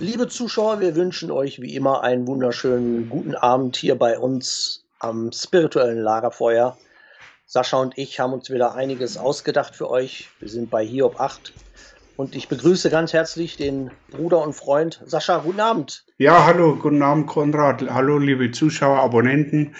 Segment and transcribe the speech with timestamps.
[0.00, 5.32] Liebe Zuschauer, wir wünschen euch wie immer einen wunderschönen guten Abend hier bei uns am
[5.32, 6.78] spirituellen Lagerfeuer.
[7.46, 10.28] Sascha und ich haben uns wieder einiges ausgedacht für euch.
[10.38, 11.52] Wir sind bei Hiob 8
[12.16, 15.38] und ich begrüße ganz herzlich den Bruder und Freund Sascha.
[15.38, 16.04] Guten Abend.
[16.16, 17.82] Ja, hallo, guten Abend, Konrad.
[17.90, 19.74] Hallo, liebe Zuschauer, Abonnenten.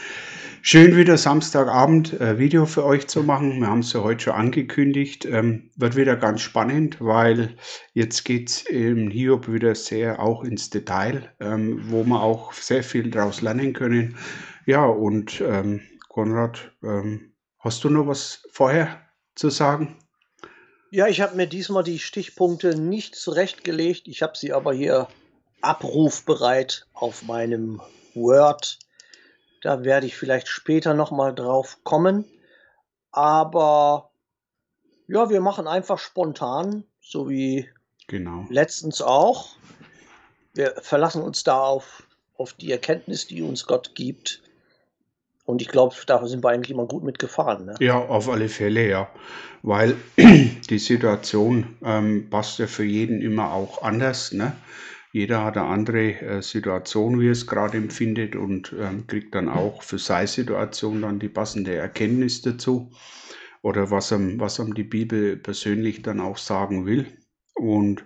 [0.61, 3.61] Schön wieder Samstagabend äh, Video für euch zu machen.
[3.61, 5.25] Wir haben es ja heute schon angekündigt.
[5.25, 7.57] Ähm, wird wieder ganz spannend, weil
[7.95, 12.83] jetzt geht es im Hiob wieder sehr auch ins Detail, ähm, wo wir auch sehr
[12.83, 14.17] viel daraus lernen können.
[14.67, 19.01] Ja, und ähm, Konrad, ähm, hast du noch was vorher
[19.37, 19.97] zu sagen?
[20.91, 24.09] Ja, ich habe mir diesmal die Stichpunkte nicht zurechtgelegt.
[24.09, 25.07] Ich habe sie aber hier
[25.61, 27.81] abrufbereit auf meinem
[28.15, 28.79] Word
[29.63, 32.25] da werde ich vielleicht später nochmal drauf kommen.
[33.11, 34.11] Aber
[35.07, 37.69] ja, wir machen einfach spontan, so wie
[38.07, 38.47] genau.
[38.51, 39.57] letztens auch.
[40.55, 42.03] Wir verlassen uns da auf,
[42.37, 44.43] auf die Erkenntnis, die uns Gott gibt.
[45.45, 47.65] Und ich glaube, da sind wir eigentlich immer gut mitgefahren.
[47.65, 47.75] Ne?
[47.81, 49.09] Ja, auf alle Fälle, ja.
[49.63, 54.33] Weil die Situation ähm, passt ja für jeden immer auch anders.
[54.33, 54.55] Ne?
[55.13, 59.49] Jeder hat eine andere äh, Situation, wie er es gerade empfindet und ähm, kriegt dann
[59.49, 62.91] auch für seine Situation dann die passende Erkenntnis dazu
[63.63, 67.07] oder was ihm, was ihm die Bibel persönlich dann auch sagen will.
[67.55, 68.05] Und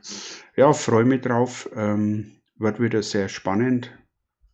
[0.56, 1.68] ja, freue mich drauf.
[1.74, 3.90] Ähm, wird wieder sehr spannend.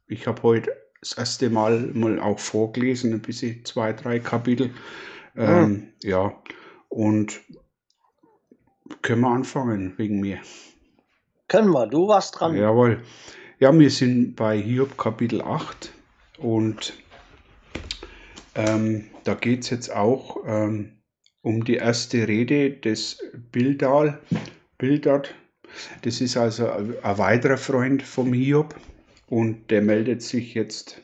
[0.06, 4.70] Ich habe heute das erste Mal mal auch vorgelesen, ein bisschen zwei, drei Kapitel.
[5.36, 6.10] Ähm, ja.
[6.10, 6.42] ja,
[6.88, 7.41] und
[9.02, 10.38] können wir anfangen wegen mir.
[11.48, 12.54] Können wir, du warst dran.
[12.54, 13.02] Jawohl.
[13.58, 15.92] Ja, wir sind bei Hiob Kapitel 8
[16.36, 16.92] und
[18.54, 20.98] ähm, da geht es jetzt auch ähm,
[21.41, 24.20] um die erste Rede des Bildal.
[24.76, 25.34] Bildad.
[26.02, 28.74] Das ist also ein, weiterer Freund vom Hiob
[29.26, 31.00] und der meldet sich jetzt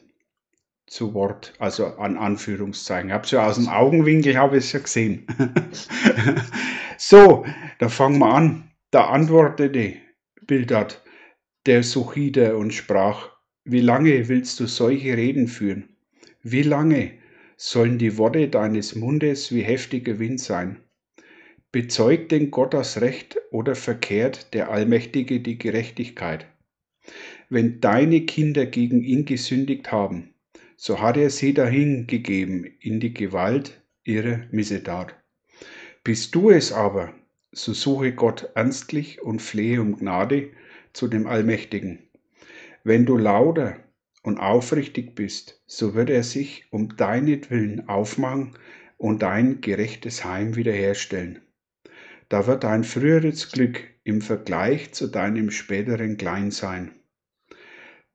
[0.87, 3.09] zu Wort, also an Anführungszeichen.
[3.09, 5.27] Ich habe es ja aus dem Augenwinkel, habe ich es ja gesehen.
[6.99, 7.47] so,
[7.79, 8.71] da fangen wir an.
[8.91, 10.04] Da antwortete
[10.47, 11.03] Bildad,
[11.67, 13.31] der Suchide, und sprach,
[13.65, 15.89] Wie lange willst du solche Reden führen?
[16.43, 17.13] Wie lange
[17.57, 20.81] sollen die Worte deines Mundes wie heftiger Wind sein?
[21.73, 26.47] Bezeugt denn Gott das Recht oder verkehrt der Allmächtige die Gerechtigkeit?
[27.49, 30.35] Wenn deine Kinder gegen ihn gesündigt haben,
[30.77, 35.15] so hat er sie dahingegeben in die Gewalt ihrer Missetat.
[36.03, 37.15] Bist du es aber,
[37.55, 40.51] so suche Gott ernstlich und flehe um Gnade
[40.93, 42.01] zu dem Allmächtigen.
[42.83, 43.77] Wenn du lauter
[44.23, 48.59] und aufrichtig bist, so wird er sich um deinetwillen aufmachen
[48.97, 51.41] und dein gerechtes Heim wiederherstellen.
[52.29, 56.93] Da wird dein früheres Glück im Vergleich zu deinem späteren klein sein.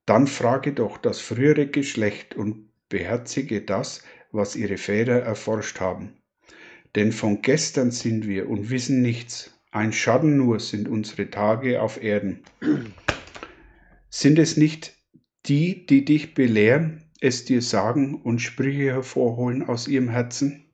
[0.06, 6.19] Dann frage doch das frühere Geschlecht und beherzige das, was ihre Väter erforscht haben.
[6.96, 9.54] Denn von gestern sind wir und wissen nichts.
[9.72, 12.44] Ein Schatten nur sind unsere Tage auf Erden.
[14.10, 14.96] Sind es nicht
[15.46, 20.66] die, die dich belehren, es dir sagen und Sprüche hervorholen aus ihrem Herzen?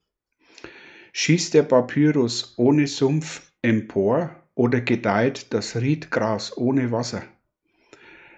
[1.12, 7.24] Schießt der Papyrus ohne Sumpf empor oder gedeiht das Riedgras ohne Wasser?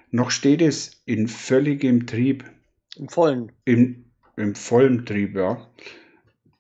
[0.10, 2.44] Noch steht es in völligem Trieb.
[2.96, 3.52] Im vollen.
[3.66, 4.06] Im,
[4.36, 5.68] im vollen Trieb, ja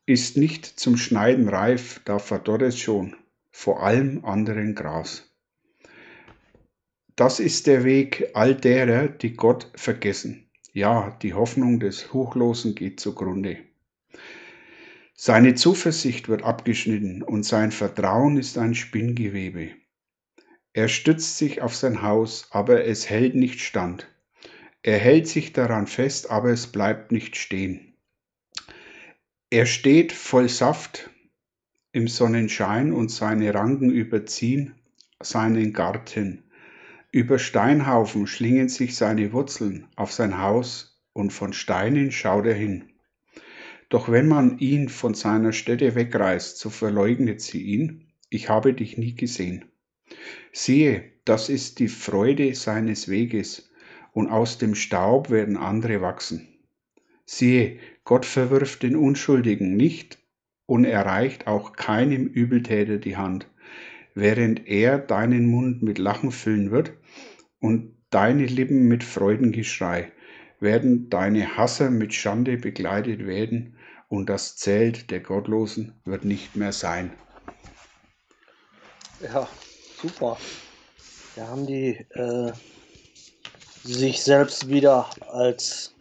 [0.07, 3.15] ist nicht zum Schneiden reif, da verdorrt es schon,
[3.51, 5.29] vor allem anderen Gras.
[7.17, 10.49] Das ist der Weg all derer, die Gott vergessen.
[10.71, 13.57] Ja, die Hoffnung des Huchlosen geht zugrunde.
[15.13, 19.71] Seine Zuversicht wird abgeschnitten und sein Vertrauen ist ein Spinngewebe.
[20.71, 24.07] Er stützt sich auf sein Haus, aber es hält nicht stand.
[24.83, 27.86] Er hält sich daran fest, aber es bleibt nicht stehen.
[29.49, 31.09] Er steht voll Saft
[31.93, 34.75] im Sonnenschein und seine Ranken überziehen
[35.21, 36.43] seinen Garten.
[37.11, 42.89] Über Steinhaufen schlingen sich seine Wurzeln auf sein Haus und von Steinen schaut er hin.
[43.87, 48.97] Doch wenn man ihn von seiner Stätte wegreißt, so verleugnet sie ihn, ich habe dich
[48.97, 49.65] nie gesehen.
[50.51, 53.71] Siehe, das ist die Freude seines Weges,
[54.11, 56.47] und aus dem Staub werden andere wachsen.
[57.25, 60.17] Siehe, Gott verwirft den Unschuldigen nicht
[60.65, 63.47] und erreicht auch keinem Übeltäter die Hand,
[64.15, 66.93] während er deinen Mund mit Lachen füllen wird
[67.59, 70.09] und deine Lippen mit Freudengeschrei,
[70.61, 73.75] werden deine Hasser mit Schande begleitet werden
[74.07, 77.11] und das Zelt der Gottlosen wird nicht mehr sein.
[79.21, 79.49] Ja,
[80.01, 80.37] super.
[81.35, 82.53] Da haben die äh,
[83.83, 85.93] sich selbst wieder als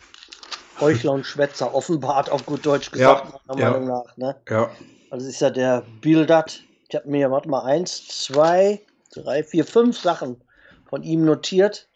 [0.80, 3.70] Heuchler und Schwätzer offenbart, auf gut Deutsch gesagt, Ja, meiner ja.
[3.70, 4.16] Meinung nach.
[4.16, 4.36] Ne?
[4.48, 4.70] Ja,
[5.10, 6.62] Also ist ja der Bildert.
[6.88, 8.80] Ich habe mir, warte mal, eins, zwei,
[9.12, 10.40] drei, vier, fünf Sachen
[10.88, 11.88] von ihm notiert.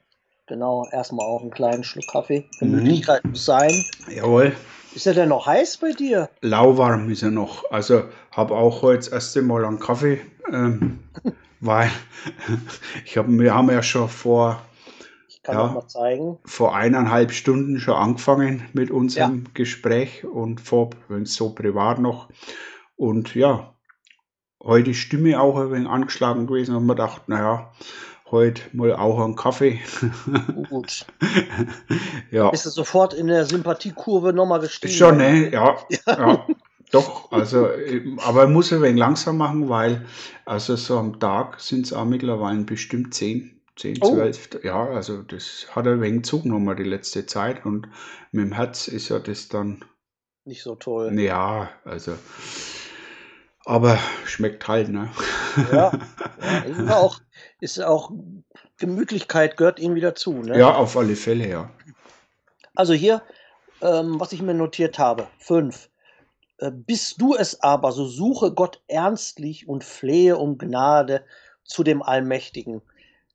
[0.46, 2.40] Genau, erstmal auch einen kleinen Schluck Kaffee.
[2.40, 2.58] Mhm.
[2.58, 3.84] Gemütlichkeit muss sein.
[4.08, 4.52] jawohl.
[4.92, 6.28] Ist er denn noch heiß bei dir?
[6.40, 7.70] Lauwarm ist er noch.
[7.70, 10.20] Also habe auch heute das erste Mal einen Kaffee,
[10.52, 10.98] ähm,
[11.60, 11.88] weil
[13.04, 14.60] ich hab, wir haben ja schon vor,
[15.42, 15.66] Ich kann Ja.
[15.68, 16.38] auch mal zeigen.
[16.44, 22.28] vor eineinhalb Stunden schon angefangen mit unserem Gespräch und vor wenn es so privat noch.
[22.96, 23.74] Und ja,
[24.62, 27.72] heute Stimme auch ein wenig angeschlagen gewesen und man gedacht, naja,
[28.30, 29.80] heute mal auch einen Kaffee.
[30.68, 31.06] Gut.
[32.30, 32.50] ja.
[32.50, 34.92] Bist du sofort in der Sympathiekurve nochmal gestiegen?
[34.92, 35.50] Schon, ne?
[35.52, 35.76] Ja,
[36.06, 36.46] ja.
[36.92, 40.04] Doch, also, ähm, aber muss ein wenig langsam machen, weil,
[40.44, 44.14] also so am Tag sind es auch mittlerweile bestimmt 10, 10, Oh.
[44.14, 44.62] 12.
[44.62, 47.88] Ja, also das hat ein wenig zugenommen die letzte Zeit und
[48.30, 49.84] mit dem Herz ist ja das dann,
[50.44, 51.18] Nicht so toll.
[51.18, 52.14] ja, also,
[53.64, 55.10] aber schmeckt halt, ne?
[55.72, 55.92] Ja,
[56.42, 57.20] ja ist auch,
[57.60, 58.10] ist auch
[58.76, 60.32] Gemütlichkeit gehört irgendwie dazu.
[60.34, 60.58] Ne?
[60.58, 61.70] Ja, auf alle Fälle, ja.
[62.74, 63.22] Also hier,
[63.82, 65.90] ähm, was ich mir notiert habe, fünf.
[66.58, 71.24] Äh, bist du es aber, so suche Gott ernstlich und flehe um Gnade
[71.64, 72.82] zu dem Allmächtigen.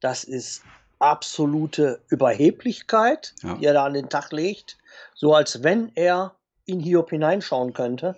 [0.05, 0.61] Das ist
[0.99, 3.55] absolute Überheblichkeit, Ja.
[3.55, 4.77] die er da an den Tag legt,
[5.15, 6.35] so als wenn er
[6.65, 8.15] in Hiob hineinschauen könnte.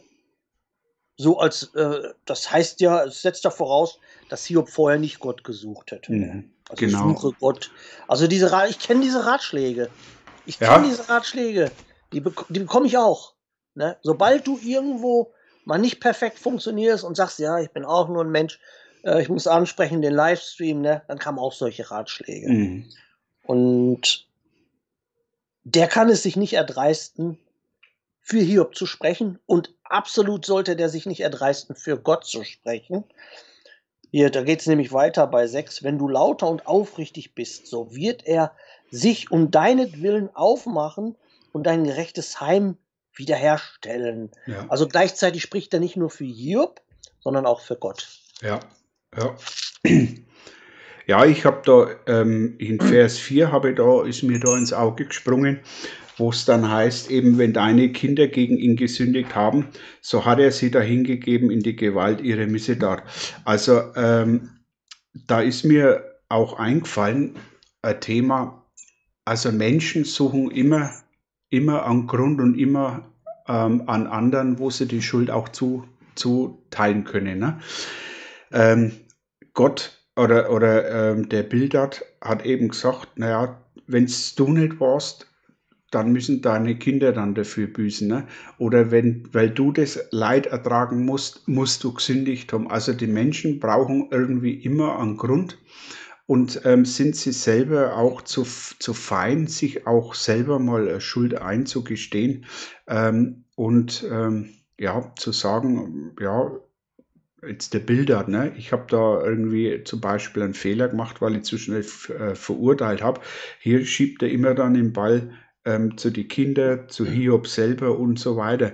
[1.16, 5.46] So als, äh, das heißt ja, es setzt ja voraus, dass Hiob vorher nicht Gott
[5.46, 6.12] gesucht hätte.
[6.12, 7.16] Mhm, Also genau.
[7.16, 7.72] suche Gott.
[8.10, 9.90] Also diese Ra ich kenne diese Ratschläge.
[10.46, 10.74] Ich Ja.
[10.74, 11.72] kenne diese Ratschläge.
[12.12, 13.34] Die, bek die bekomme ich auch.
[13.76, 13.96] Ne?
[14.02, 18.30] Sobald du irgendwo mal nicht perfekt funktionierst und sagst, ja, ich bin auch nur ein
[18.32, 18.60] Mensch,
[19.08, 21.02] äh, ich muss ansprechen, den Livestream, ne?
[21.08, 22.50] dann kamen auch solche Ratschläge.
[22.50, 22.90] Mhm.
[23.44, 24.28] Und
[25.64, 27.40] der kann es sich nicht erdreisten,
[28.22, 29.40] für Hiob zu sprechen.
[29.46, 33.06] Und absolut sollte der sich nicht erdreisten, für Gott zu sprechen.
[34.12, 35.84] Hier, da geht es nämlich weiter bei 6.
[35.84, 38.52] Wenn du lauter und aufrichtig bist, so wird er
[38.92, 41.16] sich um deinetwillen aufmachen
[41.54, 42.78] und dein gerechtes Heim
[43.14, 44.32] wiederherstellen.
[44.46, 44.66] Ja.
[44.68, 46.82] Also gleichzeitig spricht er nicht nur für Hiob,
[47.20, 48.08] sondern auch für Gott.
[48.42, 48.60] Ja,
[49.16, 49.36] ja.
[51.10, 51.88] Ja, ich habe da
[52.22, 55.62] ähm, in Vers 4 habe da, ist mir da ins Auge gesprungen,
[56.18, 59.70] wo es dann heißt, eben wenn deine Kinder gegen ihn gesündigt haben,
[60.02, 63.04] so hat er sie dahingegeben in die Gewalt ihrer Missetat.
[63.46, 64.50] Also ähm,
[65.14, 67.36] da ist mir auch eingefallen,
[67.82, 68.66] ein Thema,
[69.24, 70.92] also Menschen suchen immer,
[71.50, 73.14] immer an Grund und immer
[73.48, 77.40] ähm, an anderen, wo sie die Schuld auch zu, zuteilen können.
[77.40, 77.60] Ne?
[78.52, 78.92] Ähm,
[79.54, 85.28] Gott oder, oder ähm, der Bildert hat eben gesagt, naja, wenn du nicht warst,
[85.92, 88.08] dann müssen deine Kinder dann dafür büßen.
[88.08, 88.28] Ne?
[88.58, 92.70] Oder wenn, weil du das Leid ertragen musst, musst du gesündigt haben.
[92.70, 95.58] Also die Menschen brauchen irgendwie immer einen Grund
[96.26, 102.46] und ähm, sind sie selber auch zu, zu fein, sich auch selber mal Schuld einzugestehen
[102.88, 106.52] ähm, und ähm, ja, zu sagen, ja,
[107.46, 108.54] jetzt der Bilder, ne?
[108.58, 113.02] Ich habe da irgendwie zum Beispiel einen Fehler gemacht, weil ich zu schnell äh, verurteilt
[113.02, 113.22] habe.
[113.60, 115.32] Hier schiebt er immer dann den Ball
[115.66, 118.72] ähm, zu die Kinder, zu Hiob selber und so weiter.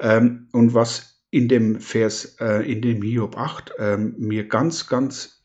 [0.00, 5.44] Ähm, und was in dem Vers, äh, in dem Hiob 8 ähm, mir ganz, ganz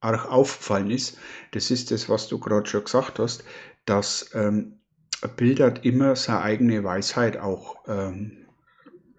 [0.00, 1.18] arg aufgefallen ist,
[1.52, 3.44] das ist das, was du gerade schon gesagt hast,
[3.84, 4.80] dass ähm,
[5.36, 8.45] Bildert immer seine eigene Weisheit auch ähm,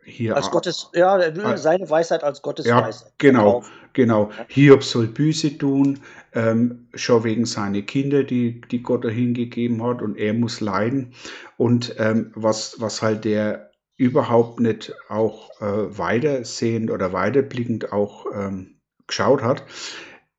[0.07, 1.57] hier Als Gottes, ja, er will Ah.
[1.57, 3.13] seine Weisheit als Gottes Ja, Weisheit.
[3.17, 3.61] genau.
[3.61, 3.71] verkaufen.
[3.93, 5.99] Genau, Hiob soll Büße tun,
[6.33, 11.13] ähm, schon wegen seiner Kinder, die, die Gott dahin gegeben hat, und er muss leiden.
[11.57, 18.75] Und ähm, was, was halt der überhaupt nicht auch äh, weitersehend oder weiterblickend auch ähm,
[19.07, 19.63] geschaut hat,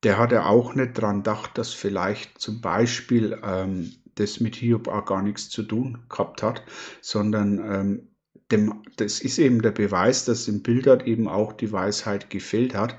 [0.03, 4.87] der hat ja auch nicht dran gedacht, dass vielleicht zum Beispiel ähm, das mit Hiob
[4.87, 6.63] auch gar nichts zu tun gehabt hat,
[7.01, 8.07] sondern ähm,
[8.51, 12.95] dem, das ist eben der Beweis, dass im Bildert eben auch die Weisheit gefehlt hat,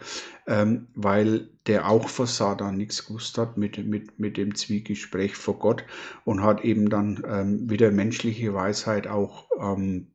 [0.47, 5.59] ähm, weil der auch vor Satan nichts gewusst hat mit, mit, mit dem Zwiegespräch vor
[5.59, 5.85] Gott
[6.25, 10.07] und hat eben dann ähm, wieder menschliche Weisheit auch ähm,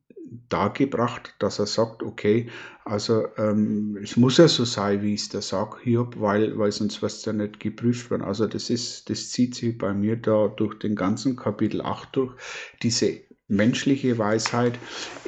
[0.50, 2.50] dargebracht, dass er sagt, okay,
[2.84, 7.02] also ähm, es muss ja so sein, wie es da sage, Hiob, weil, weil sonst
[7.02, 8.24] du ja nicht geprüft werden.
[8.24, 12.34] Also das ist, das zieht sich bei mir da durch den ganzen Kapitel 8 durch,
[12.82, 14.80] diese menschliche Weisheit,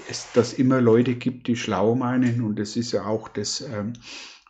[0.09, 3.93] es, dass immer Leute gibt, die schlau meinen und das ist ja auch das, ähm,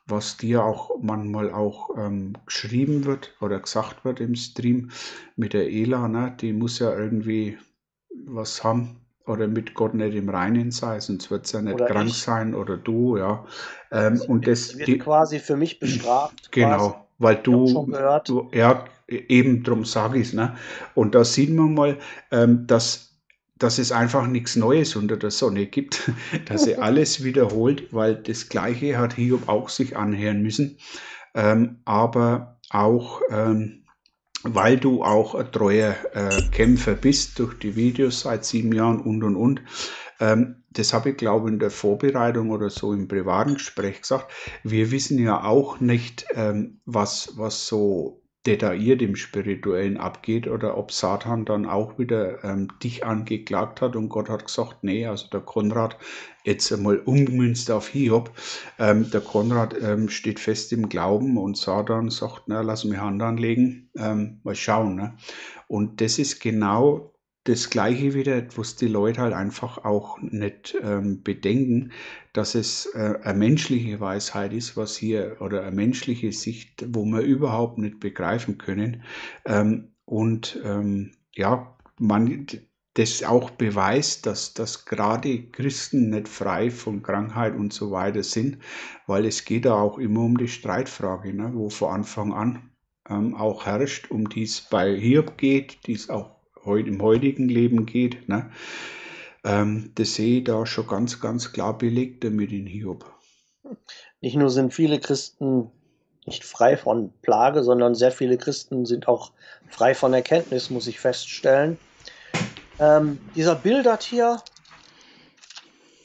[0.05, 4.91] was dir auch manchmal auch ähm, geschrieben wird oder gesagt wird im Stream
[5.35, 6.35] mit der Ela, ne?
[6.39, 7.57] die muss ja irgendwie
[8.25, 11.87] was haben oder mit Gott nicht im Reinen sein, sonst wird es ja nicht oder
[11.87, 12.17] krank ich.
[12.17, 13.45] sein oder du, ja.
[13.91, 16.49] Ähm, und das wird die, quasi für mich bestraft.
[16.51, 16.95] Genau, quasi.
[17.17, 17.91] weil du,
[18.25, 20.33] du, ja, eben drum sage ich es.
[20.33, 20.55] Ne?
[20.95, 21.97] Und da sieht man mal,
[22.31, 23.06] ähm, dass
[23.59, 26.11] dass es einfach nichts Neues unter der Sonne gibt,
[26.45, 30.77] dass er alles wiederholt, weil das Gleiche hat Hiob auch sich anhören müssen,
[31.33, 33.83] ähm, aber auch ähm,
[34.43, 39.23] weil du auch ein treuer äh, Kämpfer bist durch die Videos seit sieben Jahren und
[39.23, 39.61] und und.
[40.19, 44.31] Ähm, das habe ich glaube in der Vorbereitung oder so im privaten Gespräch gesagt.
[44.63, 50.91] Wir wissen ja auch nicht, ähm, was, was so detailliert im Spirituellen abgeht oder ob
[50.91, 55.41] Satan dann auch wieder ähm, dich angeklagt hat und Gott hat gesagt, nee, also der
[55.41, 55.97] Konrad
[56.43, 58.31] jetzt einmal umgemünzt auf Hiob.
[58.79, 63.21] Ähm, der Konrad ähm, steht fest im Glauben und Satan sagt, na, lass mich Hand
[63.21, 64.95] anlegen, ähm, mal schauen.
[64.95, 65.17] Ne?
[65.67, 67.13] Und das ist genau
[67.47, 71.93] das Gleiche wieder, was die Leute halt einfach auch nicht ähm, bedenken,
[72.33, 77.21] dass es äh, eine menschliche Weisheit ist, was hier, oder eine menschliche Sicht, wo wir
[77.21, 79.03] überhaupt nicht begreifen können.
[79.45, 82.47] Ähm, und ähm, ja, man
[82.95, 88.57] das auch beweist, dass, dass gerade Christen nicht frei von Krankheit und so weiter sind,
[89.05, 92.71] weil es geht da auch immer um die Streitfrage, ne, wo von Anfang an
[93.09, 96.36] ähm, auch herrscht, um die es bei Hiob geht, die es auch
[96.75, 98.51] im heutigen Leben geht, ne,
[99.43, 103.05] ähm, das sehe ich da schon ganz, ganz klar belegt damit in Hiob.
[104.21, 105.71] Nicht nur sind viele Christen
[106.25, 109.31] nicht frei von Plage, sondern sehr viele Christen sind auch
[109.69, 111.77] frei von Erkenntnis, muss ich feststellen.
[112.79, 114.41] Ähm, dieser Bildert hier,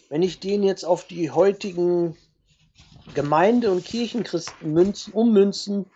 [0.09, 2.17] wenn ich den jetzt auf die heutigen
[3.15, 5.87] Gemeinde- und Kirchenchristen münzen, ummünzen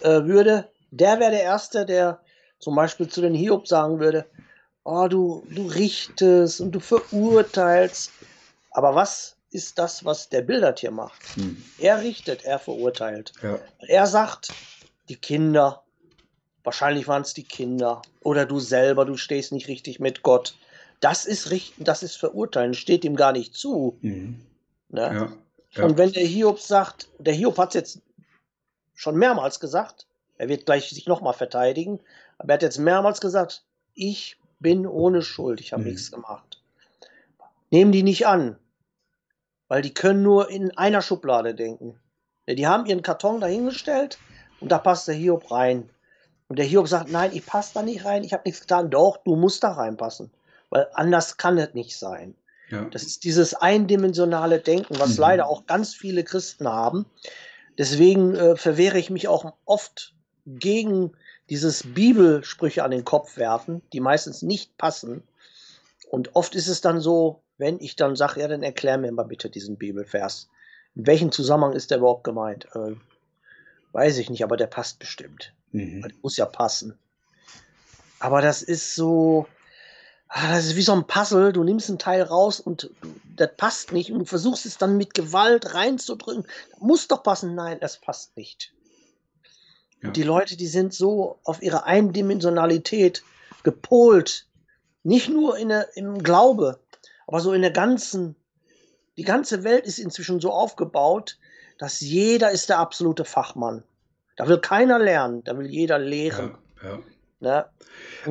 [0.00, 2.20] äh, würde, der wäre der Erste, der
[2.64, 4.24] zum Beispiel zu den Hiob sagen würde,
[4.84, 8.10] oh, du, du richtest und du verurteilst.
[8.70, 11.22] Aber was ist das, was der Bildertier macht?
[11.36, 11.62] Hm.
[11.78, 13.32] Er richtet, er verurteilt.
[13.42, 13.58] Ja.
[13.80, 14.52] Er sagt,
[15.08, 15.82] die Kinder,
[16.64, 20.56] wahrscheinlich waren es die Kinder, oder du selber, du stehst nicht richtig mit Gott.
[21.00, 23.98] Das ist richten, das ist verurteilen, steht ihm gar nicht zu.
[24.00, 24.40] Mhm.
[24.88, 25.00] Ne?
[25.02, 25.32] Ja.
[25.72, 25.84] Ja.
[25.84, 28.00] Und wenn der Hiob sagt, der Hiob hat es jetzt
[28.94, 30.06] schon mehrmals gesagt,
[30.38, 32.00] er wird gleich sich nochmal verteidigen,
[32.44, 35.88] aber er hat jetzt mehrmals gesagt, ich bin ohne Schuld, ich habe mhm.
[35.88, 36.62] nichts gemacht.
[37.70, 38.58] Nehmen die nicht an,
[39.68, 41.98] weil die können nur in einer Schublade denken.
[42.46, 44.18] Die haben ihren Karton dahingestellt
[44.60, 45.88] und da passt der Hiob rein.
[46.48, 48.90] Und der Hiob sagt, nein, ich passe da nicht rein, ich habe nichts getan.
[48.90, 50.30] Doch, du musst da reinpassen,
[50.68, 52.34] weil anders kann es nicht sein.
[52.68, 52.84] Ja.
[52.90, 55.20] Das ist dieses eindimensionale Denken, was mhm.
[55.20, 57.06] leider auch ganz viele Christen haben.
[57.78, 61.12] Deswegen äh, verwehre ich mich auch oft gegen
[61.50, 65.22] dieses Bibelsprüche an den Kopf werfen, die meistens nicht passen.
[66.10, 69.24] Und oft ist es dann so, wenn ich dann sage, ja, dann erklär mir mal
[69.24, 70.48] bitte diesen Bibelvers.
[70.94, 72.68] In welchem Zusammenhang ist der überhaupt gemeint?
[72.74, 72.94] Äh,
[73.92, 75.52] weiß ich nicht, aber der passt bestimmt.
[75.72, 76.02] Mhm.
[76.02, 76.98] Der muss ja passen.
[78.20, 79.46] Aber das ist so,
[80.28, 81.52] ah, das ist wie so ein Puzzle.
[81.52, 82.90] Du nimmst ein Teil raus und
[83.36, 86.46] das passt nicht und du versuchst es dann mit Gewalt reinzudrücken.
[86.78, 87.54] Muss doch passen.
[87.54, 88.72] Nein, es passt nicht.
[90.04, 90.10] Ja.
[90.10, 93.24] Die Leute, die sind so auf ihre Eindimensionalität
[93.62, 94.46] gepolt.
[95.02, 96.78] Nicht nur in der, im Glaube,
[97.26, 98.36] aber so in der ganzen,
[99.16, 101.38] die ganze Welt ist inzwischen so aufgebaut,
[101.78, 103.82] dass jeder ist der absolute Fachmann.
[104.36, 106.56] Da will keiner lernen, da will jeder lehren.
[106.82, 106.98] Ja, ja.
[107.40, 107.66] Ne?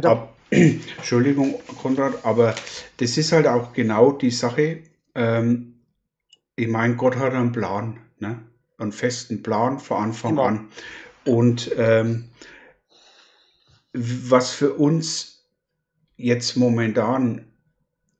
[0.01, 2.53] Da, Ab, Entschuldigung, Konrad, aber
[2.97, 4.83] das ist halt auch genau die Sache.
[5.15, 5.79] Ähm,
[6.55, 8.41] ich meine, Gott hat einen Plan, ne?
[8.77, 10.43] einen festen Plan von Anfang immer.
[10.43, 10.69] an.
[11.25, 12.29] Und ähm,
[13.93, 15.47] was für uns
[16.17, 17.45] jetzt momentan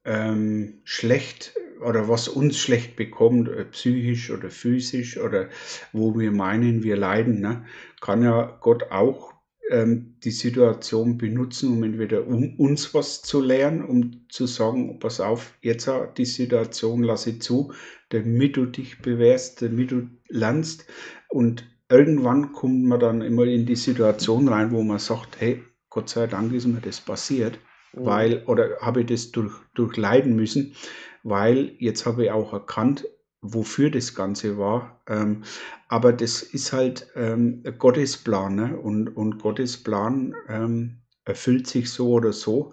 [0.04, 5.48] ähm, schlecht oder was uns schlecht bekommt, äh, psychisch oder physisch oder
[5.92, 7.64] wo wir meinen, wir leiden, ne,
[8.00, 9.34] kann ja Gott auch
[9.70, 15.20] ähm, die Situation benutzen, um entweder um uns was zu lernen, um zu sagen, pass
[15.20, 17.72] auf, jetzt die Situation lasse zu,
[18.10, 20.86] damit du dich bewährst, damit du lernst.
[21.28, 26.08] Und irgendwann kommt man dann immer in die Situation rein, wo man sagt, hey, Gott
[26.08, 27.58] sei Dank ist mir das passiert,
[27.92, 28.04] mhm.
[28.04, 30.74] weil, oder habe ich das durch, durchleiden müssen,
[31.22, 33.06] weil jetzt habe ich auch erkannt,
[33.40, 35.02] wofür das Ganze war.
[35.06, 35.44] Ähm,
[35.88, 38.76] aber das ist halt ähm, Gottes Plan ne?
[38.76, 42.72] und, und Gottes Plan ähm, erfüllt sich so oder so.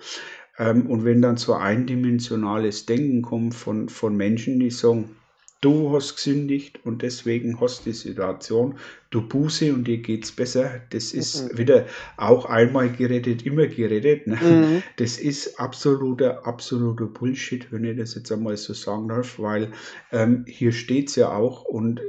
[0.57, 5.15] Ähm, und wenn dann so eindimensionales Denken kommt von, von Menschen, die sagen,
[5.61, 8.77] du hast gesündigt und deswegen hast die Situation,
[9.11, 10.81] du Buße und dir geht's besser.
[10.89, 11.57] Das ist mhm.
[11.59, 11.85] wieder
[12.17, 14.27] auch einmal gerettet, immer gerettet.
[14.27, 14.35] Ne?
[14.35, 14.83] Mhm.
[14.97, 19.71] Das ist absoluter, absoluter Bullshit, wenn ich das jetzt einmal so sagen darf, weil
[20.11, 22.01] ähm, hier steht's ja auch und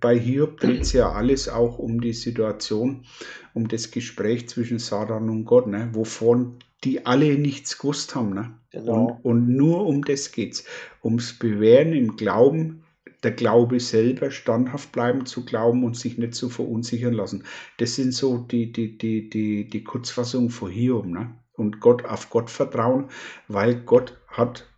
[0.00, 3.04] bei Hiob dreht es ja alles auch um die Situation,
[3.54, 5.88] um das Gespräch zwischen Satan und Gott, ne?
[5.92, 8.34] wovon die alle nichts gewusst haben.
[8.34, 8.58] Ne?
[8.70, 9.20] Genau.
[9.22, 10.64] Und, und nur um das geht's.
[11.02, 12.84] Ums Bewähren im Glauben,
[13.22, 17.44] der Glaube selber standhaft bleiben zu glauben und sich nicht zu verunsichern lassen.
[17.78, 21.06] Das sind so die, die, die, die, die Kurzfassung von Hiob.
[21.06, 21.34] Ne?
[21.54, 23.08] Und Gott auf Gott vertrauen,
[23.48, 24.68] weil Gott hat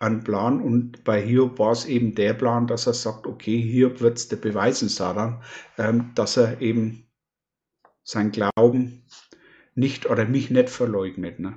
[0.00, 4.00] einen Plan und bei Hiob war es eben der Plan, dass er sagt, okay, Hiob
[4.00, 5.42] wird es dir beweisen, Satan,
[5.78, 7.06] ähm, dass er eben
[8.02, 9.04] sein Glauben
[9.74, 11.40] nicht oder mich nicht verleugnet.
[11.40, 11.54] Ne?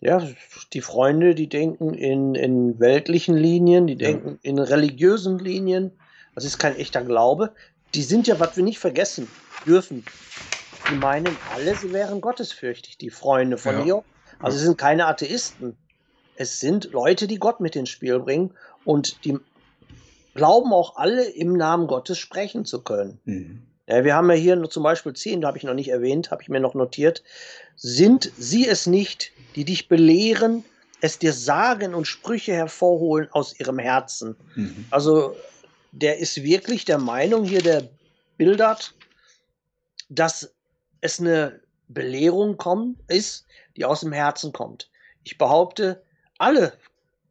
[0.00, 0.26] Ja,
[0.72, 4.50] die Freunde, die denken in, in weltlichen Linien, die denken ja.
[4.50, 5.92] in religiösen Linien.
[6.34, 7.54] Das ist kein echter Glaube.
[7.94, 9.28] Die sind ja, was wir nicht vergessen
[9.66, 10.04] dürfen.
[10.90, 13.84] Die meinen alle, sie wären gottesfürchtig, die Freunde von ja.
[13.84, 14.04] Hiob.
[14.40, 15.76] Also sie sind keine Atheisten.
[16.36, 18.52] Es sind Leute, die Gott mit ins Spiel bringen
[18.84, 19.38] und die
[20.34, 23.20] glauben auch alle im Namen Gottes sprechen zu können.
[23.24, 23.62] Mhm.
[23.86, 26.42] Ja, wir haben ja hier zum Beispiel 10, da habe ich noch nicht erwähnt, habe
[26.42, 27.22] ich mir noch notiert.
[27.76, 30.64] Sind sie es nicht, die dich belehren,
[31.00, 34.36] es dir sagen und Sprüche hervorholen aus ihrem Herzen?
[34.54, 34.86] Mhm.
[34.90, 35.36] Also,
[35.92, 37.88] der ist wirklich der Meinung hier, der
[38.38, 38.94] Bildert,
[40.08, 40.52] dass
[41.00, 44.90] es eine Belehrung kommt, ist, die aus dem Herzen kommt.
[45.24, 46.02] Ich behaupte,
[46.38, 46.72] alle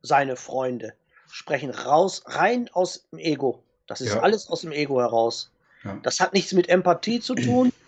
[0.01, 0.93] seine Freunde
[1.31, 3.63] sprechen raus, rein aus dem Ego.
[3.87, 4.21] Das ist ja.
[4.21, 5.51] alles aus dem Ego heraus.
[5.83, 5.99] Ja.
[6.03, 7.71] Das hat nichts mit Empathie zu tun.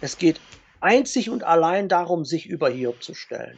[0.00, 0.40] Es geht
[0.80, 3.56] einzig und allein darum, sich über Hiob zu stellen.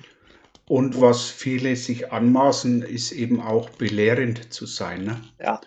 [0.66, 5.04] Und was viele sich anmaßen, ist eben auch belehrend zu sein.
[5.04, 5.20] Ne?
[5.38, 5.60] Ja.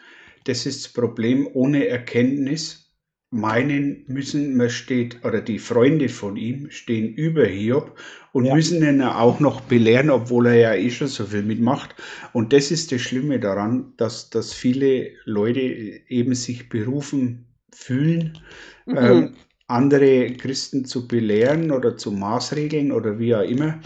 [0.46, 1.48] Das ist das Problem.
[1.54, 2.92] Ohne Erkenntnis
[3.30, 8.00] meinen müssen, man steht, oder die Freunde von ihm stehen über Hiob
[8.32, 8.56] und ja.
[8.56, 11.96] müssen ihn auch noch belehren, obwohl er ja eh schon so viel mitmacht.
[12.32, 18.38] Und das ist das Schlimme daran, dass, dass viele Leute eben sich berufen fühlen,
[18.86, 18.98] mhm.
[18.98, 19.36] ähm,
[19.68, 23.80] andere Christen zu belehren oder zu maßregeln oder wie auch immer,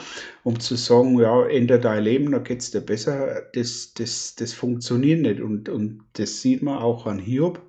[0.44, 4.54] um zu sagen, ja, ändere dein Leben, da geht es dir besser, das, das, das
[4.54, 5.40] funktioniert nicht.
[5.40, 7.62] Und, und das sieht man auch an Hiob,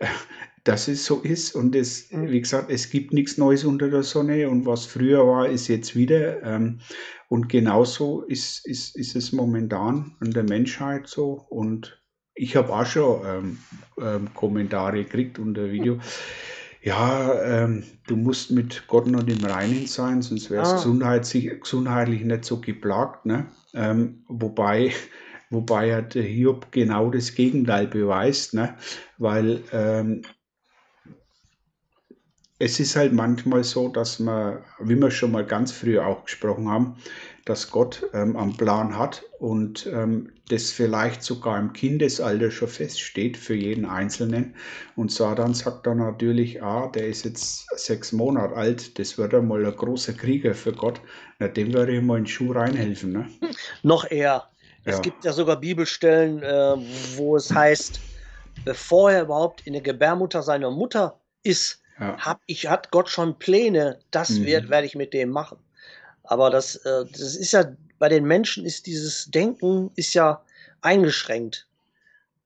[0.64, 1.54] dass es so ist.
[1.54, 2.30] Und es, mhm.
[2.30, 5.94] wie gesagt, es gibt nichts Neues unter der Sonne und was früher war, ist jetzt
[5.94, 6.42] wieder.
[6.42, 6.80] Ähm,
[7.28, 11.46] und genauso ist, ist, ist es momentan an der Menschheit so.
[11.50, 11.99] Und
[12.40, 13.58] ich habe auch schon ähm,
[14.00, 15.98] ähm, Kommentare gekriegt unter Video.
[16.82, 20.76] Ja, ähm, du musst mit Gott noch im Reinen sein, sonst wärst ah.
[20.76, 23.26] gesundheitlich, gesundheitlich nicht so geplagt.
[23.26, 23.46] Ne?
[23.74, 24.94] Ähm, wobei,
[25.50, 28.74] wobei ja der Hiob genau das Gegenteil beweist, ne?
[29.18, 30.22] weil ähm,
[32.58, 36.70] es ist halt manchmal so, dass man, wie wir schon mal ganz früh auch gesprochen
[36.70, 36.96] haben,
[37.44, 43.36] dass Gott ähm, am Plan hat und ähm, das vielleicht sogar im Kindesalter schon feststeht
[43.36, 44.54] für jeden Einzelnen.
[44.96, 49.64] Und Satan sagt dann natürlich, ah, der ist jetzt sechs Monate alt, das wird einmal
[49.64, 51.00] ein großer Krieger für Gott.
[51.38, 53.12] Na, dem würde ich mal in den Schuh reinhelfen.
[53.12, 53.28] Ne?
[53.40, 53.50] Hm,
[53.82, 54.48] noch eher.
[54.84, 55.00] Es ja.
[55.00, 56.76] gibt ja sogar Bibelstellen, äh,
[57.16, 58.00] wo es heißt,
[58.64, 62.16] bevor er überhaupt in der Gebärmutter seiner Mutter ist, ja.
[62.18, 64.46] hab ich, hat Gott schon Pläne, das mhm.
[64.46, 65.58] werde ich mit dem machen.
[66.30, 67.64] Aber das, äh, das ist ja,
[67.98, 70.42] bei den Menschen ist dieses Denken ist ja
[70.80, 71.66] eingeschränkt.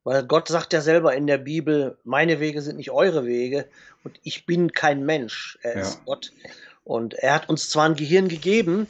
[0.05, 3.66] Weil Gott sagt ja selber in der Bibel, meine Wege sind nicht eure Wege
[4.03, 5.59] und ich bin kein Mensch.
[5.61, 5.83] Er ja.
[5.83, 6.33] ist Gott.
[6.85, 8.87] Und er hat uns zwar ein Gehirn gegeben,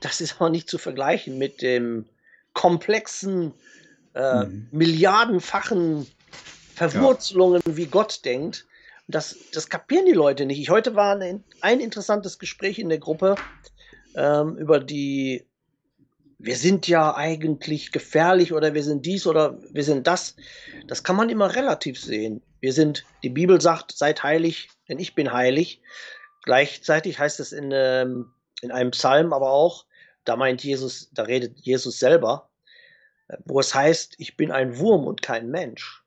[0.00, 2.04] das ist aber nicht zu vergleichen mit dem
[2.52, 3.54] komplexen,
[4.14, 4.68] äh, mhm.
[4.70, 6.06] milliardenfachen
[6.74, 7.76] Verwurzelungen, ja.
[7.76, 8.66] wie Gott denkt.
[9.08, 10.60] Das, das kapieren die Leute nicht.
[10.60, 13.36] Ich, heute war ein, ein interessantes Gespräch in der Gruppe
[14.14, 15.46] ähm, über die,
[16.38, 20.36] wir sind ja eigentlich gefährlich oder wir sind dies oder wir sind das.
[20.86, 22.42] Das kann man immer relativ sehen.
[22.60, 25.80] Wir sind, die Bibel sagt, seid heilig, denn ich bin heilig.
[26.44, 29.86] Gleichzeitig heißt es in, ähm, in einem Psalm aber auch,
[30.24, 32.50] da meint Jesus, da redet Jesus selber,
[33.44, 36.04] wo es heißt, ich bin ein Wurm und kein Mensch.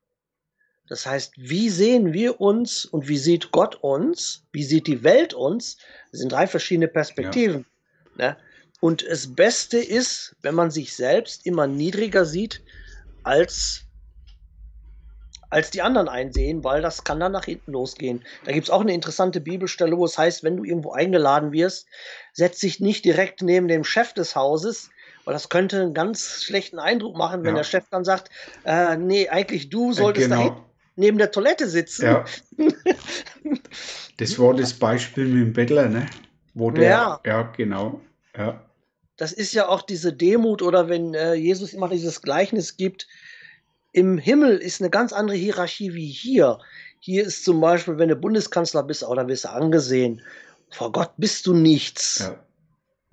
[0.87, 4.45] Das heißt, wie sehen wir uns und wie sieht Gott uns?
[4.51, 5.77] Wie sieht die Welt uns?
[6.11, 7.65] Das sind drei verschiedene Perspektiven.
[8.15, 8.37] Ne?
[8.79, 12.61] Und das Beste ist, wenn man sich selbst immer niedriger sieht
[13.23, 13.85] als,
[15.49, 18.25] als die anderen einsehen, weil das kann dann nach hinten losgehen.
[18.43, 21.87] Da gibt es auch eine interessante Bibelstelle, wo es heißt, wenn du irgendwo eingeladen wirst,
[22.33, 24.89] setz dich nicht direkt neben dem Chef des Hauses
[25.25, 27.61] weil das könnte einen ganz schlechten Eindruck machen, wenn Ja.
[27.61, 28.29] der Chef dann sagt,
[28.65, 30.47] äh, nee, eigentlich du solltest da genau.
[30.47, 30.61] hinten
[30.95, 32.05] neben der Toilette sitzen.
[32.05, 32.25] Ja.
[34.17, 36.05] Das war das Beispiel mit dem Bettler, ne?
[36.53, 37.21] Wo der, Ja.
[37.25, 38.01] ja, genau.
[38.37, 38.63] Ja,
[39.17, 43.07] Das ist ja auch diese Demut oder wenn äh, Jesus immer dieses Gleichnis gibt,
[43.91, 46.59] im Himmel ist eine ganz andere Hierarchie wie hier.
[46.99, 50.21] Hier ist zum Beispiel, wenn du Bundeskanzler bist, oder wirst du angesehen.
[50.71, 52.19] Vor Gott bist du nichts.
[52.19, 52.43] ja,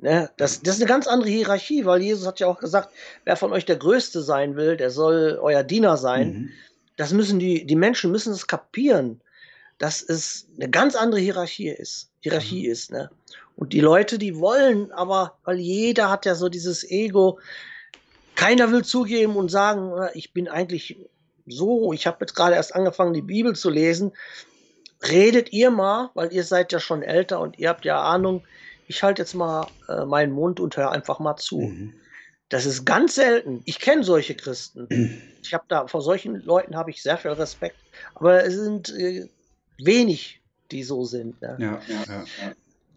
[0.01, 0.31] Ne?
[0.39, 3.53] Das, das ist eine ganz andere Hierarchie, weil Jesus hat ja auch gesagt, wer von
[3.53, 6.33] euch der Größte sein will, der soll euer Diener sein.
[6.33, 6.51] mhm.
[6.97, 9.23] Das müssen die, die Menschen müssen es kapieren,
[9.79, 12.10] dass es eine ganz andere Hierarchie ist.
[12.21, 12.73] Hierarchie Mhm.
[12.73, 13.11] ist, ne?
[13.57, 17.39] Und die Leute, die wollen, aber weil jeder hat ja so dieses Ego,
[18.35, 20.97] keiner will zugeben und sagen, ich bin eigentlich
[21.47, 24.13] so, ich habe jetzt gerade erst angefangen, die Bibel zu lesen.
[25.03, 28.47] Redet ihr mal, weil ihr seid ja schon älter und ihr habt ja Ahnung.
[28.87, 31.61] Ich halte jetzt mal äh, meinen Mund und höre einfach mal zu.
[31.61, 31.95] Mhm.
[32.51, 33.63] Das ist ganz selten.
[33.65, 34.89] Ich kenne solche Christen.
[35.43, 37.79] Ich habe da vor solchen Leuten habe ich sehr viel Respekt.
[38.15, 39.31] Aber es sind äh,
[39.79, 40.40] wenig,
[40.73, 41.41] die so sind.
[41.43, 41.57] Ne?
[41.59, 42.25] Ja, ja, ja.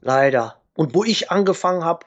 [0.02, 0.62] Leider.
[0.76, 2.06] Und wo ich angefangen habe,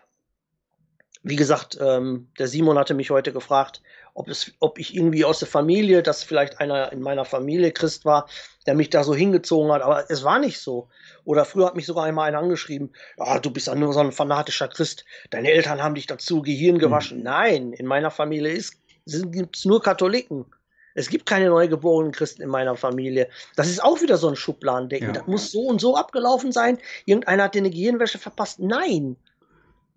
[1.23, 3.83] wie gesagt, ähm, der Simon hatte mich heute gefragt,
[4.15, 8.05] ob, es, ob ich irgendwie aus der Familie, dass vielleicht einer in meiner Familie Christ
[8.05, 8.29] war,
[8.65, 9.83] der mich da so hingezogen hat.
[9.83, 10.89] Aber es war nicht so.
[11.25, 14.13] Oder früher hat mich sogar einmal einer angeschrieben, ja, du bist ja nur so ein
[14.13, 15.05] fanatischer Christ.
[15.31, 17.23] Deine Eltern haben dich dazu Gehirn gewaschen.
[17.23, 18.63] Nein, in meiner Familie
[19.05, 20.47] gibt es nur Katholiken.
[20.97, 23.29] Es gibt keine neugeborenen Christen in meiner Familie.
[23.55, 25.09] Das ist auch wieder so ein Schubladendenken.
[25.09, 25.13] Ja.
[25.13, 26.79] Das muss so und so abgelaufen sein.
[27.05, 28.61] Irgendeiner hat dir eine Gehirnwäsche verpasst.
[28.61, 29.17] Nein.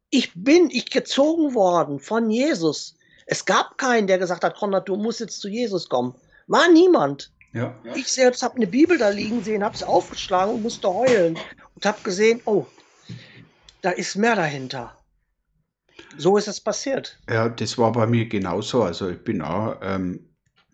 [0.10, 2.98] Ich bin ich gezogen worden von Jesus.
[3.28, 6.16] Es gab keinen, der gesagt hat, Konrad, du musst jetzt zu Jesus kommen.
[6.48, 7.32] War niemand.
[7.54, 7.74] ja.
[7.96, 11.40] Ich selbst habe eine Bibel da liegen sehen, habe es aufgeschlagen und musste heulen
[11.76, 12.66] und habe gesehen, oh,
[13.82, 14.98] da ist mehr dahinter.
[16.18, 17.18] So ist es passiert.
[17.30, 18.84] Ja, das war bei mir genauso.
[18.84, 20.29] Also ich bin auch ähm,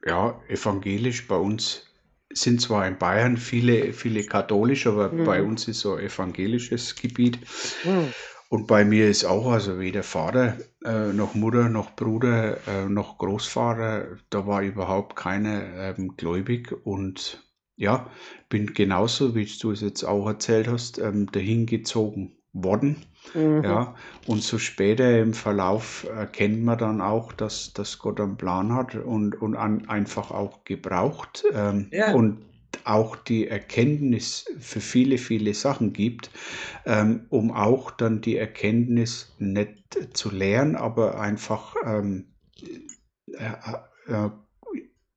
[0.06, 1.28] ja, evangelisch.
[1.28, 1.86] Bei uns
[2.34, 5.24] sind zwar in Bayern viele, viele katholisch, aber Mhm.
[5.24, 7.40] bei uns ist so evangelisches Gebiet.
[7.84, 8.14] Hm.
[8.50, 13.18] Und bei mir ist auch, also weder Vater äh, noch Mutter noch Bruder äh, noch
[13.18, 15.64] Großvater, da war überhaupt keiner
[15.98, 16.72] ähm, gläubig.
[16.86, 17.44] Und
[17.76, 18.10] ja,
[18.50, 23.06] bin genauso, wie du es jetzt auch erzählt hast, ähm, dahin gezogen worden.
[23.34, 23.64] Mhm.
[23.64, 23.96] Ja,
[24.28, 28.96] und so später im Verlauf erkennt man dann auch, dass, dass Gott einen Plan hat
[28.96, 32.14] und, und an, einfach auch gebraucht ähm, Ja.
[32.14, 32.46] und
[32.84, 36.30] auch die Erkenntnis für viele, viele Sachen gibt,
[36.86, 39.84] ähm, um auch dann die Erkenntnis nicht
[40.14, 42.26] zu lehren, aber einfach ähm,
[43.28, 43.54] äh,
[44.08, 44.30] äh,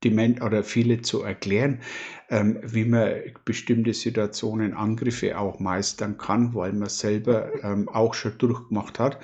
[0.03, 1.81] die Men oder viele zu erklären,
[2.29, 3.13] ähm, wie man
[3.45, 9.19] bestimmte Situationen, Angriffe auch meistern kann, weil man selber ähm, auch schon durchgemacht hat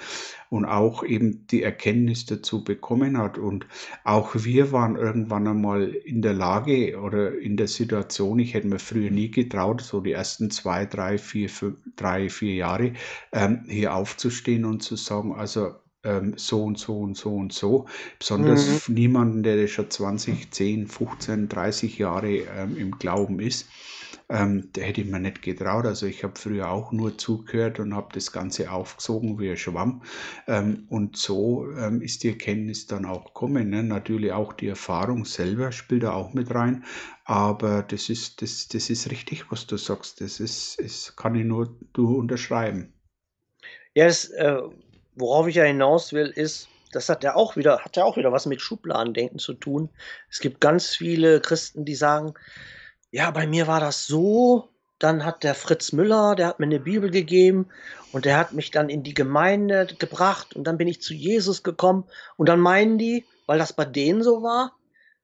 [0.49, 3.37] und auch eben die Erkenntnis dazu bekommen hat.
[3.37, 3.67] Und
[4.03, 8.79] auch wir waren irgendwann einmal in der Lage oder in der Situation, ich hätte mir
[8.79, 12.93] früher nie getraut, so die ersten zwei, drei, vier, fünf, drei, vier Jahre
[13.31, 17.87] ähm, hier aufzustehen und zu sagen, also ähm, so und so und so und so.
[18.19, 23.67] Besonders niemanden, der schon 20, 10, 15, 30 Jahre ähm, im Glauben ist.
[24.27, 25.85] Ähm, der hätte ich mir nicht getraut.
[25.85, 30.01] Also ich habe früher auch nur zugehört und habe das Ganze aufgesogen wie ein Schwamm.
[30.47, 33.69] Ähm, und so ähm, ist die Erkenntnis dann auch gekommen.
[33.69, 33.83] Ne?
[33.83, 36.85] Natürlich auch die Erfahrung selber spielt da auch mit rein.
[37.23, 40.21] Aber das ist, das, das ist richtig, was du sagst.
[40.21, 42.93] Das ist, ist kann ich nur du unterschreiben.
[43.93, 44.57] Ja, das, äh,
[45.15, 48.31] worauf ich ja hinaus will, ist, das hat ja auch wieder, hat ja auch wieder
[48.31, 49.89] was mit Schubladendenken zu tun.
[50.29, 52.33] Es gibt ganz viele Christen, die sagen,
[53.11, 56.79] ja, bei mir war das so, dann hat der Fritz Müller, der hat mir eine
[56.79, 57.67] Bibel gegeben
[58.11, 61.63] und der hat mich dann in die Gemeinde gebracht und dann bin ich zu Jesus
[61.63, 62.05] gekommen
[62.37, 64.73] und dann meinen die, weil das bei denen so war,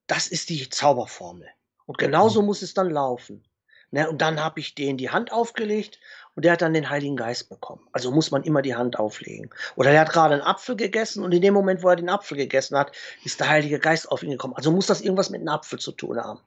[0.08, 1.48] das ist die Zauberformel.
[1.86, 3.44] Und genauso muss es dann laufen.
[3.92, 6.00] Ne, und dann habe ich denen die Hand aufgelegt
[6.36, 7.82] und der hat dann den Heiligen Geist bekommen.
[7.92, 9.50] Also muss man immer die Hand auflegen.
[9.76, 12.38] Oder der hat gerade einen Apfel gegessen und in dem Moment, wo er den Apfel
[12.38, 12.92] gegessen hat,
[13.26, 14.54] ist der Heilige Geist auf ihn gekommen.
[14.56, 16.40] Also muss das irgendwas mit einem Apfel zu tun haben.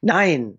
[0.00, 0.58] Nein.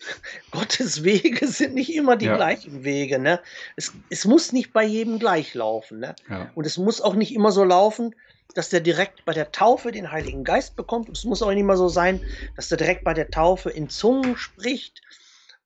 [0.52, 2.36] Gottes Wege sind nicht immer die Ja.
[2.36, 3.18] gleichen Wege.
[3.18, 3.40] Ne?
[3.76, 6.00] Es, es muss nicht bei jedem gleich laufen.
[6.00, 6.14] Ne?
[6.28, 6.50] Ja.
[6.54, 8.14] Und es muss auch nicht immer so laufen,
[8.54, 11.08] dass der direkt bei der Taufe den Heiligen Geist bekommt.
[11.08, 12.20] Und es muss auch nicht immer so sein,
[12.56, 15.02] dass der direkt bei der Taufe in Zungen spricht.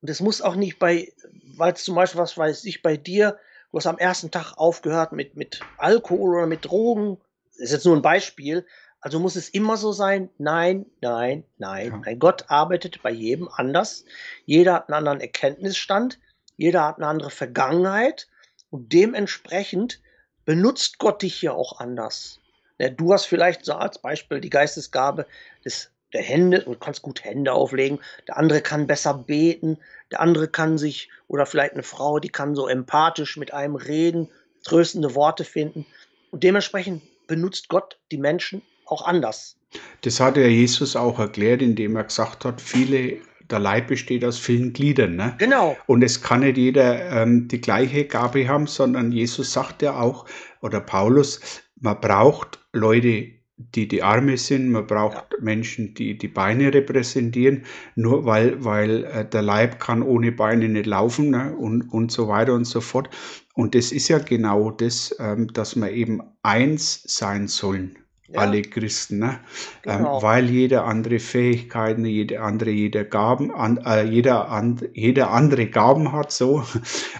[0.02, 1.12] Und es muss auch nicht bei,
[1.56, 3.38] weil zum Beispiel, was weiß ich, bei dir,
[3.70, 7.18] du hast am ersten Tag aufgehört mit, mit Alkohol oder mit Drogen.
[7.52, 8.66] Das ist jetzt nur ein Beispiel.
[9.00, 11.90] Also muss es immer so sein, nein, nein, nein.
[11.90, 11.98] Ja.
[12.04, 14.04] Nein, Gott arbeitet bei jedem anders.
[14.44, 16.18] Jeder hat einen anderen Erkenntnisstand.
[16.56, 18.28] Jeder hat eine andere Vergangenheit.
[18.70, 20.00] Und dementsprechend
[20.44, 22.40] benutzt Gott dich hier auch anders.
[22.78, 25.26] Ja, du hast vielleicht so als Beispiel die Geistesgabe
[25.64, 27.98] des der Hände, du kannst gut Hände auflegen,
[28.28, 29.78] der andere kann besser beten,
[30.10, 34.28] der andere kann sich, oder vielleicht eine Frau, die kann so empathisch mit einem reden,
[34.64, 35.86] tröstende Worte finden.
[36.30, 39.56] Und dementsprechend benutzt Gott die Menschen auch anders.
[40.02, 43.18] Das hat ja Jesus auch erklärt, indem er gesagt hat, viele
[43.50, 45.16] der Leib besteht aus vielen Gliedern.
[45.16, 45.34] Ne?
[45.38, 45.76] Genau.
[45.86, 50.26] Und es kann nicht jeder ähm, die gleiche Gabe haben, sondern Jesus sagt ja auch,
[50.62, 51.40] oder Paulus,
[51.80, 53.30] man braucht Leute,
[53.74, 55.38] die die Arme sind, man braucht ja.
[55.40, 60.86] Menschen, die die Beine repräsentieren, nur weil, weil äh, der Leib kann ohne Beine nicht
[60.86, 61.54] laufen ne?
[61.56, 63.08] und, und so weiter und so fort.
[63.54, 67.98] Und das ist ja genau das, ähm, dass wir eben eins sein sollen
[68.32, 68.40] ja.
[68.40, 69.40] alle Christen, ne?
[69.84, 70.16] Ähm, genau.
[70.16, 75.66] ähm, weil jeder andere Fähigkeiten, jede andere, jeder Gaben, an, äh, jeder, an, jeder andere
[75.66, 76.64] Gaben hat so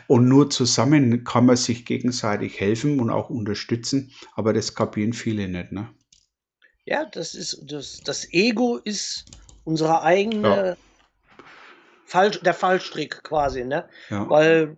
[0.07, 5.48] und nur zusammen kann man sich gegenseitig helfen und auch unterstützen, aber das kapieren viele
[5.48, 5.88] nicht, ne?
[6.84, 9.24] Ja, das ist das, das Ego ist
[9.64, 10.76] unsere eigene ja.
[12.04, 13.88] Fall, der Fallstrick quasi, ne?
[14.10, 14.28] Ja.
[14.28, 14.76] Weil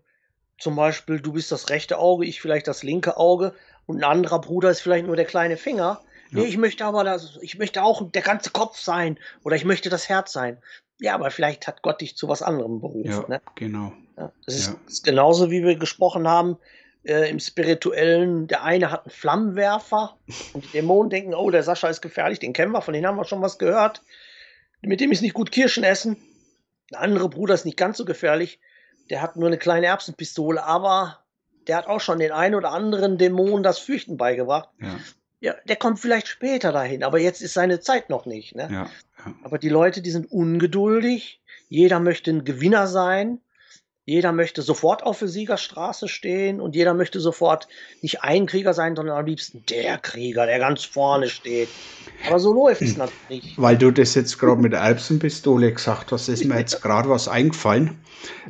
[0.59, 3.55] zum Beispiel du bist das rechte Auge, ich vielleicht das linke Auge
[3.87, 6.01] und ein anderer Bruder ist vielleicht nur der kleine Finger.
[6.31, 9.89] Nee, ich möchte aber das, ich möchte auch der ganze Kopf sein oder ich möchte
[9.89, 10.59] das Herz sein.
[11.01, 13.09] Ja, aber vielleicht hat Gott dich zu was anderem berufen.
[13.09, 13.41] Ja, ne?
[13.55, 13.93] genau.
[14.17, 14.75] Ja, das ja.
[14.87, 16.57] ist, genauso, wie wir gesprochen haben
[17.05, 18.47] äh, im Spirituellen.
[18.47, 20.17] Der eine hat einen Flammenwerfer
[20.53, 23.17] und die Dämonen denken, oh, der Sascha ist gefährlich, den kennen wir, von dem haben
[23.17, 24.03] wir schon was gehört.
[24.81, 26.17] Mit dem ist nicht gut Kirschen essen.
[26.91, 28.61] Der andere Bruder ist nicht ganz so gefährlich.
[29.11, 31.25] Der hat nur eine kleine Erbsenpistole, aber
[31.67, 34.69] der hat auch schon den einen oder anderen Dämon das Fürchten beigebracht.
[34.81, 34.99] Ja.
[35.41, 38.55] Ja, der kommt vielleicht später dahin, aber jetzt ist seine Zeit noch nicht.
[38.55, 38.67] Ne?
[38.71, 39.35] Ja, ja.
[39.43, 41.43] Aber die Leute, die sind ungeduldig.
[41.69, 43.41] Jeder möchte ein Gewinner sein.
[44.07, 47.69] Jeder möchte sofort auf der Siegerstraße stehen und jeder möchte sofort
[48.03, 51.71] nicht ein Krieger sein, sondern am liebsten der Krieger, der ganz vorne steht.
[52.29, 52.99] Aber so läuft es hm.
[52.99, 53.61] natürlich nicht.
[53.63, 57.29] Weil du das jetzt gerade mit der Erbsenpistole gesagt hast, ist mir jetzt gerade was
[57.29, 57.99] eingefallen.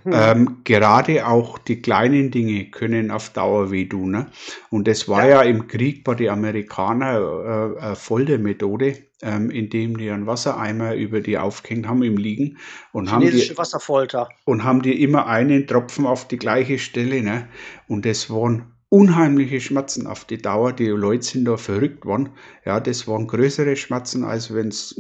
[0.03, 0.13] Hm.
[0.13, 4.11] Ähm, gerade auch die kleinen Dinge können auf Dauer wehtun.
[4.11, 4.27] Ne?
[4.71, 5.43] Und das war ja.
[5.43, 11.21] ja im Krieg bei den Amerikanern äh, äh, Foltermethode ähm, indem die einen Wassereimer über
[11.21, 12.59] die aufgehängt haben im Liegen
[12.93, 14.29] und haben die, Wasserfolter.
[14.45, 17.23] und haben die immer einen Tropfen auf die gleiche Stelle.
[17.23, 17.49] Ne?
[17.89, 20.73] Und das waren unheimliche Schmerzen auf die Dauer.
[20.73, 22.31] Die Leute sind da verrückt worden.
[22.65, 24.95] Ja, das waren größere Schmerzen, als wenn es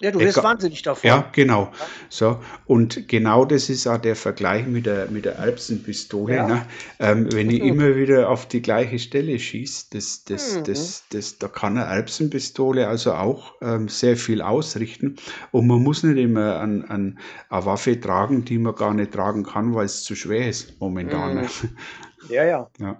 [0.00, 1.06] ja, du wirst wahnsinnig davon.
[1.08, 1.70] Ja, genau.
[2.08, 6.34] So, und genau das ist auch der Vergleich mit der, mit der Erbsenpistole.
[6.34, 6.48] Ja.
[6.48, 6.66] Ne?
[6.98, 7.68] Ähm, wenn ich mhm.
[7.68, 10.64] immer wieder auf die gleiche Stelle schieße, das, das, mhm.
[10.64, 15.16] das, das, da kann eine Erbsenpistole also auch ähm, sehr viel ausrichten.
[15.52, 19.44] Und man muss nicht immer an, an eine Waffe tragen, die man gar nicht tragen
[19.44, 21.36] kann, weil es zu schwer ist momentan.
[21.36, 21.42] Ne?
[21.42, 21.76] Mhm.
[22.30, 22.98] Ja, ja, ja.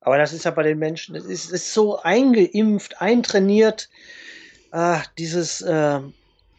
[0.00, 3.88] Aber das ist ja bei den Menschen, es ist, ist so eingeimpft, eintrainiert,
[4.72, 5.60] äh, dieses.
[5.62, 6.00] Äh,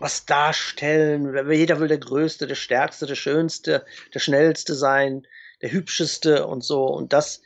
[0.06, 1.52] was darstellen.
[1.52, 5.26] Jeder will der Größte, der Stärkste, der Schönste, der Schnellste sein,
[5.63, 6.86] der Hübscheste und so.
[6.86, 7.41] Und das,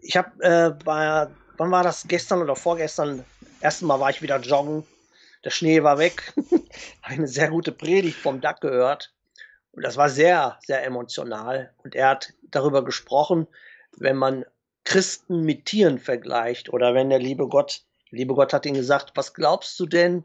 [0.00, 3.24] ich habe äh, bei, wann war das, gestern oder vorgestern,
[3.60, 4.82] ersten Mal war ich wieder joggen,
[5.44, 6.34] der Schnee war weg,
[7.02, 9.14] eine sehr gute Predigt vom Duck gehört.
[9.70, 11.72] Und das war sehr, sehr emotional.
[11.84, 13.46] Und er hat darüber gesprochen,
[13.96, 14.44] wenn man
[14.82, 19.34] Christen mit Tieren vergleicht oder wenn der liebe Gott, liebe Gott hat ihn gesagt, was
[19.34, 20.24] glaubst du denn,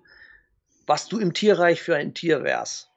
[0.87, 2.89] was du im Tierreich für ein Tier wärst.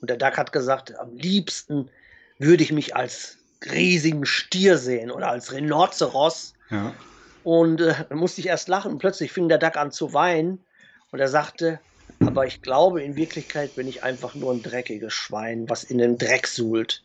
[0.00, 1.90] Und der Duck hat gesagt, am liebsten
[2.38, 3.38] würde ich mich als
[3.70, 6.54] riesigen Stier sehen oder als Rhinoceros.
[6.70, 6.94] Ja.
[7.42, 10.64] Und äh, dann musste ich erst lachen und plötzlich fing der Duck an zu weinen
[11.10, 11.80] und er sagte,
[12.20, 16.18] aber ich glaube, in Wirklichkeit bin ich einfach nur ein dreckiges Schwein, was in den
[16.18, 17.04] Dreck suhlt.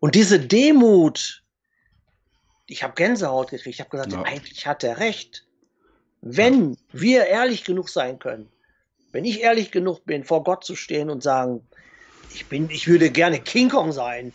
[0.00, 1.42] Und diese Demut,
[2.66, 4.22] ich habe Gänsehaut gekriegt, ich habe gesagt, ja.
[4.22, 5.46] eigentlich hat er recht.
[6.20, 8.48] Wenn wir ehrlich genug sein können,
[9.12, 11.60] wenn ich ehrlich genug bin, vor Gott zu stehen und sagen,
[12.34, 14.32] ich bin, ich würde gerne King Kong sein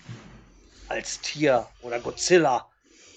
[0.88, 2.68] als Tier oder Godzilla,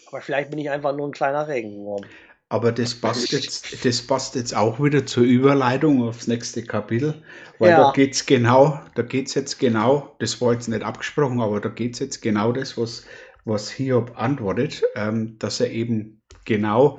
[0.08, 2.04] aber vielleicht bin ich einfach nur ein kleiner Regenwurm.
[2.48, 7.22] Aber das passt jetzt, das passt jetzt auch wieder zur Überleitung aufs nächste Kapitel,
[7.60, 7.78] weil ja.
[7.78, 11.60] da geht es genau, da geht es jetzt genau, das war jetzt nicht abgesprochen, aber
[11.60, 13.04] da geht es jetzt genau das, was,
[13.44, 16.98] was Hiob antwortet, ähm, dass er eben genau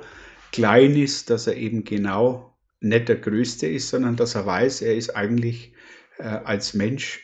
[0.52, 2.51] klein ist, dass er eben genau
[2.82, 5.72] nicht der Größte ist, sondern dass er weiß, er ist eigentlich
[6.18, 7.20] äh, als Mensch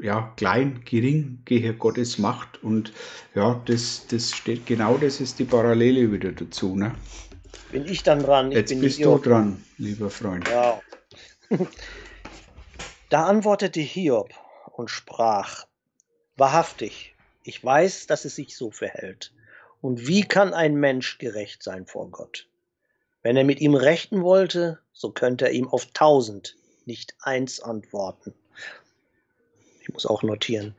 [0.00, 2.92] ja, klein, gering, gehe Gottes Macht und
[3.34, 6.74] ja, das, das steht, genau das ist die Parallele wieder dazu.
[6.74, 6.94] Ne?
[7.70, 8.50] Bin ich dann dran?
[8.50, 9.22] Ich Jetzt bist Hiob.
[9.22, 10.48] du dran, lieber Freund.
[10.48, 10.80] Ja.
[13.10, 14.30] da antwortete Hiob
[14.72, 15.66] und sprach,
[16.36, 19.34] wahrhaftig, ich weiß, dass es sich so verhält.
[19.82, 22.48] Und wie kann ein Mensch gerecht sein vor Gott?
[23.26, 28.32] Wenn er mit ihm rechten wollte, so könnte er ihm auf tausend nicht eins antworten.
[29.80, 30.76] Ich muss auch notieren.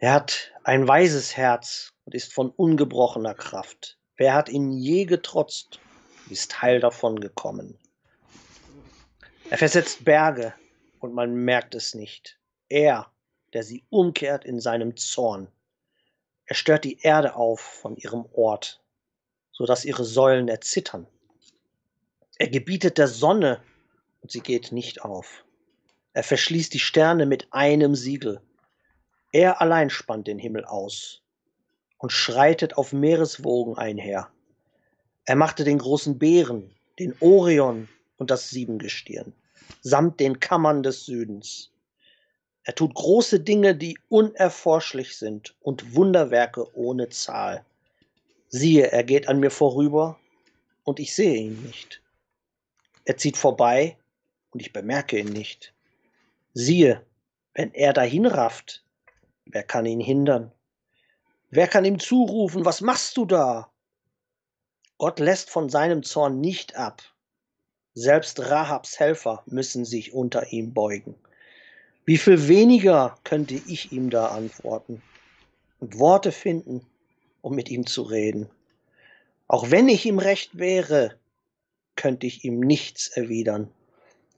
[0.00, 4.00] Er hat ein weises Herz und ist von ungebrochener Kraft.
[4.16, 5.78] Wer hat ihn je getrotzt,
[6.28, 7.78] ist heil davon gekommen.
[9.48, 10.54] Er versetzt Berge
[10.98, 12.36] und man merkt es nicht.
[12.68, 13.12] Er,
[13.52, 15.46] der sie umkehrt in seinem Zorn.
[16.46, 18.82] Er stört die Erde auf von ihrem Ort,
[19.52, 21.06] so dass ihre Säulen erzittern.
[22.40, 23.60] Er gebietet der Sonne
[24.20, 25.44] und sie geht nicht auf.
[26.12, 28.40] Er verschließt die Sterne mit einem Siegel.
[29.32, 31.20] Er allein spannt den Himmel aus
[31.98, 34.30] und schreitet auf Meereswogen einher.
[35.24, 36.70] Er machte den großen Bären,
[37.00, 39.32] den Orion und das Siebengestirn,
[39.82, 41.72] samt den Kammern des Südens.
[42.62, 47.64] Er tut große Dinge, die unerforschlich sind und Wunderwerke ohne Zahl.
[48.48, 50.20] Siehe, er geht an mir vorüber
[50.84, 52.00] und ich sehe ihn nicht.
[53.08, 53.96] Er zieht vorbei
[54.50, 55.72] und ich bemerke ihn nicht.
[56.52, 57.06] Siehe,
[57.54, 58.84] wenn er dahin rafft,
[59.46, 60.52] wer kann ihn hindern?
[61.48, 63.70] Wer kann ihm zurufen, was machst du da?
[64.98, 67.02] Gott lässt von seinem Zorn nicht ab.
[67.94, 71.14] Selbst Rahabs Helfer müssen sich unter ihm beugen.
[72.04, 75.00] Wie viel weniger könnte ich ihm da antworten
[75.80, 76.84] und Worte finden,
[77.40, 78.50] um mit ihm zu reden?
[79.46, 81.17] Auch wenn ich ihm recht wäre,
[81.98, 83.68] könnte ich ihm nichts erwidern,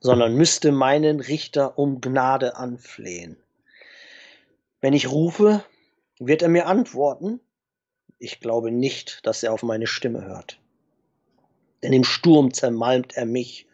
[0.00, 3.36] sondern müsste meinen Richter um Gnade anflehen.
[4.80, 5.62] Wenn ich rufe,
[6.18, 7.38] wird er mir antworten?
[8.18, 10.58] Ich glaube nicht, dass er auf meine Stimme hört.
[11.82, 13.66] Denn im Sturm zermalmt er mich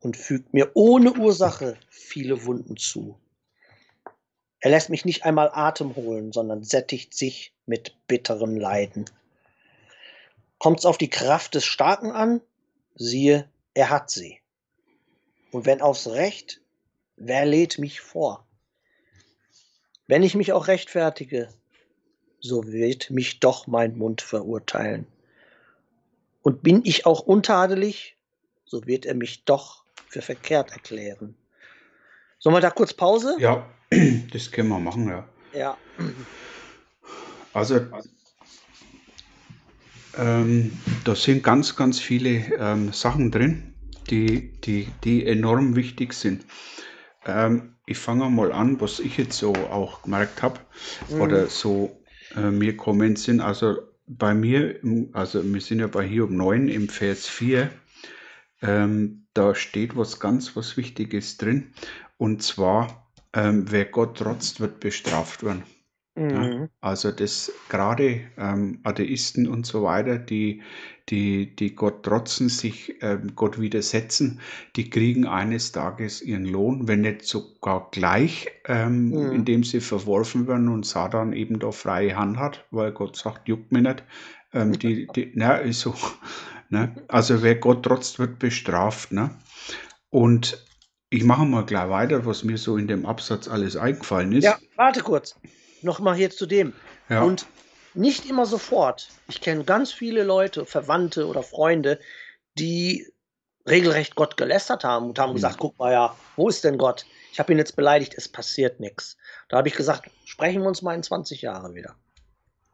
[0.00, 3.18] und fügt mir ohne Ursache viele Wunden zu.
[4.60, 9.04] Er lässt mich nicht einmal Atem holen, sondern sättigt sich mit bitterem Leiden.
[10.58, 12.40] Kommt's auf die Kraft des Starken an,
[12.94, 14.40] siehe, er hat sie.
[15.50, 16.60] Und wenn aufs Recht,
[17.16, 18.46] wer lädt mich vor?
[20.06, 21.48] Wenn ich mich auch rechtfertige,
[22.40, 25.06] so wird mich doch mein Mund verurteilen.
[26.42, 28.16] Und bin ich auch untadelig,
[28.66, 31.34] so wird er mich doch für verkehrt erklären.
[32.38, 33.36] Sollen wir da kurz Pause?
[33.38, 33.66] Ja,
[34.32, 35.26] das können wir machen, ja.
[35.54, 35.78] Ja.
[37.54, 37.80] Also
[40.18, 40.72] ähm,
[41.04, 43.74] da sind ganz, ganz viele ähm, Sachen drin,
[44.10, 46.44] die, die, die enorm wichtig sind.
[47.26, 50.60] Ähm, ich fange mal an, was ich jetzt so auch gemerkt habe
[51.10, 51.20] mhm.
[51.20, 52.00] oder so
[52.36, 53.40] äh, mir kommen sind.
[53.40, 54.80] Also bei mir,
[55.12, 57.70] also wir sind ja bei Hiob 9 im Vers 4,
[58.62, 61.72] ähm, da steht was ganz was Wichtiges drin.
[62.16, 65.64] Und zwar, ähm, wer Gott trotzt, wird bestraft werden.
[66.16, 66.30] Mhm.
[66.30, 70.62] Ja, also das gerade ähm, Atheisten und so weiter, die,
[71.08, 74.40] die, die Gott trotzen, sich ähm, Gott widersetzen,
[74.76, 79.32] die kriegen eines Tages ihren Lohn, wenn nicht sogar gleich, ähm, mhm.
[79.32, 83.72] indem sie verworfen werden und Satan eben da freie Hand hat, weil Gott sagt, juckt
[83.72, 84.04] mir nicht.
[84.52, 85.94] Ähm, die, die, na, ist so,
[86.68, 86.94] ne?
[87.08, 89.10] Also wer Gott trotzt, wird bestraft.
[89.10, 89.30] Ne?
[90.10, 90.64] Und
[91.10, 94.44] ich mache mal gleich weiter, was mir so in dem Absatz alles eingefallen ist.
[94.44, 95.34] Ja, warte kurz
[95.84, 96.72] nochmal hier zu dem.
[97.08, 97.22] Ja.
[97.22, 97.46] Und
[97.94, 99.08] nicht immer sofort.
[99.28, 102.00] Ich kenne ganz viele Leute, Verwandte oder Freunde,
[102.58, 103.06] die
[103.66, 105.36] regelrecht Gott gelästert haben und haben mhm.
[105.36, 107.06] gesagt, guck mal ja, wo ist denn Gott?
[107.32, 109.16] Ich habe ihn jetzt beleidigt, es passiert nichts.
[109.48, 111.94] Da habe ich gesagt, sprechen wir uns mal in 20 Jahren wieder.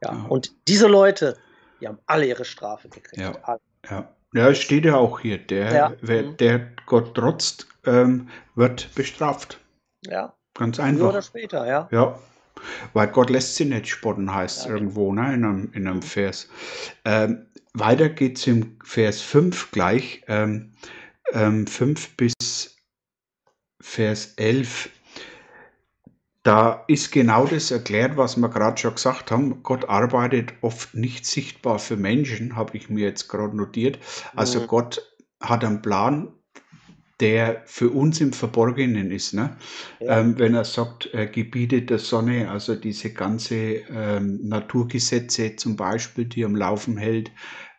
[0.03, 0.25] Ja, ja.
[0.29, 1.37] und diese Leute,
[1.81, 3.21] die haben alle ihre Strafe gekriegt.
[3.21, 4.15] Ja, ja.
[4.35, 5.93] ja es steht ja auch hier, der, ja.
[6.01, 6.37] wer, mhm.
[6.39, 9.61] der Gott trotzt, ähm, wird bestraft.
[10.03, 10.35] Ja.
[10.55, 11.01] Ganz einfach.
[11.01, 11.89] Früher oder später, ja.
[11.93, 12.19] Ja,
[12.93, 16.03] weil Gott lässt sie nicht spotten, heißt es ja, irgendwo ne, in, einem, in einem
[16.03, 16.49] Vers.
[17.05, 20.73] Ähm, weiter geht es im Vers 5 gleich, ähm,
[21.33, 22.77] ähm, 5 bis
[23.81, 24.91] Vers 11.
[26.43, 29.63] Da ist genau das erklärt, was wir gerade schon gesagt haben.
[29.63, 33.99] Gott arbeitet oft nicht sichtbar für Menschen, habe ich mir jetzt gerade notiert.
[34.35, 34.67] Also mhm.
[34.67, 36.33] Gott hat einen Plan
[37.21, 39.35] der für uns im Verborgenen ist.
[39.35, 39.57] Ne?
[40.01, 40.21] Ja.
[40.21, 43.55] Ähm, wenn er sagt, äh, Gebiete der Sonne, also diese ganze
[43.91, 47.31] ähm, Naturgesetze zum Beispiel, die er am Laufen hält,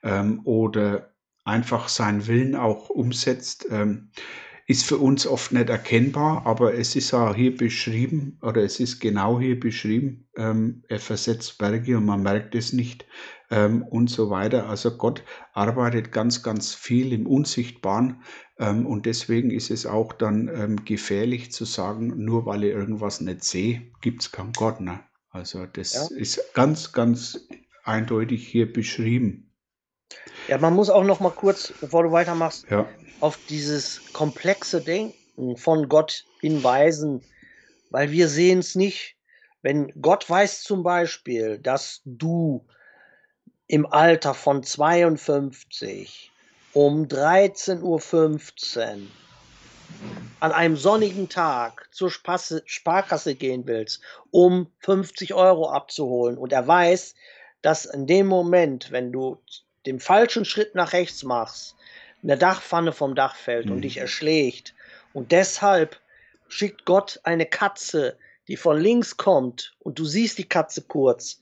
[0.04, 1.12] ähm, oder
[1.44, 4.12] einfach seinen Willen auch umsetzt, ähm,
[4.68, 9.00] ist für uns oft nicht erkennbar, aber es ist auch hier beschrieben, oder es ist
[9.00, 13.06] genau hier beschrieben, ähm, er versetzt Berge und man merkt es nicht
[13.50, 14.70] ähm, und so weiter.
[14.70, 18.22] Also Gott arbeitet ganz, ganz viel im Unsichtbaren
[18.58, 23.22] ähm, und deswegen ist es auch dann ähm, gefährlich zu sagen, nur weil ich irgendwas
[23.22, 24.80] nicht sehe, gibt es keinen Gott.
[24.80, 25.00] Ne?
[25.30, 26.18] Also das ja.
[26.18, 27.48] ist ganz, ganz
[27.84, 29.51] eindeutig hier beschrieben.
[30.48, 32.90] Ja, man muss auch noch mal kurz, bevor du weitermachst, Ja,
[33.20, 37.24] auf dieses komplexe Denken von Gott hinweisen,
[37.90, 39.16] weil wir sehen es nicht.
[39.62, 42.66] Wenn Gott weiß zum Beispiel, dass du
[43.68, 46.34] im Alter von 52
[46.74, 48.02] um 13.15 Uhr
[50.40, 54.02] an einem sonnigen Tag zur Spasse, Sparkasse gehen willst,
[54.32, 57.14] um 50 Euro abzuholen und er weiß,
[57.62, 59.40] dass in dem Moment, wenn du
[59.86, 61.76] den falschen Schritt nach rechts machst,
[62.24, 63.82] eine Dachpfanne vom Dach fällt und Mhm.
[63.82, 64.74] dich erschlägt.
[65.14, 66.00] Und deshalb
[66.48, 68.18] schickt Gott eine Katze,
[68.48, 71.40] die von links kommt und du siehst die Katze kurz,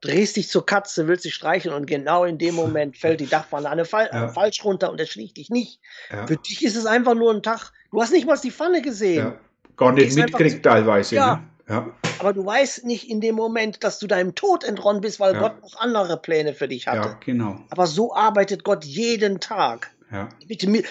[0.00, 3.68] drehst dich zur Katze, willst sie streicheln und genau in dem Moment fällt die Dachpfanne
[3.70, 4.28] eine Fal Ja.
[4.28, 5.80] falsch runter und erschlägt dich nicht.
[6.10, 7.72] ja, Für dich ist es einfach nur ein Tag.
[7.92, 9.40] Du hast nicht mal die Pfanne gesehen, ja.
[9.76, 11.16] Gar nicht mitkriegt teilweise.
[11.16, 11.36] Ja.
[11.36, 11.50] Ne?
[11.68, 15.34] Ja, aber du weißt nicht in dem Moment, dass du deinem Tod entronnen bist, weil
[15.34, 15.40] Ja.
[15.40, 17.08] Gott noch andere Pläne für dich hatte.
[17.08, 17.58] ja, genau.
[17.70, 19.90] Aber so arbeitet Gott jeden Tag.
[20.12, 20.28] Ja,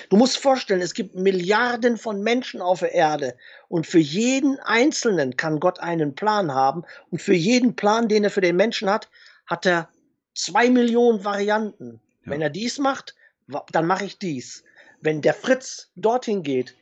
[0.09, 3.37] Du musst vorstellen, es gibt Milliarden von Menschen auf der Erde
[3.69, 8.29] und für jeden Einzelnen kann Gott einen Plan haben und für jeden Plan, den er
[8.29, 9.09] für den Menschen hat,
[9.45, 9.87] hat er
[10.33, 12.01] zwei Millionen Varianten.
[12.25, 12.31] Ja.
[12.31, 13.15] Wenn er dies macht,
[13.71, 14.65] dann mache ich dies.
[14.99, 16.75] Wenn der Fritz dorthin geht,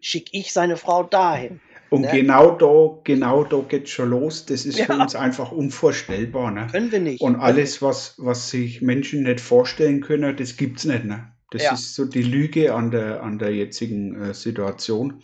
[0.00, 1.60] schicke ich seine Frau dahin.
[1.90, 2.08] Und Ne?
[2.12, 4.44] genau da, genau da geht schon los.
[4.46, 5.02] Das ist für Ja.
[5.02, 6.50] uns einfach unvorstellbar.
[6.50, 6.66] Ne?
[6.70, 7.20] Können wir nicht.
[7.22, 11.04] Und alles, was, was sich Menschen nicht vorstellen können, das gibt's nicht.
[11.04, 11.32] Ne?
[11.50, 11.72] Das Ja.
[11.72, 15.22] ist so die Lüge an der, an der jetzigen äh, Situation.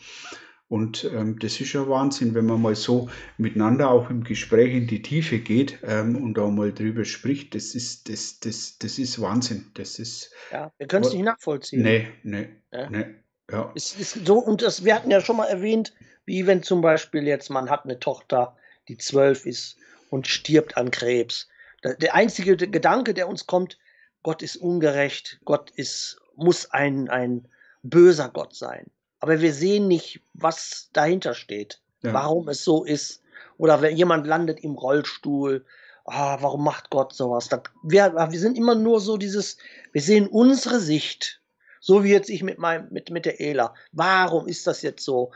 [0.69, 4.87] Und ähm, das ist ja Wahnsinn, wenn man mal so miteinander auch im Gespräch in
[4.87, 7.55] die Tiefe geht ähm, und da mal drüber spricht.
[7.55, 9.71] Das ist, das, das, das ist Wahnsinn.
[9.75, 11.83] Das ist, Ja, wir können es nicht nachvollziehen.
[11.83, 12.89] nee, nee, Ja.
[12.91, 13.05] nee.
[13.53, 15.93] Ja, Es ist so, und das, wir hatten ja schon mal erwähnt,
[16.27, 18.57] wie wenn zum Beispiel jetzt man hat eine Tochter,
[18.89, 19.77] die zwölf ist
[20.11, 21.49] und stirbt an Krebs.
[21.83, 23.79] Der einzige Gedanke, der uns kommt,
[24.23, 27.47] Gott ist ungerecht, Gott ist, muss ein, ein
[27.83, 28.87] böser Gott sein.
[29.21, 32.13] Aber wir sehen nicht, was dahinter steht, ja.
[32.13, 33.23] warum es so ist.
[33.59, 35.65] Oder wenn jemand landet im Rollstuhl,
[36.05, 37.49] ah, warum macht Gott sowas?
[37.49, 39.59] Das, wir, wir sind immer nur so dieses,
[39.93, 41.41] wir sehen unsere Sicht,
[41.81, 43.75] so wie jetzt ich mit, meinem, mit, mit der Ela.
[43.93, 45.33] Warum ist das jetzt so?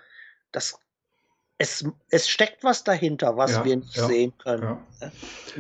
[0.53, 0.79] Das,
[1.59, 4.63] es, es steckt was dahinter, was Ja, wir nicht ja, sehen können.
[5.01, 5.11] ja.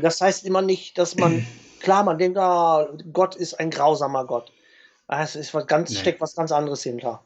[0.00, 1.44] Das heißt immer nicht, dass man,
[1.80, 4.52] klar, man denkt, ah, Gott ist ein grausamer Gott.
[5.08, 5.96] Ah, Es ist was ganz, Nee.
[5.98, 7.22] steckt was ganz anderes hinter.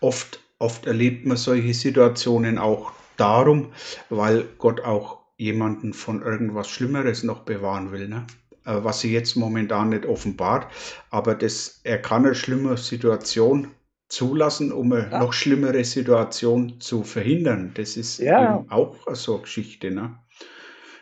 [0.00, 3.72] Oft, oft erlebt man solche Situationen auch darum,
[4.08, 8.26] weil Gott auch jemanden von irgendwas Schlimmeres noch bewahren will, ne?
[8.66, 10.70] Äh, was sie jetzt momentan nicht offenbart.
[11.10, 13.68] Aber das, er kann eine schlimme Situation
[14.10, 15.18] zulassen, um eine Ja.
[15.20, 17.70] noch schlimmere Situation zu verhindern.
[17.74, 18.58] Das ist Ja.
[18.58, 19.90] eben auch so eine Geschichte.
[19.90, 20.18] Ne?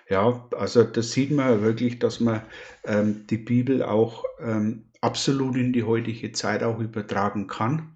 [0.09, 2.42] Ja, also das sieht man wirklich, dass man
[2.84, 7.92] ähm, die Bibel auch ähm, absolut in die heutige Zeit auch übertragen kann,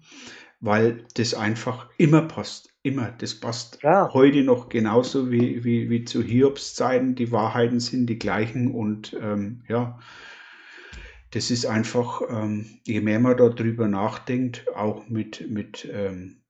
[0.59, 2.69] weil das einfach immer passt.
[2.83, 3.13] Immer.
[3.17, 4.09] Das passt Ja.
[4.13, 7.15] heute noch genauso wie, wie, wie zu Hiobs Zeiten.
[7.15, 9.99] Die Wahrheiten sind die gleichen und ähm, ja,
[11.33, 16.43] das ist einfach, ähm, je mehr man darüber nachdenkt, auch mit, mit ähm,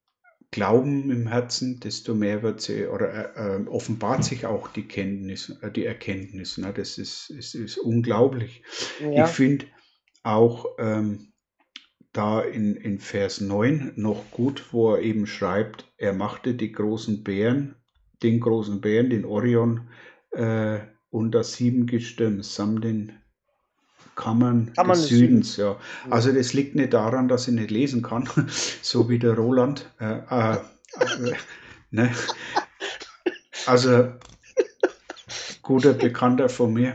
[0.52, 5.50] Glauben im Herzen, desto mehr wird sie oder äh, äh, offenbart sich auch die Kenntnis,
[5.62, 6.58] äh, die Erkenntnis.
[6.58, 6.74] Ne?
[6.76, 8.62] Das ist, ist, ist unglaublich.
[9.00, 9.26] Ja.
[9.26, 9.66] Ich finde
[10.22, 11.32] auch ähm,
[12.12, 17.24] da in, in Vers 9 noch gut, wo er eben schreibt, er machte die großen
[17.24, 17.76] Bären,
[18.22, 19.90] den großen Bären, den Orion,
[20.32, 20.80] äh,
[21.10, 23.14] und das Siebengestirn samt den
[24.16, 25.58] Kammern, Kammern des des Südens.
[25.58, 25.78] Ja.
[26.10, 28.30] Also das liegt nicht daran, dass ich nicht lesen kann,
[28.82, 29.90] so wie der Roland.
[30.00, 31.34] Äh, äh, äh,
[31.92, 32.12] ne?
[33.66, 34.14] Also
[35.62, 36.94] guter Bekannter von mir,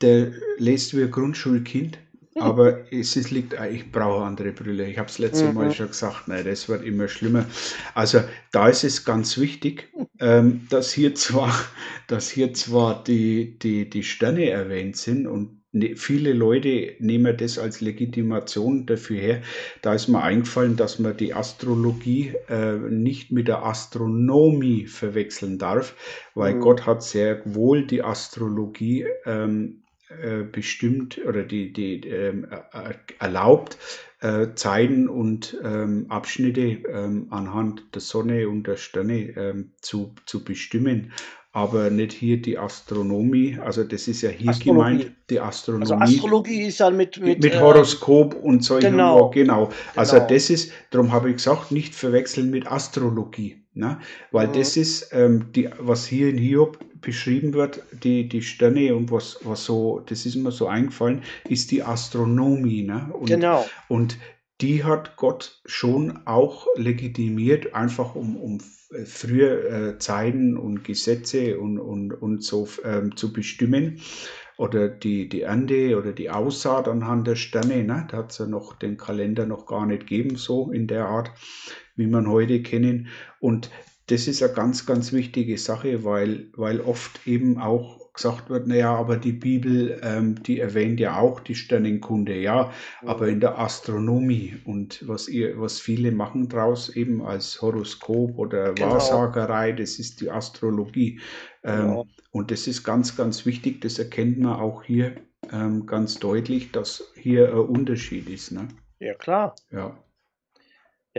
[0.00, 1.98] der liest wie ein Grundschulkind,
[2.36, 4.88] aber es ist, liegt, ich brauche andere Brille.
[4.88, 5.72] Ich habe es letzte Mal Mhm.
[5.72, 7.46] schon gesagt, nein, das wird immer schlimmer.
[7.94, 9.88] Also da ist es ganz wichtig,
[10.20, 11.52] ähm, dass hier zwar,
[12.06, 15.57] dass hier zwar die, die, die Sterne erwähnt sind und
[15.96, 19.42] viele Leute nehmen das als Legitimation dafür her.
[19.82, 25.94] Da ist mir eingefallen, dass man die Astrologie äh, nicht mit der Astronomie verwechseln darf,
[26.34, 26.60] weil Mhm.
[26.60, 33.76] Gott hat sehr wohl die Astrologie ähm, äh, bestimmt oder die, die ähm, äh, erlaubt,
[34.20, 40.44] äh, Zeiten und ähm, Abschnitte ähm, anhand der Sonne und der Sterne ähm, zu, zu
[40.44, 41.12] bestimmen.
[41.62, 44.96] Aber nicht hier die Astronomie, also das ist ja hier Astrologie.
[44.98, 45.82] gemeint, die Astronomie.
[45.90, 49.30] Also Astrologie ist ja mit, mit, mit, äh, Horoskop und solchen genau.
[49.30, 49.70] genau.
[49.96, 50.28] Also Genau.
[50.28, 53.56] das ist, darum habe ich gesagt, nicht verwechseln mit Astrologie.
[53.74, 53.98] Ne?
[54.32, 54.52] Weil Mhm.
[54.54, 59.38] das ist, ähm, die, was hier in Hiob beschrieben wird, die, die Sterne und was,
[59.44, 62.82] was so, das ist mir so eingefallen, ist die Astronomie.
[62.82, 63.08] Ne?
[63.18, 63.64] Und, Genau.
[63.88, 64.16] Und
[64.60, 68.60] die hat Gott schon auch legitimiert, einfach um, um
[69.04, 74.00] frühe äh, Zeiten und Gesetze und, und, und so ähm, zu bestimmen.
[74.56, 77.84] Oder die, die Ernte oder die Aussaat anhand der Sterne.
[77.84, 78.08] Ne?
[78.10, 81.30] Da hat es ja noch den Kalender noch gar nicht gegeben, so in der Art,
[81.94, 83.06] wie man heute kennen.
[83.38, 83.70] Und
[84.08, 88.94] das ist eine ganz, ganz wichtige Sache, weil, weil oft eben auch gesagt wird, naja,
[88.94, 92.70] aber die Bibel, ähm, die erwähnt ja auch die Sternenkunde, ja,
[93.06, 98.74] aber in der Astronomie und was ihr, was viele machen draus eben als Horoskop oder
[98.74, 98.92] Genau.
[98.92, 101.20] Wahrsagerei, das ist die Astrologie.
[101.64, 102.06] Ähm, Genau.
[102.32, 105.14] und das ist ganz, ganz wichtig, das erkennt man auch hier
[105.52, 108.52] ähm, ganz deutlich, dass hier ein Unterschied ist.
[108.52, 108.68] Ne?
[109.00, 109.54] Ja, klar.
[109.72, 109.96] Ja.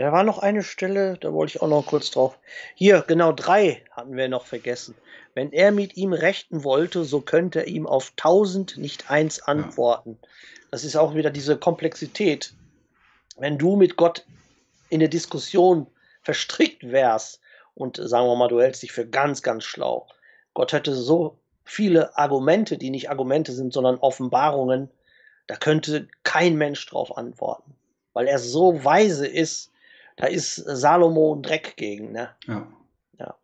[0.00, 2.38] Ja, da war noch eine Stelle, da wollte ich auch noch kurz drauf.
[2.74, 4.94] Hier, genau drei hatten wir noch vergessen.
[5.34, 10.18] Wenn er mit ihm rechten wollte, so könnte er ihm auf tausend nicht eins antworten.
[10.70, 12.54] Das ist auch wieder diese Komplexität.
[13.36, 14.24] Wenn du mit Gott
[14.88, 15.86] in der Diskussion
[16.22, 17.38] verstrickt wärst
[17.74, 20.08] und sagen wir mal, du hältst dich für ganz, ganz schlau.
[20.54, 24.88] Gott hätte so viele Argumente, die nicht Argumente sind, sondern Offenbarungen,
[25.46, 27.74] da könnte kein Mensch drauf antworten,
[28.14, 29.69] weil er so weise ist.
[30.20, 32.12] Da ist Salomo ein Dreck gegen.
[32.12, 32.28] Ne?
[32.46, 32.66] Ja.
[33.18, 33.34] Ja.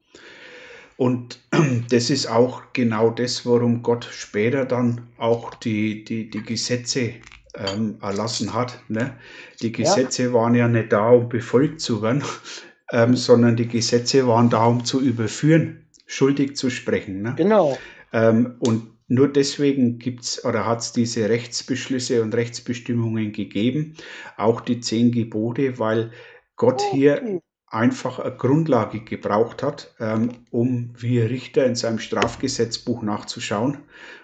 [0.99, 1.41] Und
[1.91, 7.14] das ist auch genau das, warum Gott später dann auch die, die, die Gesetze
[7.55, 8.79] ähm, erlassen hat.
[8.89, 9.16] Ne?
[9.62, 12.22] Die Gesetze waren ja nicht da, um befolgt zu werden,
[12.93, 17.22] ähm, sondern die Gesetze waren da, um zu überführen, schuldig zu sprechen.
[17.22, 17.35] Ne?
[17.39, 17.79] Genau.
[18.12, 23.95] Ähm, und nur deswegen gibt's oder hat es diese Rechtsbeschlüsse und Rechtsbestimmungen gegeben,
[24.37, 26.11] auch die zehn Gebote, weil
[26.57, 27.40] Gott hier Okay.
[27.68, 33.78] einfach eine Grundlage gebraucht hat, ähm, um wie Richter in seinem Strafgesetzbuch nachzuschauen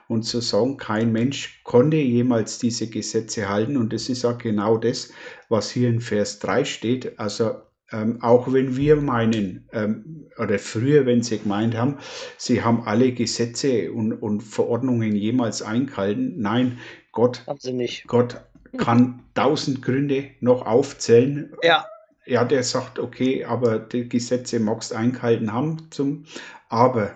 [0.08, 3.76] und zu sagen, kein Mensch konnte jemals diese Gesetze halten.
[3.76, 5.10] Und das ist auch genau das,
[5.48, 7.18] was hier in Vers 3 steht.
[7.18, 7.56] Also
[7.90, 11.98] ähm, auch wenn wir meinen, ähm, oder früher, wenn sie gemeint haben,
[12.38, 16.78] sie haben alle Gesetze und, und Verordnungen jemals eingehalten, nein,
[17.12, 18.06] Gott, Haben sie nicht.
[18.06, 18.40] Gott
[18.78, 21.86] kann tausend Gründe noch aufzählen, Ja,
[22.26, 26.24] ja, der sagt, okay, aber die Gesetze magst eingehalten haben, zum,
[26.68, 27.14] aber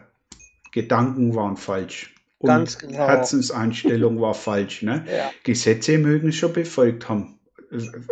[0.72, 2.14] Gedanken waren falsch.
[2.38, 2.98] Und Ganz genau.
[3.06, 4.82] Herzenseinstellung war falsch.
[4.82, 5.04] Ne?
[5.10, 5.30] ja.
[5.42, 7.38] Gesetze mögen schon befolgt haben.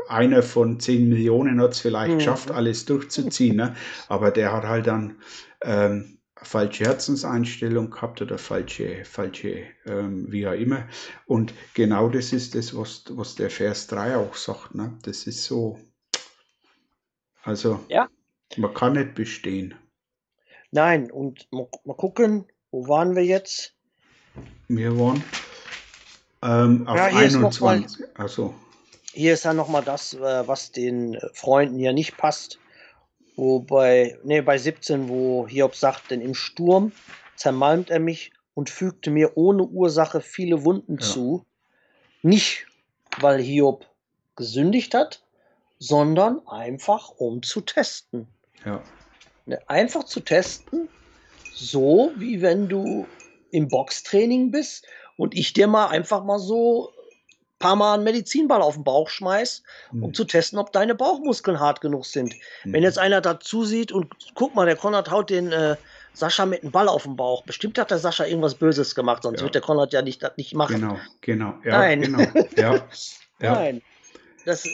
[0.09, 2.19] Einer von zehn Millionen hat es vielleicht Mhm.
[2.19, 3.77] geschafft, alles durchzuziehen, ne?
[4.09, 5.17] aber der hat halt dann
[5.63, 10.89] ähm, falsche Herzenseinstellung gehabt oder falsche, falsche ähm, wie auch immer.
[11.27, 14.75] Und genau das ist das, was, was der Vers 3 auch sagt.
[14.75, 14.99] Ne?
[15.03, 15.79] Das ist so,
[17.45, 18.09] also Ja.
[18.57, 19.75] man kann nicht bestehen.
[20.71, 23.75] Nein, und mal, mal gucken, wo waren wir jetzt?
[24.69, 25.23] Wir waren
[26.43, 28.07] ähm, auf Ja, hier ist noch mal- 21.
[28.19, 28.55] Also,
[29.13, 32.59] Hier ist ja nochmal das, äh, was den Freunden ja nicht passt.
[33.37, 36.93] Wo bei, nee, bei 17, wo Hiob sagt, denn im Sturm
[37.37, 41.01] zermalmt er mich und fügte mir ohne Ursache viele Wunden Ja.
[41.07, 41.45] zu.
[42.23, 42.67] Nicht,
[43.21, 43.87] weil Hiob
[44.37, 45.24] gesündigt hat,
[45.79, 48.27] sondern einfach um zu testen.
[48.65, 48.83] ja,
[49.47, 50.89] Ne, Einfach zu testen,
[51.53, 53.07] so wie wenn du
[53.51, 58.63] im Boxtraining bist und ich dir mal einfach mal so ein paar Mal einen Medizinball
[58.63, 59.63] auf den Bauch schmeiß,
[59.93, 62.35] um hm, zu testen, ob deine Bauchmuskeln hart genug sind.
[62.63, 62.73] hm.
[62.73, 65.77] Wenn jetzt einer dazu sieht und guck mal, der Konrad haut den äh,
[66.15, 67.43] Sascha mit einem Ball auf den Bauch.
[67.45, 69.45] Bestimmt hat der Sascha irgendwas Böses gemacht, sonst Ja.
[69.45, 70.81] wird der Konrad ja nicht, das nicht machen.
[70.81, 71.55] Genau, genau.
[71.65, 72.01] Ja, Nein.
[72.03, 72.27] genau.
[72.57, 72.89] Ja.
[73.41, 73.83] Nein.
[74.45, 74.67] Das,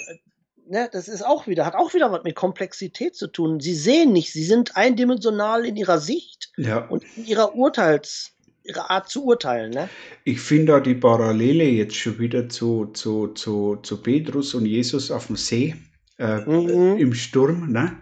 [0.71, 3.61] ne, das ist auch wieder, hat auch wieder was mit Komplexität zu tun.
[3.61, 6.87] Sie sehen nicht, sie sind eindimensional in ihrer Sicht ja.
[6.87, 9.73] und in ihrer Urteils, ihrer Art zu urteilen.
[9.73, 9.89] Ne?
[10.25, 15.11] Ich finde da die Parallele jetzt schon wieder zu, zu, zu, zu Petrus und Jesus
[15.11, 15.75] auf dem See.
[16.19, 16.99] Äh, Mhm.
[16.99, 17.97] Im Sturm, ne?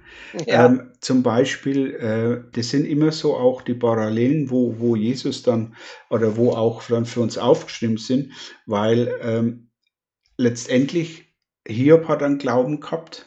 [0.44, 5.44] Ja, Ähm, zum Beispiel, äh, das sind immer so auch die Parallelen, wo, wo Jesus
[5.44, 5.76] dann
[6.10, 8.32] oder wo auch dann für uns aufgestimmt sind,
[8.66, 9.70] weil ähm,
[10.36, 11.27] letztendlich
[11.68, 13.26] Hiob hat einen Glauben gehabt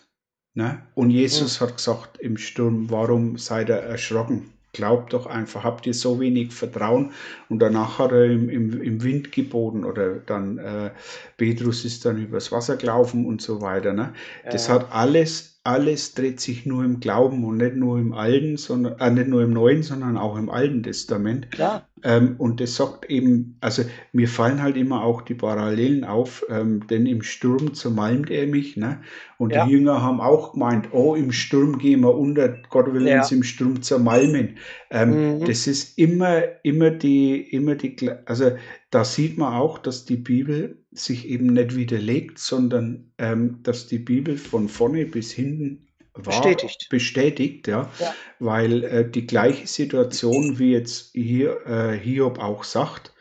[0.55, 0.81] ne?
[0.95, 4.51] und Jesus hat gesagt im Sturm, warum seid ihr erschrocken?
[4.73, 7.11] Glaubt doch einfach, habt ihr so wenig Vertrauen?
[7.49, 10.91] Und danach hat er im, im, im Wind geboten oder dann äh,
[11.35, 13.91] Petrus ist dann übers Wasser gelaufen und so weiter.
[13.91, 14.13] Ne?
[14.49, 14.75] Das Ja.
[14.75, 19.11] hat alles alles dreht sich nur im Glauben und nicht nur im Alten, sondern äh,
[19.11, 21.51] nicht nur im Neuen, sondern auch im Alten Testament.
[21.51, 21.87] Klar.
[22.03, 26.87] Ähm, und das sagt eben, also mir fallen halt immer auch die Parallelen auf, ähm,
[26.87, 29.01] denn im Sturm zermalmt er mich, ne?
[29.37, 29.65] Und Ja.
[29.65, 33.19] die Jünger haben auch gemeint, oh, im Sturm gehen wir unter, Gott will Ja.
[33.19, 34.57] uns im Sturm zermalmen.
[34.89, 35.45] Ähm, Mhm.
[35.45, 37.95] Das ist immer, immer die, immer die,
[38.25, 38.51] also
[38.89, 43.99] da sieht man auch, dass die Bibel sich eben nicht widerlegt, sondern ähm, dass die
[43.99, 46.87] Bibel von vorne bis hinten wahr Bestätigt.
[46.89, 48.13] bestätigt, ja, Ja.
[48.39, 53.13] weil äh, die gleiche Situation, wie jetzt hier äh, Hiob auch sagt,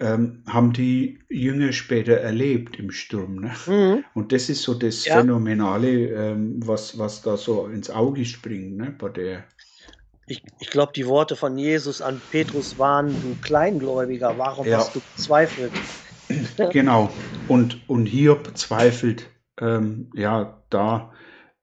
[0.00, 3.40] ähm, haben die Jünger später erlebt im Sturm.
[3.40, 3.50] Ne?
[3.66, 4.04] Mhm.
[4.14, 5.18] Und das ist so das Ja.
[5.18, 8.94] Phänomenale, ähm, was, was da so ins Auge springt ne?
[8.96, 9.44] bei der.
[10.26, 14.78] Ich, ich glaube, die Worte von Jesus an Petrus waren, du Kleingläubiger, warum Ja.
[14.78, 15.72] hast du gezweifelt?
[16.72, 17.10] Genau.
[17.48, 19.28] Und, und Hiob zweifelt
[19.60, 21.12] ähm, ja da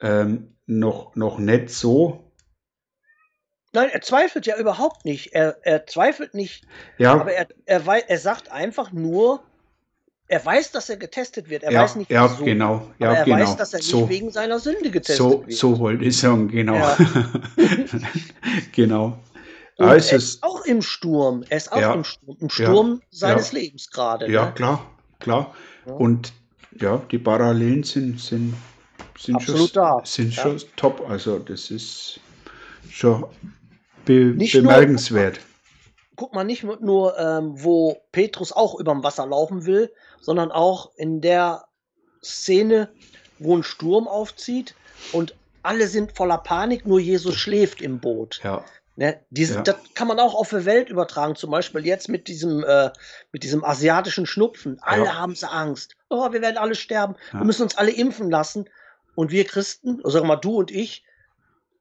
[0.01, 2.31] ähm, noch, noch nicht so.
[3.73, 5.33] Nein, er zweifelt ja überhaupt nicht.
[5.33, 6.65] Er, er zweifelt nicht,
[6.97, 9.43] Ja, aber er, er, wei- er sagt einfach nur,
[10.27, 11.63] er weiß, dass er getestet wird.
[11.63, 12.45] Er ja, weiß nicht, ja wieso.
[12.45, 12.87] genau.
[12.99, 13.37] Ja, er genau.
[13.37, 15.53] weiß, dass er nicht so, wegen seiner Sünde getestet so, wird.
[15.53, 16.75] so wollte ich sagen, genau.
[16.75, 16.97] Ja.
[18.71, 19.19] genau.
[19.77, 21.43] Und er es- ist auch im Sturm.
[21.49, 21.93] Er ist auch Ja.
[21.93, 24.31] im Sturm, im Sturm seines Lebens gerade.
[24.31, 24.53] Ja, ne?
[24.53, 24.85] klar,
[25.19, 25.53] klar.
[25.85, 25.93] Ja.
[25.93, 26.33] Und
[26.79, 28.53] ja, die Parallelen sind, sind,
[29.17, 30.43] sind, Absolut schon, da, sind ja.
[30.43, 31.09] schon top.
[31.09, 32.19] Also das ist
[32.89, 33.25] schon
[34.05, 35.39] be Nicht nur- bemerkenswert.
[36.17, 41.19] Guck mal, nicht nur, ähm, wo Petrus auch überm Wasser laufen will, sondern auch in
[41.19, 41.65] der
[42.23, 42.89] Szene,
[43.39, 44.75] wo ein Sturm aufzieht
[45.11, 48.39] und alle sind voller Panik, nur Jesus schläft im Boot.
[48.43, 48.63] Ja,
[48.97, 49.61] Ne, diese, Ja.
[49.61, 52.91] Das kann man auch auf die Welt übertragen, zum Beispiel jetzt mit diesem, äh,
[53.33, 54.77] mit diesem asiatischen Schnupfen.
[54.81, 55.15] Alle Ja.
[55.15, 55.97] haben Angst.
[56.09, 57.15] Oh, wir werden alle sterben.
[57.33, 57.39] Ja.
[57.39, 58.69] Wir müssen uns alle impfen lassen.
[59.15, 61.03] Und wir Christen, sag mal du und ich,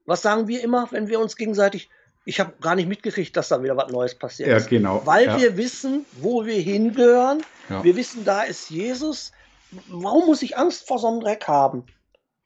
[0.07, 1.89] was sagen wir immer, wenn wir uns gegenseitig,
[2.25, 4.69] ich habe gar nicht mitgekriegt, dass da wieder was Neues passiert ja ist.
[4.69, 5.03] genau.
[5.05, 7.43] Weil wir wissen, wo wir hingehören.
[7.83, 9.31] Wir wissen, da ist Jesus.
[9.89, 11.87] Warum muss ich Angst vor so einem Dreck haben?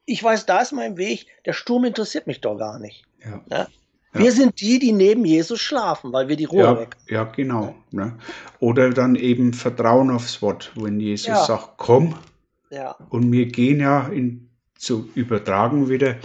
[0.04, 1.26] Ich weiß, da ist mein Weg.
[1.46, 3.04] Der Sturm interessiert mich doch gar nicht.
[3.24, 3.42] ja.
[3.50, 3.66] Ja?
[4.14, 4.20] Ja.
[4.20, 6.96] Wir sind die, die neben Jesus schlafen, weil wir die Ruhe Ja, weg.
[7.08, 7.74] ja, genau.
[7.90, 8.16] Ne?
[8.58, 11.44] Oder dann eben Vertrauen aufs Wort, wenn Jesus Ja.
[11.44, 12.14] sagt, komm,
[12.70, 16.16] Ja, und wir gehen ja in, zu übertragen wieder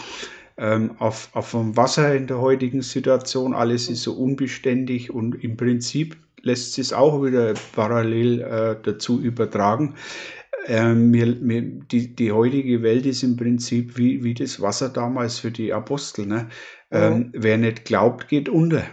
[0.57, 3.53] ähm, auf, auf dem Wasser in der heutigen Situation.
[3.53, 9.21] Alles ist so unbeständig und im Prinzip lässt sich es auch wieder parallel äh, dazu
[9.21, 9.95] übertragen.
[10.67, 15.39] Ähm, mir, mir, die, die heutige Welt ist im Prinzip wie, wie das Wasser damals
[15.39, 16.25] für die Apostel.
[16.25, 16.47] Ne?
[16.93, 18.83] Ähm, wer nicht glaubt, geht unter.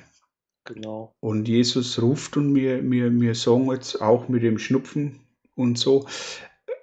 [0.64, 1.14] genau.
[1.20, 5.20] Und Jesus ruft und wir, wir, wir sagen jetzt auch mit dem Schnupfen
[5.55, 6.07] und so,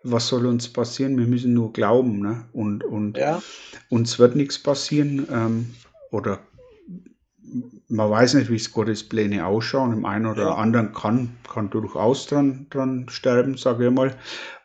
[0.03, 1.17] was soll uns passieren?
[1.17, 2.19] Wir müssen nur glauben.
[2.21, 2.45] Ne?
[2.53, 3.41] Und, und Ja,
[3.89, 5.27] uns wird nichts passieren.
[5.31, 5.73] Ähm,
[6.11, 6.39] oder
[7.89, 9.93] man weiß nicht, wie es Gottes Pläne ausschauen.
[9.93, 10.55] Im einen oder Ja.
[10.55, 14.15] anderen kann, kann durchaus dran, dran sterben, sage ich mal.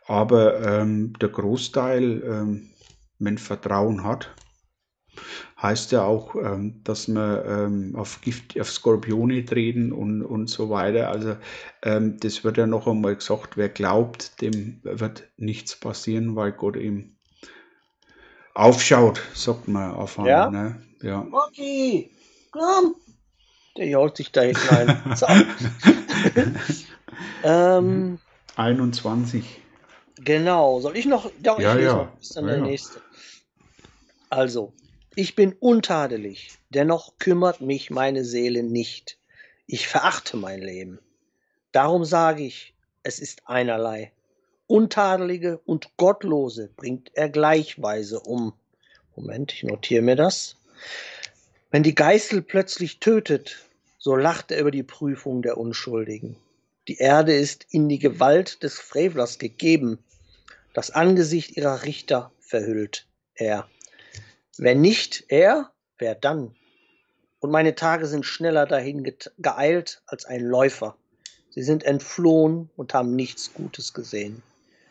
[0.06, 2.70] Aber ähm, der Großteil, ähm,
[3.18, 4.34] wenn Vertrauen hat,
[5.62, 10.70] heißt ja auch, ähm, dass wir ähm, auf Gift, auf Skorpione treten und, und so
[10.70, 11.08] weiter.
[11.08, 11.36] Also
[11.82, 16.76] ähm, das wird ja noch einmal gesagt, wer glaubt, dem wird nichts passieren, weil Gott
[16.76, 17.16] ihm
[18.54, 20.30] aufschaut, sagt man auf einmal.
[20.30, 20.50] Ja?
[20.50, 20.82] Ne?
[21.02, 21.20] ja.
[21.20, 22.10] Rocky,
[22.50, 22.96] komm.
[23.76, 25.02] Der jault sich da hinein.
[25.16, 25.26] So.
[27.42, 28.18] ähm,
[28.56, 29.44] 21.
[30.16, 30.80] genau.
[30.80, 31.30] Soll ich noch?
[31.42, 31.96] Ja, ich Ja, lese ja.
[31.96, 32.20] noch.
[32.20, 32.64] Ist dann Ja, der ja.
[32.64, 33.00] nächste.
[34.30, 34.72] Also,
[35.14, 39.18] ich bin untadelig, dennoch kümmert mich meine Seele nicht.
[39.66, 40.98] Ich verachte mein Leben.
[41.72, 44.12] Darum sage ich, es ist einerlei.
[44.66, 48.54] Untadelige und Gottlose bringt er gleichweise um.
[49.16, 50.56] Moment, ich notiere mir das.
[51.70, 53.66] Wenn die Geißel plötzlich tötet,
[53.98, 56.36] so lacht er über die Prüfung der Unschuldigen.
[56.88, 59.98] Die Erde ist in die Gewalt des Frevlers gegeben.
[60.74, 63.68] Das Angesicht ihrer Richter verhüllt er.
[64.58, 66.54] Wenn nicht er, wer dann?
[67.40, 70.96] Und meine Tage sind schneller dahin geeilt als ein Läufer.
[71.50, 74.42] Sie sind entflohen und haben nichts Gutes gesehen.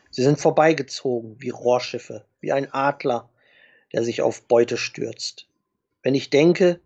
[0.10, 3.30] Sie sind vorbeigezogen wie Rohrschiffe, wie ein Adler,
[3.94, 5.48] der sich auf Beute stürzt.
[6.04, 6.80] Wenn ich denke,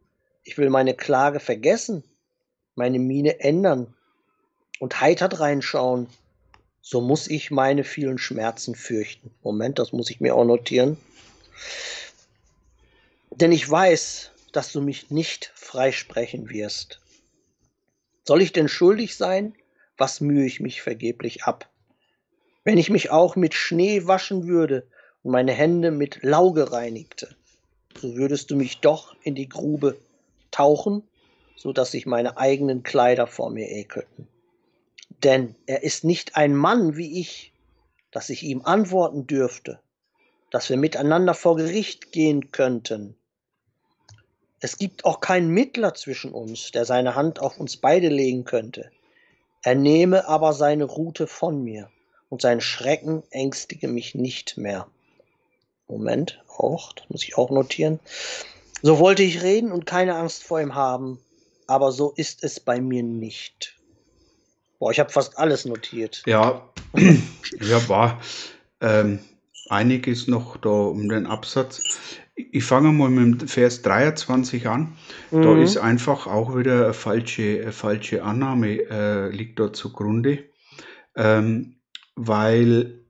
[0.44, 2.04] ich will meine Klage vergessen,
[2.76, 3.94] meine Miene ändern
[4.80, 6.08] und heitert reinschauen,
[6.82, 9.32] so muss ich meine vielen Schmerzen fürchten.
[9.42, 10.98] Moment, das muss ich mir auch notieren.
[13.36, 17.02] Denn ich weiß, dass du mich nicht freisprechen wirst.
[18.24, 19.54] Soll ich denn schuldig sein?
[19.98, 21.70] Was mühe ich mich vergeblich ab?
[22.64, 24.88] Wenn ich mich auch mit Schnee waschen würde
[25.22, 27.36] und meine Hände mit Lauge reinigte,
[27.98, 30.00] so würdest du mich doch in die Grube
[30.52, 31.04] tauchen,
[31.58, 34.30] so dass sich meine eigenen Kleider vor mir ekelten.
[35.24, 37.54] Denn er ist nicht ein Mann wie ich,
[38.12, 39.80] dass ich ihm antworten dürfte,
[40.52, 43.18] dass wir miteinander vor Gericht gehen könnten.
[44.60, 48.90] Es gibt auch keinen Mittler zwischen uns, der seine Hand auf uns beide legen könnte.
[49.64, 51.90] Er nehme aber seine Rute von mir,
[52.30, 54.88] und sein Schrecken ängstige mich nicht mehr.
[55.88, 58.00] Moment, auch, das muss ich auch notieren.
[58.82, 61.20] So wollte ich reden und keine Angst vor ihm haben,
[61.68, 63.76] aber so ist es bei mir nicht.
[64.80, 66.24] Boah, ich habe fast alles notiert.
[66.26, 66.68] Ja,
[67.62, 68.20] ja, war
[68.82, 69.20] ähm,
[69.70, 71.82] einiges noch da um den Absatz.
[72.36, 74.94] Ich fange mal mit dem Vers 23 an.
[75.32, 75.42] Mhm.
[75.42, 80.44] Da ist einfach auch wieder eine falsche, eine falsche Annahme, äh, liegt da zugrunde,
[81.16, 81.76] ähm,
[82.16, 83.06] weil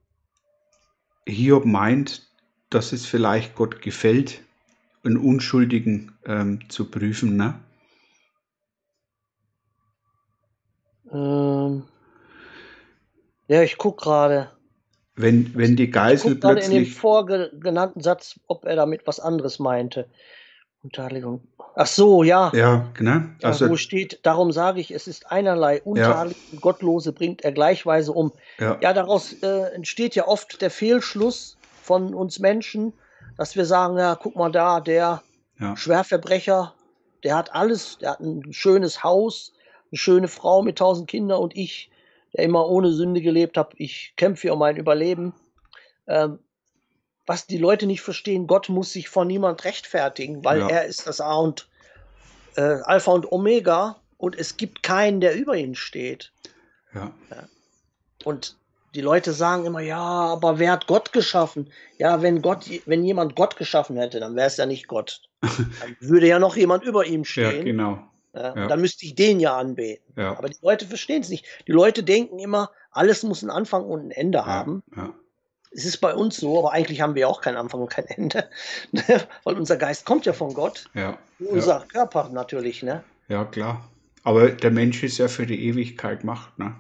[1.27, 2.29] Hiob meint,
[2.69, 4.41] dass es vielleicht Gott gefällt,
[5.03, 7.37] einen Unschuldigen ähm, zu prüfen.
[7.37, 7.59] Ne?
[11.11, 11.83] Ähm,
[13.47, 14.54] ja, ich gucke gerade.
[15.15, 16.65] Wenn, wenn die Geisel ich plötzlich.
[16.65, 20.07] in dem vorgenannten Satz, ob er damit was anderes meinte.
[20.83, 21.41] Untadeligung.
[21.75, 22.51] Ach so, ja.
[22.53, 23.21] Ja, genau.
[23.41, 26.59] Also, ja, wo steht, darum sage ich, es ist einerlei untadelige ja.
[26.59, 28.33] Gottlose bringt er gleichweise um.
[28.59, 32.93] Ja, ja daraus äh, entsteht ja oft der Fehlschluss von uns Menschen,
[33.37, 35.21] dass wir sagen, ja, guck mal da, der.
[35.75, 36.73] Schwerverbrecher,
[37.23, 39.53] der hat alles, der hat ein schönes Haus,
[39.91, 41.89] eine schöne Frau mit tausend Kindern und ich,
[42.35, 45.33] der immer ohne Sünde gelebt habe, ich kämpfe um mein Überleben.
[46.07, 46.39] Ähm,
[47.25, 50.67] was die Leute nicht verstehen, Gott muss sich vor niemand rechtfertigen, weil ja.
[50.67, 51.67] er ist das A und
[52.55, 56.31] äh, Alpha und Omega und es gibt keinen, der über ihn steht.
[56.93, 57.11] Ja.
[57.31, 57.47] ja.
[58.23, 58.57] Und
[58.93, 61.71] die Leute sagen immer, ja, aber wer hat Gott geschaffen?
[61.97, 65.21] Ja, wenn Gott, wenn jemand Gott geschaffen hätte, dann wäre es ja nicht Gott.
[65.41, 67.57] Dann würde ja noch jemand über ihm stehen.
[67.57, 67.99] Ja, genau.
[68.35, 68.67] Ja, ja.
[68.67, 70.13] Dann müsste ich den ja anbeten.
[70.17, 70.37] Ja.
[70.37, 71.45] Aber die Leute verstehen es nicht.
[71.67, 74.83] Die Leute denken immer, alles muss einen Anfang und ein Ende haben.
[75.71, 78.49] Es ist bei uns so, aber eigentlich haben wir auch keinen Anfang und kein Ende.
[79.43, 80.85] Weil unser Geist kommt ja von Gott.
[80.93, 81.17] Ja.
[81.39, 83.03] Unser Körper natürlich, ne?
[83.27, 83.89] Ja, klar.
[84.23, 86.75] Aber der Mensch ist ja für die Ewigkeit gemacht, ne?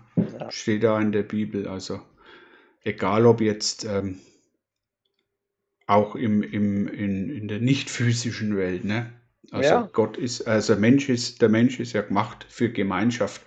[0.49, 1.67] Steht da in der Bibel.
[1.67, 1.99] Also
[2.83, 4.19] egal ob jetzt ähm,
[5.87, 9.11] auch im, im, in, in der nicht physischen Welt, ne?
[9.51, 9.89] Also ja.
[9.93, 13.41] Gott ist, also Mensch ist, der Mensch ist ja gemacht für Gemeinschaft.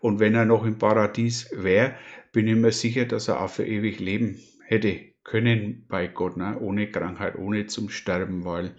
[0.00, 1.94] Und wenn er noch im Paradies wäre,
[2.32, 6.58] bin ich mir sicher, dass er auch für ewig leben hätte können bei Gott, ne?
[6.60, 8.74] ohne Krankheit, ohne zum Sterben, weil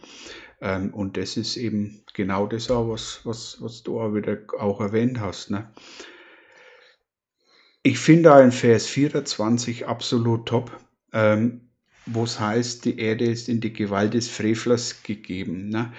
[0.59, 4.81] ähm, und das ist eben genau das auch, was, was, was du auch wieder auch
[4.81, 5.51] erwähnt hast.
[5.51, 5.71] Ne?
[7.83, 10.71] Ich finde da in Vers 24 absolut top.
[11.13, 11.61] Ähm,
[12.05, 15.69] wo es heißt, die Erde ist in die Gewalt des Frevlers gegeben.
[15.69, 15.93] Ne?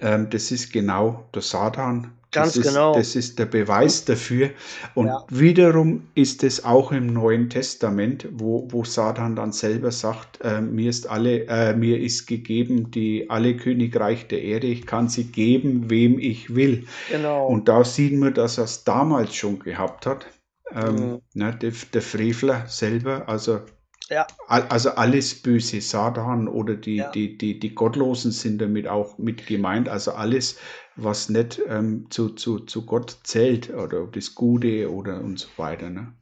[0.00, 2.12] Ähm, das ist genau der Satan.
[2.32, 2.92] Ganz das genau.
[2.92, 4.50] Ist, das ist der Beweis dafür.
[4.94, 5.24] Und ja.
[5.30, 10.90] wiederum ist es auch im Neuen Testament, wo, wo Satan dann selber sagt, äh, mir
[10.90, 15.88] ist alle, äh, mir ist gegeben die alle Königreich der Erde, ich kann sie geben,
[15.88, 16.86] wem ich will.
[17.10, 17.46] Genau.
[17.46, 20.26] Und da sieht man, dass er es damals schon gehabt hat.
[20.74, 21.20] Ähm, mhm.
[21.34, 23.60] ne, der, der Frevler selber, also
[24.08, 24.26] ja.
[24.46, 27.10] Also alles böse, Satan oder die, ja.
[27.10, 29.88] die, die, die Gottlosen sind damit auch mit gemeint.
[29.88, 30.58] Also alles,
[30.94, 35.90] was nicht ähm, zu, zu, zu Gott zählt oder das Gute oder und so weiter.
[35.90, 36.12] Ne?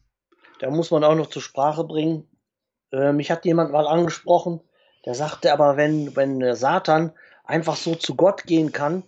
[0.60, 2.26] Da muss man auch noch zur Sprache bringen.
[2.90, 4.60] Äh, mich hat jemand mal angesprochen,
[5.04, 7.12] der sagte aber, wenn, wenn Satan
[7.44, 9.02] einfach so zu Gott gehen kann,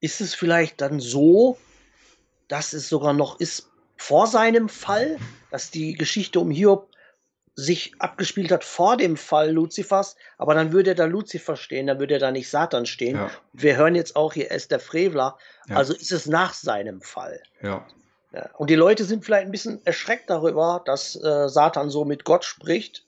[0.00, 1.56] ist es vielleicht dann so,
[2.48, 5.18] dass es sogar noch ist vor seinem Fall,
[5.50, 6.90] dass die Geschichte um Hiob
[7.58, 12.20] sich abgespielt hat vor dem Fall Luzifers, aber dann würde da Luzifer stehen, dann würde
[12.20, 13.16] da nicht Satan stehen.
[13.16, 13.32] Ja.
[13.52, 15.36] Wir hören jetzt auch, hier ist der Frevler,
[15.68, 15.74] ja.
[15.74, 17.42] also ist es nach seinem Fall.
[17.60, 17.84] Ja.
[18.32, 18.48] ja.
[18.58, 22.44] Und die Leute sind vielleicht ein bisschen erschreckt darüber, dass äh, Satan so mit Gott
[22.44, 23.04] spricht.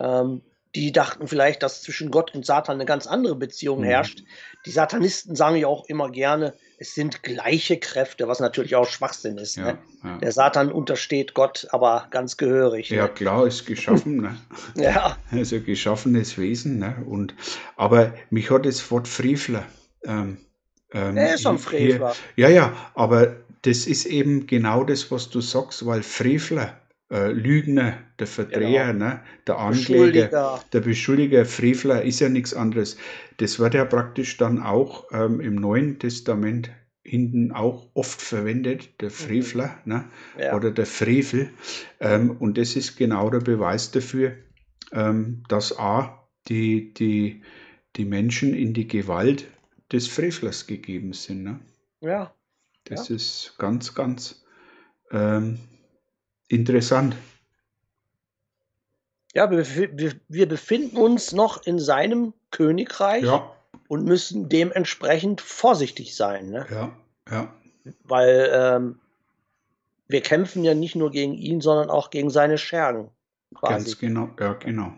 [0.00, 0.42] Ähm,
[0.74, 3.84] die dachten vielleicht, dass zwischen Gott und Satan eine ganz andere Beziehung mhm.
[3.84, 4.24] herrscht.
[4.66, 9.36] Die Satanisten sagen ja auch immer gerne, es sind gleiche Kräfte, was natürlich auch Schwachsinn
[9.36, 9.56] ist.
[9.56, 9.78] Ja, ne?
[10.04, 10.18] ja.
[10.18, 12.90] Der Satan untersteht Gott aber ganz gehörig.
[12.90, 13.08] Ja, ne?
[13.10, 14.18] klar, ist geschaffen.
[14.18, 14.36] ne?
[14.76, 15.16] ja.
[15.30, 16.78] Also geschaffenes Wesen.
[16.78, 16.96] Ne?
[17.06, 17.34] Und,
[17.76, 19.66] aber mich hat das Wort Frevler.
[20.04, 20.38] Ähm,
[20.92, 22.14] ähm, er ist ein Frevler.
[22.36, 26.80] Hier, ja, ja, aber das ist eben genau das, was du sagst, weil Frevler
[27.10, 29.06] äh, Lügner, der Verdreher, genau.
[29.06, 29.20] ne?
[29.46, 32.96] der Ankläger, der Beschuldiger, Frevler ist ja nichts anderes.
[33.38, 36.70] Das wird ja praktisch dann auch ähm, im Neuen Testament
[37.02, 39.14] hinten auch oft verwendet, der mhm.
[39.14, 39.92] Frevler mhm.
[39.92, 40.04] ne?
[40.38, 40.56] Ja.
[40.56, 41.50] oder der Frevel.
[42.00, 44.32] Ähm, und das ist genau der Beweis dafür,
[44.92, 47.42] ähm, dass A, die, die,
[47.96, 49.46] die Menschen in die Gewalt
[49.92, 51.42] des Frevlers gegeben sind.
[51.42, 51.60] Ne?
[52.00, 52.34] Ja.
[52.84, 53.16] Das ja.
[53.16, 54.44] ist ganz, ganz
[55.10, 55.58] ähm,
[56.48, 57.16] interessant.
[59.34, 59.66] Ja, wir,
[59.98, 63.54] wir, wir, befinden uns noch in seinem Königreich ja.
[63.86, 66.50] und müssen dementsprechend vorsichtig sein.
[66.50, 66.66] Ne?
[66.70, 66.96] Ja,
[67.30, 67.54] ja.
[68.04, 68.98] Weil ähm,
[70.08, 73.10] wir kämpfen ja nicht nur gegen ihn, sondern auch gegen seine Schergen.
[73.54, 73.72] Quasi.
[73.72, 74.92] Ganz genau, ja, genau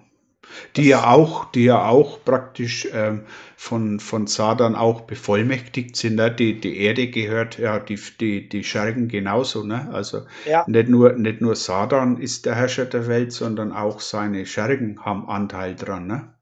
[0.76, 3.22] die ja auch, die ja auch praktisch ähm,
[3.56, 6.16] von, von Satan auch bevollmächtigt sind.
[6.16, 6.30] Ne?
[6.30, 9.64] Die, die Erde gehört ja die, die, die Schergen genauso.
[9.64, 9.88] Ne?
[9.92, 10.64] Also ja.
[10.66, 15.28] nicht, nur, nicht nur Satan ist der Herrscher der Welt, sondern auch seine Schergen haben
[15.28, 16.06] Anteil dran.
[16.06, 16.34] Ne?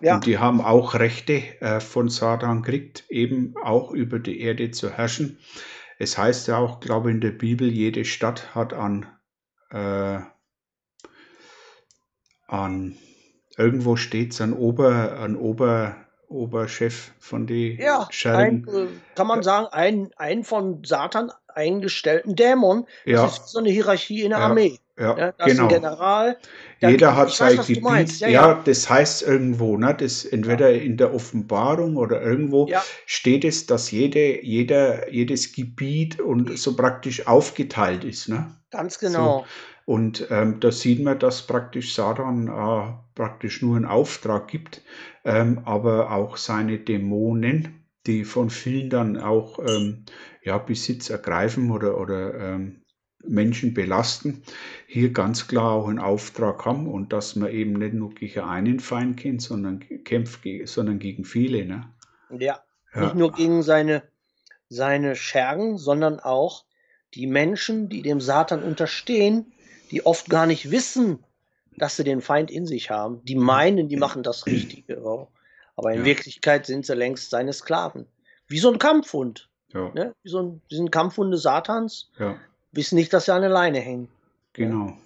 [0.00, 0.14] Ja.
[0.14, 4.90] Und die haben auch Rechte äh, von Satan gekriegt, eben auch über die Erde zu
[4.90, 5.38] herrschen.
[5.98, 9.06] Es heißt ja auch, glaube ich, in der Bibel, jede Stadt hat an,
[9.70, 10.20] äh,
[12.46, 12.96] an
[13.58, 15.96] irgendwo steht es an Ober, an Ober,
[16.28, 18.66] Oberchef von die ja, Schergen.
[18.68, 22.86] Ein, äh, kann man sagen, ein, ein von Satan eingestellten Dämon.
[23.04, 23.26] Das ja.
[23.26, 24.46] ist so eine Hierarchie in der ja.
[24.46, 24.78] Armee.
[24.98, 25.68] Ja, ja genau.
[25.68, 26.36] General.
[26.80, 28.20] Jeder hat sein weiß, Gebiet.
[28.20, 32.68] Ja, ja, das heißt irgendwo, ne, das entweder in der Offenbarung oder irgendwo
[33.06, 38.28] steht es, dass jede, jeder, jedes Gebiet und so praktisch aufgeteilt ist.
[38.28, 38.52] Ne?
[38.70, 39.40] Ganz genau.
[39.40, 39.46] So.
[39.88, 44.82] Und ähm, da sieht man, dass praktisch Satan äh, praktisch nur einen Auftrag gibt,
[45.24, 50.04] ähm, aber auch seine Dämonen, die von vielen dann auch ähm,
[50.42, 52.82] ja, Besitz ergreifen oder, oder ähm,
[53.24, 54.42] Menschen belasten,
[54.86, 58.80] hier ganz klar auch einen Auftrag haben und dass man eben nicht nur gegen einen
[58.80, 61.64] Feind kennt, sondern kämpft, sondern gegen viele.
[61.64, 61.94] Ne?
[62.38, 62.60] Ja,
[62.94, 64.02] ja, nicht nur gegen seine,
[64.68, 66.66] seine Schergen, sondern auch
[67.14, 69.54] die Menschen, die dem Satan unterstehen,
[69.90, 71.24] die oft gar nicht wissen,
[71.76, 73.24] dass sie den Feind in sich haben.
[73.24, 75.28] Die meinen, die machen das Richtige.
[75.76, 76.04] Aber in ja.
[76.04, 78.06] Wirklichkeit sind sie längst seine Sklaven.
[78.48, 79.48] Wie so ein Kampfhund.
[79.72, 79.90] Ja.
[79.94, 80.14] Ne?
[80.22, 82.10] Wie so ein, die sind Kampfhunde Satans.
[82.18, 82.36] Ja.
[82.72, 84.08] Wissen nicht, dass sie an der Leine hängen.
[84.54, 84.96] Genau.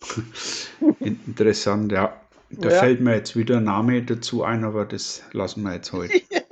[1.00, 2.20] Interessant, ja.
[2.50, 2.78] Da ja.
[2.78, 6.16] fällt mir jetzt wieder ein Name dazu ein, aber das lassen wir jetzt heute.
[6.30, 6.42] ja,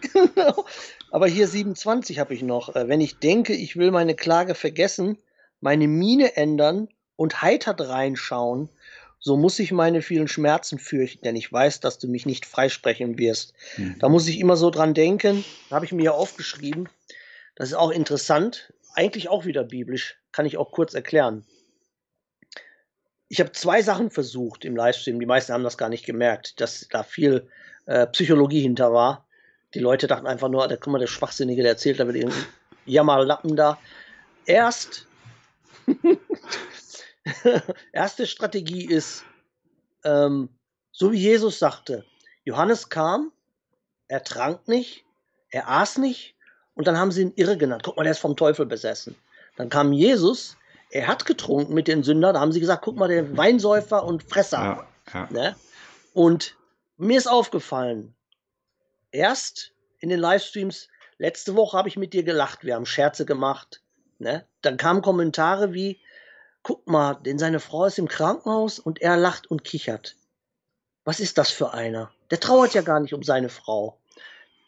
[0.00, 0.64] genau.
[1.10, 2.74] Aber hier 27 habe ich noch.
[2.74, 5.18] Äh, wenn ich denke, ich will meine Klage vergessen,
[5.60, 8.68] meine Miene ändern und heitert reinschauen,
[9.18, 13.18] so muss ich meine vielen Schmerzen fürchten, denn ich weiß, dass du mich nicht freisprechen
[13.18, 13.54] wirst.
[13.78, 13.96] Mhm.
[13.98, 16.90] Da muss ich immer so dran denken, habe ich mir ja aufgeschrieben.
[17.54, 21.46] Das ist auch interessant, eigentlich auch wieder biblisch, kann ich auch kurz erklären.
[23.28, 26.86] Ich habe zwei Sachen versucht im Livestream, die meisten haben das gar nicht gemerkt, dass
[26.90, 27.48] da viel
[27.86, 29.26] äh, Psychologie hinter war.
[29.72, 32.30] Die Leute dachten einfach nur, da guck mal, der Schwachsinnige, der erzählt da mit dem
[32.84, 33.78] Jammerlappen da.
[34.46, 35.06] Erst
[37.92, 39.24] Erste Strategie ist,
[40.04, 40.48] ähm,
[40.92, 42.04] so wie Jesus sagte,
[42.44, 43.32] Johannes kam,
[44.08, 45.04] er trank nicht,
[45.50, 46.36] er aß nicht
[46.74, 47.82] und dann haben sie ihn irre genannt.
[47.84, 49.16] Guck mal, der ist vom Teufel besessen.
[49.56, 50.56] Dann kam Jesus,
[50.90, 54.22] er hat getrunken mit den Sündern, da haben sie gesagt, guck mal, der Weinsäufer und
[54.22, 54.58] Fresser.
[54.58, 55.28] Ja, ja.
[55.30, 55.56] Ne?
[56.12, 56.56] Und
[56.96, 58.14] mir ist aufgefallen,
[59.10, 63.82] erst in den Livestreams, letzte Woche habe ich mit dir gelacht, wir haben Scherze gemacht.
[64.18, 64.46] Ne?
[64.62, 66.00] Dann kamen Kommentare wie,
[66.64, 70.16] guck mal, denn seine Frau ist im Krankenhaus und er lacht und kichert.
[71.04, 72.10] Was ist das für einer?
[72.30, 74.00] Der trauert ja gar nicht um seine Frau.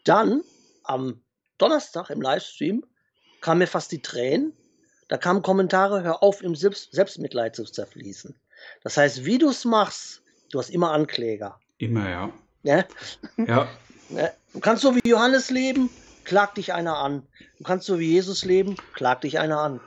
[0.04, 0.42] Dann
[0.84, 1.20] am
[1.58, 2.84] Donnerstag im Livestream
[3.40, 4.52] kam mir fast die Tränen.
[5.08, 8.34] Da kamen Kommentare, hör auf, im Selbstmitleid zu zerfließen.
[8.82, 11.58] Das heißt, wie du es machst, du hast immer Ankläger.
[11.78, 12.32] Immer, ja.
[12.62, 12.84] Ja.
[13.36, 13.68] ja.
[14.52, 15.88] Du kannst so wie Johannes leben,
[16.24, 17.26] klag dich einer an.
[17.58, 19.80] Du kannst so wie Jesus leben, klag dich einer an.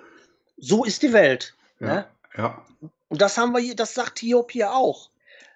[0.58, 1.54] So ist die Welt.
[1.80, 2.08] Ja, ne?
[2.38, 2.66] ja.
[3.08, 5.10] Und das haben wir hier, das sagt Hiob hier auch.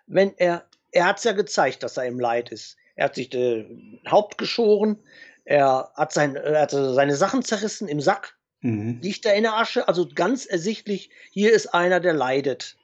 [0.07, 2.78] Wenn er, er hat es ja gezeigt, dass er im Leid ist.
[2.95, 3.63] Er hat sich das
[4.09, 4.99] Haupt geschoren,
[5.45, 8.99] er hat, sein, er hat seine Sachen zerrissen im Sack, mhm.
[9.01, 9.88] liegt er in der Asche.
[9.88, 12.78] Also ganz ersichtlich, hier ist einer, der leidet.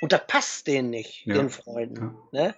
[0.00, 1.34] Und das passt denen nicht, ja.
[1.34, 2.16] den Freunden.
[2.32, 2.46] Ja.
[2.46, 2.54] Ne?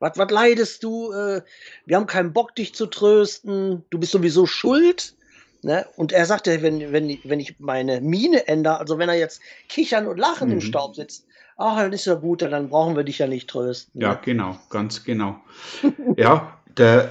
[0.00, 1.12] Was, was leidest du?
[1.12, 1.42] Äh,
[1.86, 3.84] wir haben keinen Bock, dich zu trösten.
[3.90, 5.16] Du bist sowieso schuld.
[5.64, 5.86] Ne?
[5.96, 10.06] Und er sagte, wenn, wenn, wenn ich meine Miene ändere, also wenn er jetzt kichern
[10.06, 10.54] und lachen mhm.
[10.54, 14.00] im Staub sitzt, ach, dann ist ja gut, dann brauchen wir dich ja nicht trösten.
[14.00, 14.20] Ja, ne?
[14.22, 15.40] genau, ganz genau.
[16.16, 17.10] ja, der,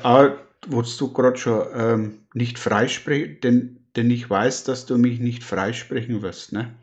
[0.68, 5.44] wolltest du gerade schon ähm, nicht freisprechen, denn, denn ich weiß, dass du mich nicht
[5.44, 6.54] freisprechen wirst.
[6.54, 6.74] Ne?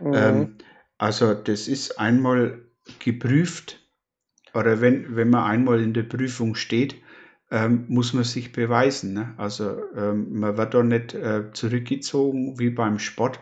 [0.00, 0.14] Mhm.
[0.14, 0.54] Ähm,
[0.98, 2.60] also das ist einmal
[2.98, 3.78] geprüft,
[4.54, 6.96] oder wenn, wenn man einmal in der Prüfung steht,
[7.52, 9.14] ähm, muss man sich beweisen.
[9.14, 9.34] Ne?
[9.38, 13.40] Also ähm, man wird da nicht äh, zurückgezogen wie beim Sport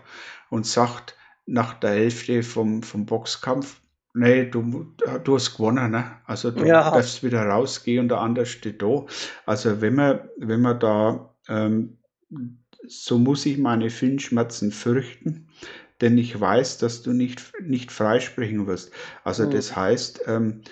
[0.51, 3.81] und sagt nach der Hälfte vom, vom Boxkampf,
[4.15, 4.95] nee, du,
[5.25, 6.13] du hast gewonnen, ne?
[6.27, 9.07] Also du Ja, darfst wieder rausgehen und der andere steht da.
[9.47, 11.99] Also wenn man, wenn man da, ähm,
[12.87, 15.49] so muss ich meine Filmschmerzen fürchten,
[16.01, 18.93] denn ich weiß, dass du nicht, nicht freisprechen wirst.
[19.25, 20.63] Also hm, das heißt, ähm,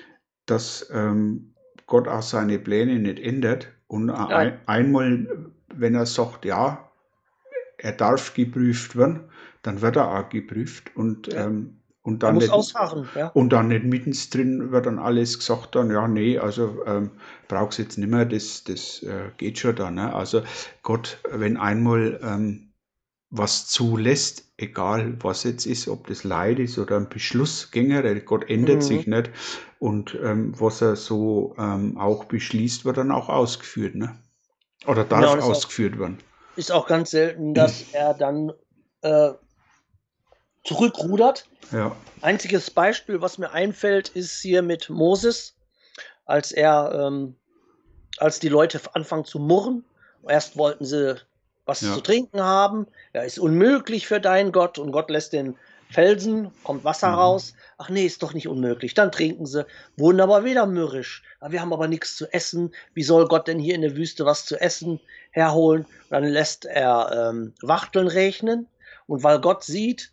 [0.46, 1.54] dass ähm,
[1.88, 6.88] Gott auch seine Pläne nicht ändert und nein, ein, einmal, wenn er sagt, ja,
[7.78, 9.24] er darf geprüft werden,
[9.62, 11.46] dann wird er auch geprüft und, ja.
[11.46, 13.28] ähm, und Er dann muss nicht ausharren, ja.
[13.28, 17.10] und dann nicht mittendrin wird dann alles gesagt dann, ja, nee, also ähm,
[17.48, 19.94] brauchst jetzt nicht mehr, das, das äh, geht schon dann.
[19.94, 20.14] Ne?
[20.14, 20.42] Also
[20.82, 22.67] Gott, wenn einmal ähm,
[23.30, 28.48] was zulässt, egal was jetzt ist, ob das Leid ist oder ein Beschluss generell, Gott
[28.50, 28.82] ändert Mhm.
[28.82, 29.30] sich nicht
[29.78, 34.18] und ähm, was er so ähm, auch beschließt, wird dann auch ausgeführt, ne?
[34.86, 36.18] Oder darf es ist auch, ausgeführt werden.
[36.56, 38.52] ist auch ganz selten, dass er dann
[39.02, 39.32] äh,
[40.64, 41.48] zurückrudert.
[41.72, 45.58] Ja, Einziges Beispiel, was mir einfällt, ist hier mit Moses,
[46.26, 47.36] als er, ähm,
[48.18, 49.84] als die Leute anfangen zu murren.
[50.28, 51.16] Erst wollten sie
[51.68, 52.86] was zu ja, trinken haben.
[53.12, 54.78] Ja, ist unmöglich für deinen Gott.
[54.78, 55.54] Und Gott lässt den
[55.90, 57.14] Felsen, kommt Wasser mhm.
[57.14, 57.54] raus.
[57.76, 58.94] Ach nee, ist doch nicht unmöglich.
[58.94, 59.66] Dann trinken sie,
[59.96, 61.22] wurden aber wieder mürrisch.
[61.46, 62.74] Wir haben aber nichts zu essen.
[62.94, 64.98] Wie soll Gott denn hier in der Wüste was zu essen
[65.30, 65.82] herholen?
[65.82, 68.66] Und dann lässt er ähm, Wachteln regnen.
[69.06, 70.10] Und weil Gott sieht,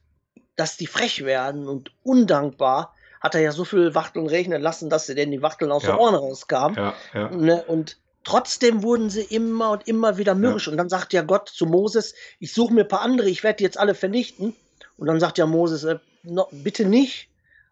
[0.57, 5.07] dass die frech werden und undankbar, hat er ja so viel Wachteln regnen lassen, dass
[5.07, 6.75] sie denn die Wachteln aus den Ja, Ohren rauskamen.
[6.77, 7.63] ja, ja, Ne?
[7.65, 10.67] Und trotzdem wurden sie immer und immer wieder ja, mürrisch.
[10.67, 13.57] Und dann sagt ja Gott zu Moses, ich suche mir ein paar andere, ich werde
[13.57, 14.55] die jetzt alle vernichten.
[14.97, 17.29] Und dann sagt ja Moses, äh, no, bitte nicht.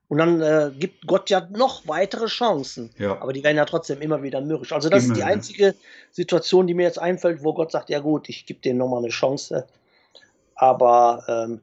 [0.08, 2.92] Und dann äh, gibt Gott ja noch weitere Chancen.
[2.98, 4.72] ja, Aber die werden ja trotzdem immer wieder mürrisch.
[4.72, 5.28] Also das ist immer, die ne?
[5.28, 5.76] einzige
[6.12, 9.10] Situation, die mir jetzt einfällt, wo Gott sagt, ja gut, ich gebe denen nochmal eine
[9.10, 9.66] Chance.
[10.56, 11.62] Aber ähm,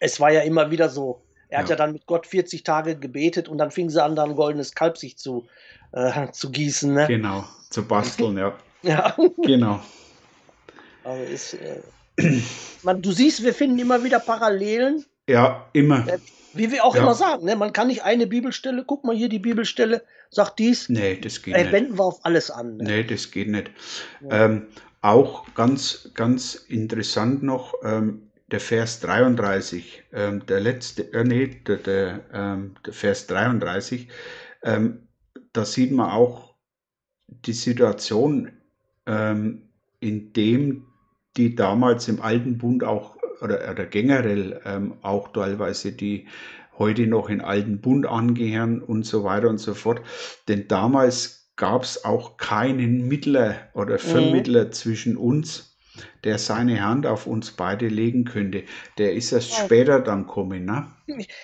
[0.00, 1.20] es war ja immer wieder so.
[1.48, 4.16] Er hat ja Ja, dann mit Gott 40 Tage gebetet und dann fing sie an,
[4.16, 5.48] da ein goldenes Kalb sich zu,
[5.92, 6.92] äh, zu gießen.
[6.94, 7.06] Ne?
[7.08, 9.80] genau, zu basteln, ja, Ja, genau.
[11.02, 11.82] aber ist, äh,
[12.82, 16.06] man, du siehst, wir finden immer wieder Parallelen, Ja, immer.
[16.06, 16.18] äh,
[16.52, 17.44] wie wir auch immer Ja, sagen.
[17.46, 17.56] Ne?
[17.56, 21.54] Man kann nicht eine Bibelstelle, guck mal hier die Bibelstelle, sagt dies, nee, das geht
[21.56, 21.72] äh, nicht.
[21.72, 22.76] wenden wir auf alles an.
[22.78, 22.84] Ne?
[22.86, 23.70] Nee, das geht nicht.
[24.20, 24.44] Ja.
[24.44, 24.68] Ähm,
[25.00, 31.76] auch ganz, ganz interessant noch, ähm, der Vers 33, ähm, der letzte, äh, nee, der,
[31.76, 34.08] der, ähm, der Vers 33,
[34.62, 35.08] ähm,
[35.52, 36.54] da sieht man auch
[37.28, 38.50] die Situation,
[39.06, 39.68] ähm,
[40.00, 40.86] in dem
[41.36, 46.26] die damals im Alten Bund auch, oder, oder generell ähm, auch teilweise die
[46.78, 50.00] heute noch in Alten Bund angehören und so weiter und so fort.
[50.48, 53.98] Denn damals gab es auch keinen Mittler oder Mhm.
[53.98, 55.67] Vermittler zwischen uns,
[56.24, 58.64] der seine Hand auf uns beide legen könnte.
[58.98, 59.64] Der ist erst Ja.
[59.64, 60.64] später dann gekommen.
[60.64, 60.86] Ne?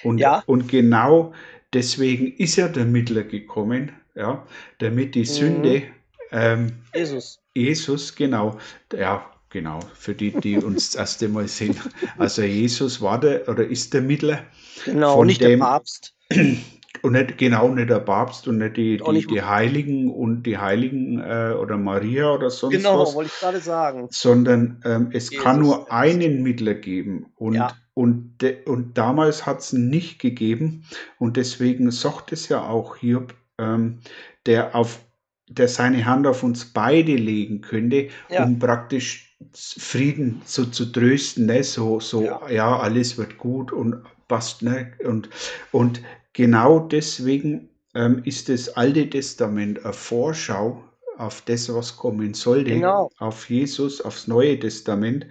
[0.03, 0.43] Und, Ja.
[0.47, 1.33] und genau
[1.73, 4.47] deswegen ist ja der Mittler gekommen, ja,
[4.79, 5.25] damit die Mhm.
[5.25, 5.83] Sünde
[6.31, 7.39] ähm, Jesus.
[7.55, 8.59] Jesus, genau,
[8.93, 11.79] ja, genau, für die, die uns das erste Mal sehen.
[12.19, 14.45] Also Jesus war der oder ist der Mittler
[14.85, 16.15] Genau, von nicht der dem Papst.
[17.05, 20.59] und nicht genau nicht der Papst und nicht die, die, nicht, die Heiligen und die
[20.59, 24.09] Heiligen äh, oder Maria oder sonst genau, was, wollte ich gerade sagen.
[24.11, 25.93] sondern ähm, es kann Jesus nur selbst.
[25.93, 27.73] einen Mittler geben und Ja.
[27.93, 30.85] und, und damals hat es nicht gegeben
[31.19, 34.01] und deswegen sagt es ja auch Hiob, ähm,
[34.47, 35.01] der auf
[35.47, 38.45] der seine Hand auf uns beide legen könnte, Ja.
[38.45, 41.63] um praktisch Frieden so zu trösten, ne?
[41.63, 42.49] so, so, Ja.
[42.51, 44.93] ja, alles wird gut und passt, ne?
[45.05, 45.29] und,
[45.73, 46.03] und
[46.33, 50.83] genau deswegen ähm, ist das Alte Testament eine Vorschau
[51.17, 53.11] auf das, was kommen sollte, Genau.
[53.19, 55.27] auf Jesus, aufs Neue Testament.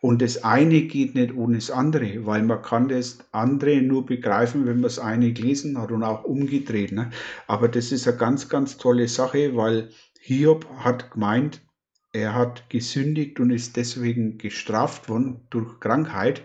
[0.00, 4.66] Und das eine geht nicht ohne das andere, weil man kann das andere nur begreifen,
[4.66, 6.92] wenn man das eine gelesen hat und auch umgedreht.
[6.92, 7.10] Ne?
[7.46, 9.88] Aber das ist eine ganz, ganz tolle Sache, weil
[10.20, 11.62] Hiob hat gemeint,
[12.12, 16.42] er hat gesündigt und ist deswegen gestraft worden durch Krankheit.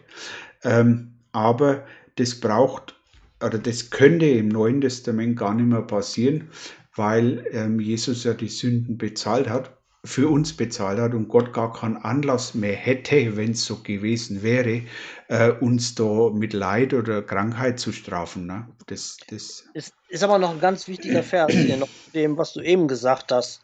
[0.64, 2.96] Ähm, aber das braucht
[3.44, 6.50] oder das könnte im Neuen Testament gar nicht mehr passieren,
[6.96, 9.72] weil ähm, Jesus ja die Sünden bezahlt hat,
[10.06, 14.44] für uns bezahlt hat und Gott gar keinen Anlass mehr hätte, wenn es so gewesen
[14.44, 14.84] wäre,
[15.28, 18.46] äh, uns da mit Leid oder Krankheit zu strafen.
[18.46, 18.68] Ne?
[18.88, 22.62] Das, das, Ist, ist aber noch ein ganz wichtiger Vers hier, noch dem, was du
[22.62, 23.62] eben gesagt hast.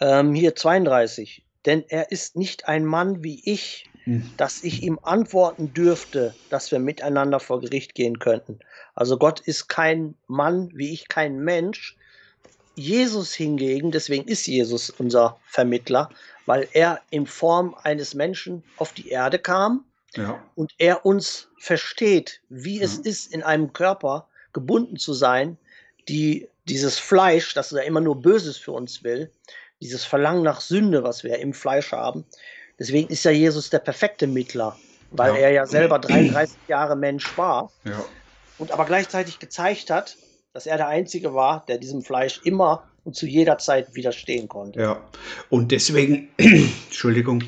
[0.00, 1.42] Ähm, hier 32.
[1.64, 3.90] Denn er ist nicht ein Mann wie ich,
[4.36, 8.60] dass ich ihm antworten dürfte, dass wir miteinander vor Gericht gehen könnten.
[8.94, 11.96] Also Gott ist kein Mann wie ich, kein Mensch.
[12.76, 16.10] Jesus hingegen, deswegen ist Jesus unser Vermittler,
[16.44, 19.84] weil er in Form eines Menschen auf die Erde kam
[20.14, 25.58] ja, und er uns versteht, wie es ja, ist, in einem Körper gebunden zu sein,
[26.08, 29.30] die dieses Fleisch, das ja immer nur Böses für uns will,
[29.80, 32.24] dieses Verlangen nach Sünde, was wir im Fleisch haben.
[32.78, 34.76] Deswegen ist ja Jesus der perfekte Mittler,
[35.10, 35.40] weil ja.
[35.40, 38.04] er ja selber 33 Jahre Mensch war ja.
[38.58, 40.16] und aber gleichzeitig gezeigt hat,
[40.52, 44.80] dass er der Einzige war, der diesem Fleisch immer und zu jeder Zeit widerstehen konnte.
[44.80, 45.00] Ja,
[45.48, 47.44] und deswegen, Entschuldigung,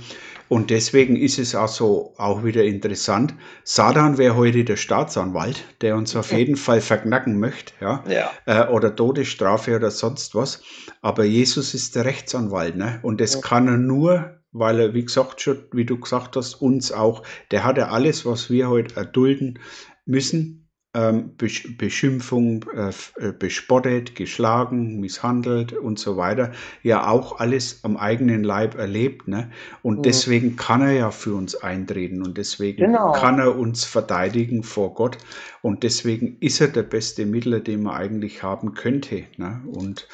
[0.49, 3.35] und deswegen ist es auch so auch wieder interessant.
[3.65, 8.31] Satan wäre heute der Staatsanwalt, der uns auf jeden Fall verknacken möchte, ja, ja.
[8.47, 10.63] Äh, oder Todesstrafe oder sonst was.
[11.03, 12.99] Aber Jesus ist der Rechtsanwalt, ne?
[13.03, 13.41] Und das ja.
[13.41, 17.65] kann er nur, weil er, wie gesagt, schon, wie du gesagt hast, uns auch, der
[17.65, 19.59] hat ja alles, was wir heute erdulden
[20.07, 27.99] müssen, ähm, Beschimpfung, äh, äh, bespottet, geschlagen, misshandelt und so weiter, ja auch alles am
[27.99, 29.29] eigenen Leib erlebt.
[29.29, 29.51] Ne?
[29.83, 30.03] Und mhm.
[30.03, 33.13] deswegen kann er ja für uns eintreten und deswegen genau.
[33.13, 35.19] kann er uns verteidigen vor Gott.
[35.61, 39.25] Und deswegen ist er der beste Mittler, den man eigentlich haben könnte.
[39.37, 39.63] Ne?
[39.67, 40.09] Und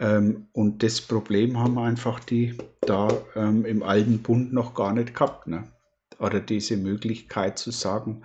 [0.00, 5.14] ähm, und das Problem haben einfach die da ähm, im alten Bund noch gar nicht
[5.14, 5.46] gehabt.
[5.46, 5.64] Ne?
[6.18, 8.22] Oder diese Möglichkeit zu sagen,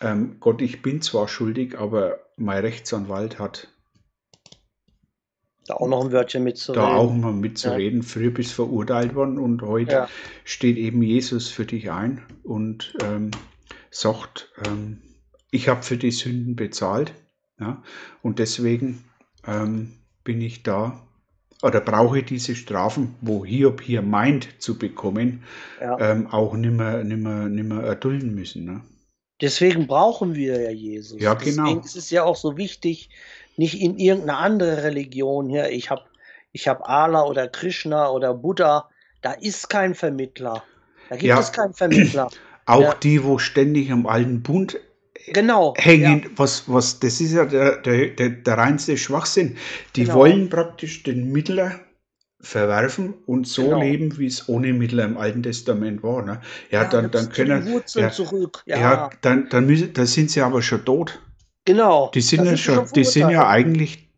[0.00, 3.68] ähm, Gott, ich bin zwar schuldig, aber mein Rechtsanwalt hat
[5.66, 6.84] da auch noch ein Wörtchen mitzureden.
[6.84, 8.00] Da auch mal mitzureden.
[8.00, 8.06] Ja.
[8.06, 10.08] Früher bist du verurteilt worden und heute ja.
[10.44, 13.30] steht eben Jesus für dich ein und ähm,
[13.90, 15.02] sagt, ähm,
[15.50, 17.12] ich habe für die Sünden bezahlt.
[17.60, 17.82] Ja?
[18.22, 19.04] Und deswegen
[19.46, 21.00] ähm, bin ich da
[21.62, 25.42] oder brauche diese Strafen, wo Hiob hier meint zu bekommen,
[25.80, 25.98] ja.
[25.98, 28.64] ähm, auch nimmer, nimmer, nimmer erdulden müssen.
[28.64, 28.80] Ne?
[29.40, 31.20] Deswegen brauchen wir ja Jesus.
[31.20, 31.64] Ja, genau.
[31.64, 33.10] Deswegen ist es ja auch so wichtig,
[33.56, 35.70] nicht in irgendeine andere Religion hier.
[35.70, 36.02] Ich habe
[36.52, 38.88] ich hab Allah oder Krishna oder Buddha.
[39.22, 40.62] Da ist kein Vermittler.
[41.08, 41.38] Da gibt ja.
[41.38, 42.30] es keinen Vermittler.
[42.66, 44.78] Auch die, wo ständig am alten Bund
[45.28, 46.30] genau, hängen, ja.
[46.36, 49.56] was, was, das ist ja der, der, der, der reinste Schwachsinn.
[49.96, 50.16] Die genau.
[50.16, 51.80] wollen praktisch den Mittler
[52.40, 53.80] verwerfen und so genau.
[53.80, 56.22] leben, wie es ohne Mittler im Alten Testament war.
[56.22, 56.40] Ne?
[56.70, 58.62] Ja, ja, dann, dann können ja, zurück.
[58.66, 61.20] Ja, ja dann, dann, müssen, dann sind sie aber schon tot.
[61.64, 62.10] Genau.
[62.14, 64.09] Die sind ja schon, schon die sind ja eigentlich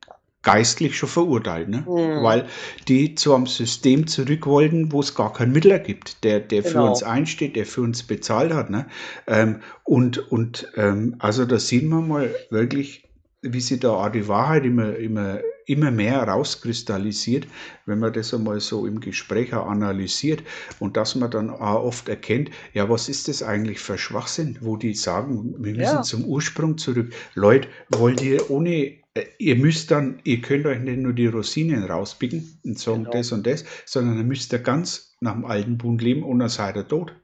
[0.42, 1.84] geistlich schon verurteilt, ne?
[1.86, 2.22] Mhm.
[2.22, 2.46] weil
[2.88, 6.72] die zu einem System zurück wollten, wo es gar keinen Mittler gibt, der, der genau.
[6.72, 8.70] für uns einsteht, der für uns bezahlt hat.
[8.70, 8.86] Ne?
[9.26, 13.08] Ähm, und und ähm, also da sieht man mal wirklich,
[13.42, 17.46] wie sich da auch die Wahrheit immer, immer immer mehr rauskristallisiert,
[17.86, 20.42] wenn man das einmal so im Gespräch analysiert
[20.78, 24.76] und dass man dann auch oft erkennt, ja, was ist das eigentlich für Schwachsinn, wo
[24.76, 26.02] die sagen, wir müssen ja.
[26.02, 27.12] zum Ursprung zurück.
[27.34, 29.01] Leute, wollt ihr ohne
[29.38, 33.16] ihr müsst dann, ihr könnt euch nicht nur die Rosinen rauspicken und sagen genau.
[33.16, 36.48] das und das, sondern ihr müsst ja ganz nach dem alten Bund leben und dann
[36.48, 37.14] seid ihr tot.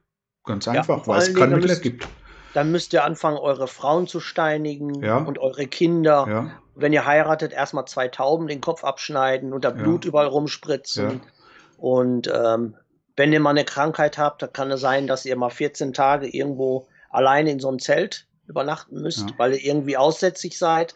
[0.45, 2.07] Ganz einfach, ja, weil es keinen Mittler gibt.
[2.55, 5.18] Dann müsst ihr anfangen, eure Frauen zu steinigen ja.
[5.18, 6.26] und eure Kinder.
[6.28, 11.20] Ja wenn ihr heiratet, erstmal zwei Tauben den Kopf abschneiden und da Blut überall rumspritzen.
[11.76, 12.76] Und ähm,
[13.16, 16.28] wenn ihr mal eine Krankheit habt, dann kann es sein, dass ihr mal 14 Tage
[16.28, 20.95] irgendwo alleine in so einem Zelt übernachten müsst, weil ihr irgendwie aussätzig seid.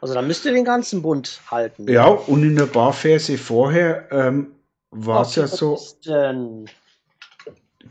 [0.00, 1.88] Also da müsst ihr den ganzen Bund halten.
[1.88, 4.52] Ja, und in der Barverse vorher ähm,
[4.90, 5.78] war es ja so.
[6.06, 6.68] Denn?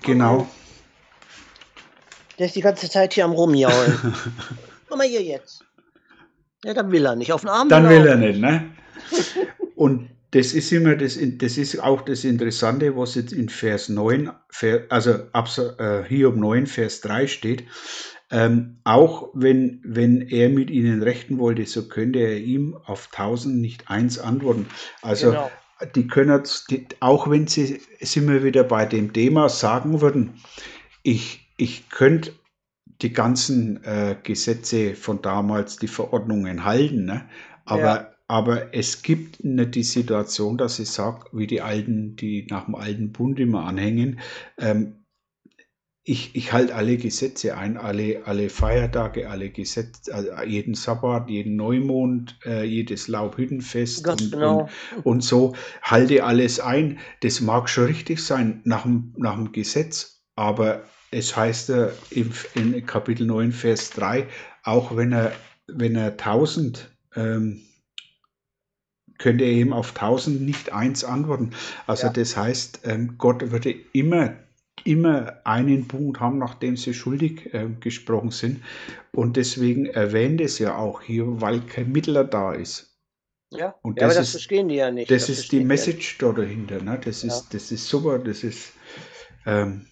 [0.02, 0.48] Genau.
[2.40, 3.98] Der ist die ganze Zeit hier am Rumjaulen.
[4.90, 5.64] Komm mal hier jetzt.
[6.64, 7.70] Ja, dann will er nicht auf den Arm.
[7.70, 8.72] Dann will er nicht, ne?
[9.76, 14.32] Und das ist immer das, das ist auch das Interessante, was jetzt in Vers 9,
[14.90, 17.64] also äh, Hiob 9, Vers 3 steht.
[18.30, 23.62] Ähm, auch wenn, wenn er mit ihnen rechten wollte, so könnte er ihm auf tausend
[23.62, 24.66] nicht eins antworten.
[25.02, 25.52] Also genau.
[25.96, 30.42] die können, die, auch wenn sie, sind wir wieder bei dem Thema, sagen würden,
[31.04, 32.34] ich, ich könnte
[33.02, 37.06] die ganzen äh, Gesetze von damals, die Verordnungen halten.
[37.06, 37.30] Ne?
[37.66, 38.12] Aber, ja.
[38.28, 42.76] aber es gibt nicht die Situation, dass ich sage, wie die Alten, die nach dem
[42.76, 44.20] alten Bund immer anhängen,
[44.58, 44.97] ähm,
[46.10, 51.58] ich, ich halte alle Gesetze ein, alle, alle Feiertage, alle Gesetze, also jeden Sabbat, jeden
[51.58, 54.70] Neumond, äh, jedes Laubhüttenfest und, genau.
[54.96, 57.00] und, und, so halte alles ein.
[57.20, 62.86] Das mag schon richtig sein nach dem, nach dem Gesetz, aber es heißt ja in
[62.86, 64.28] Kapitel 9, Vers 3,
[64.64, 65.34] auch wenn er,
[65.68, 67.64] wenn er 1000 ähm,
[69.18, 71.52] könnte er eben auf 1000 nicht eins antworten.
[71.86, 72.14] Also ja.
[72.14, 74.36] das heißt, ähm, Gott würde immer,
[74.84, 78.64] immer einen Punkt haben, nachdem sie schuldig äh, gesprochen sind.
[79.12, 82.96] Und deswegen erwähnt es ja auch hier, weil kein Mittler da ist.
[83.52, 85.10] Ja, und ja, das aber das ist, verstehen die ja nicht.
[85.10, 86.82] Das, das ist die Message da dahinter.
[86.82, 87.00] Ne?
[87.04, 87.48] Das, ist, ja.
[87.52, 88.74] das ist super, das ist
[89.46, 89.88] ähm,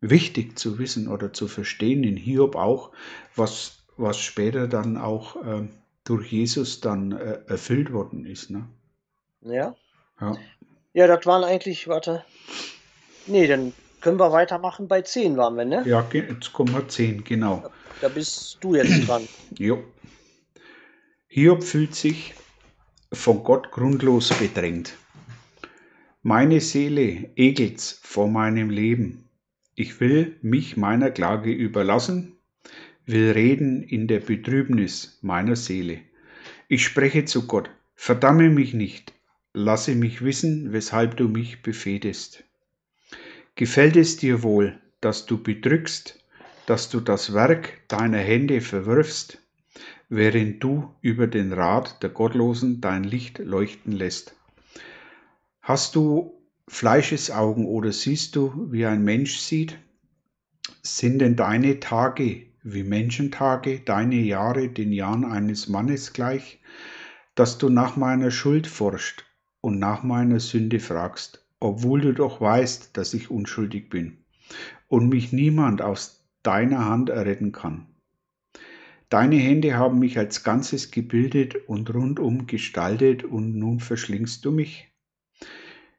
[0.00, 2.92] wichtig zu wissen oder zu verstehen, in Hiob auch,
[3.34, 5.68] was, was später dann auch äh,
[6.04, 8.50] durch Jesus dann äh, erfüllt worden ist.
[8.50, 8.66] Ne?
[9.42, 9.74] Ja.
[10.20, 10.36] Ja.
[10.94, 12.24] Ja, das waren eigentlich, warte.
[13.26, 13.74] Nee, dann
[14.06, 14.86] können wir weitermachen.
[14.86, 15.82] Bei 10 waren wir, ne?
[15.84, 17.68] Ja, jetzt kommen wir 10, genau.
[18.00, 19.26] Da bist du jetzt dran.
[19.58, 19.82] Jo.
[21.26, 22.34] Hiob fühlt sich
[23.12, 24.94] von Gott grundlos bedrängt.
[26.22, 29.28] Meine Seele ekelt's vor meinem Leben.
[29.74, 32.36] Ich will mich meiner Klage überlassen,
[33.06, 35.98] will reden in der Betrübnis meiner Seele.
[36.68, 39.14] Ich spreche zu Gott, verdamme mich nicht,
[39.52, 42.45] lasse mich wissen, weshalb du mich befehdest.
[43.56, 46.22] Gefällt es dir wohl, dass du bedrückst,
[46.66, 49.38] dass du das Werk deiner Hände verwirfst,
[50.10, 54.36] während du über den Rat der Gottlosen dein Licht leuchten lässt?
[55.62, 56.38] Hast du
[56.68, 59.78] Fleischesaugen oder siehst du, wie ein Mensch sieht?
[60.82, 66.60] Sind denn deine Tage wie Menschentage, deine Jahre den Jahren eines Mannes gleich,
[67.34, 69.24] dass du nach meiner Schuld forschst
[69.62, 74.18] und nach meiner Sünde fragst, obwohl du doch weißt, dass ich unschuldig bin
[74.88, 77.86] und mich niemand aus deiner Hand erretten kann.
[79.08, 84.88] Deine Hände haben mich als Ganzes gebildet und rundum gestaltet und nun verschlingst du mich?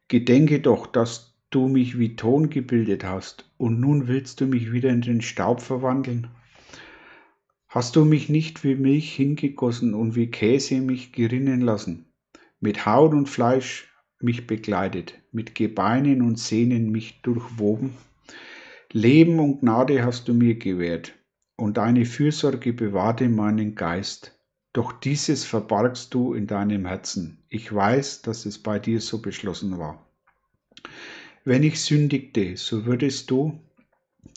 [0.09, 4.89] Gedenke doch, dass du mich wie Ton gebildet hast und nun willst du mich wieder
[4.89, 6.27] in den Staub verwandeln?
[7.69, 12.11] Hast du mich nicht wie Milch hingegossen und wie Käse mich gerinnen lassen,
[12.59, 17.94] mit Haut und Fleisch mich bekleidet, mit Gebeinen und Sehnen mich durchwoben?
[18.91, 21.14] Leben und Gnade hast du mir gewährt,
[21.56, 24.39] und deine Fürsorge bewahrte meinen Geist.
[24.73, 27.44] Doch dieses verbargst du in deinem Herzen.
[27.49, 30.07] Ich weiß, dass es bei dir so beschlossen war.
[31.44, 33.60] Wenn ich sündigte, so würdest du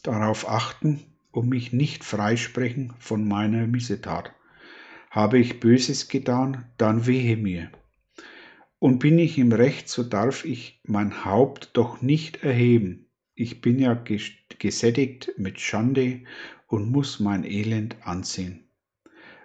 [0.02, 1.00] darauf achten
[1.32, 4.32] und mich nicht freisprechen von meiner Missetat.
[5.10, 7.70] Habe ich Böses getan, dann wehe mir.
[8.80, 13.06] Und bin ich im Recht, so darf ich mein Haupt doch nicht erheben.
[13.34, 16.22] Ich bin ja ges- gesättigt mit Schande
[16.66, 18.64] und muss mein Elend ansehen.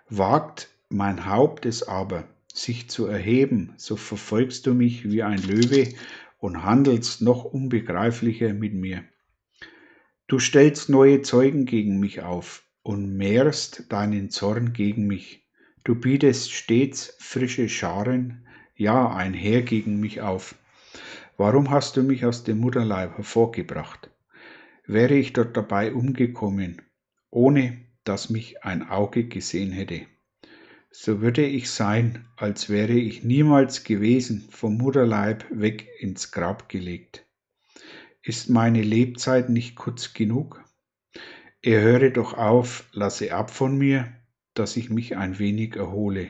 [0.07, 5.94] Wagt mein Haupt es aber, sich zu erheben, so verfolgst du mich wie ein Löwe
[6.40, 9.03] und handelst noch unbegreiflicher mit mir.
[10.28, 15.44] Du stellst neue Zeugen gegen mich auf und mehrst deinen Zorn gegen mich.
[15.84, 20.56] Du bietest stets frische Scharen, ja, ein Heer gegen mich auf.
[21.38, 24.10] Warum hast du mich aus dem Mutterleib hervorgebracht?
[24.85, 26.81] Wäre ich dort dabei umgekommen,
[27.30, 30.06] ohne dass mich ein Auge gesehen hätte,
[30.97, 37.26] so würde ich sein, als wäre ich niemals gewesen, vom Mutterleib weg ins Grab gelegt.
[38.22, 40.64] Ist meine Lebzeit nicht kurz genug?
[41.61, 44.14] Er höre doch auf, lasse ab von mir,
[44.53, 46.30] dass ich mich ein wenig erhole.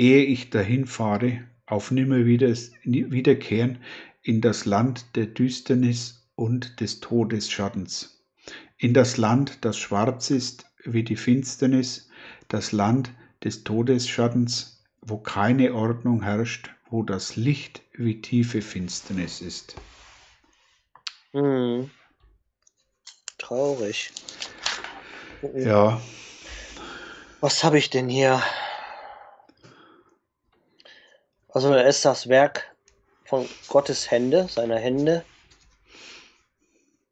[0.00, 2.48] Ehe ich dahin fahre, auf nimmer wieder,
[2.84, 3.82] wiederkehren
[4.22, 8.24] in das Land der Düsternis und des Todesschattens,
[8.78, 12.08] in das Land, das schwarz ist wie die Finsternis,
[12.48, 13.12] das Land
[13.44, 19.76] des Todesschattens, wo keine Ordnung herrscht, wo das Licht wie tiefe Finsternis ist.
[21.32, 21.90] Hm.
[23.36, 24.12] Traurig.
[25.54, 26.00] Ja,
[27.42, 28.42] Was habe ich denn hier?
[31.52, 32.74] Also er ist das Werk
[33.24, 35.24] von Gottes Hände, seiner Hände.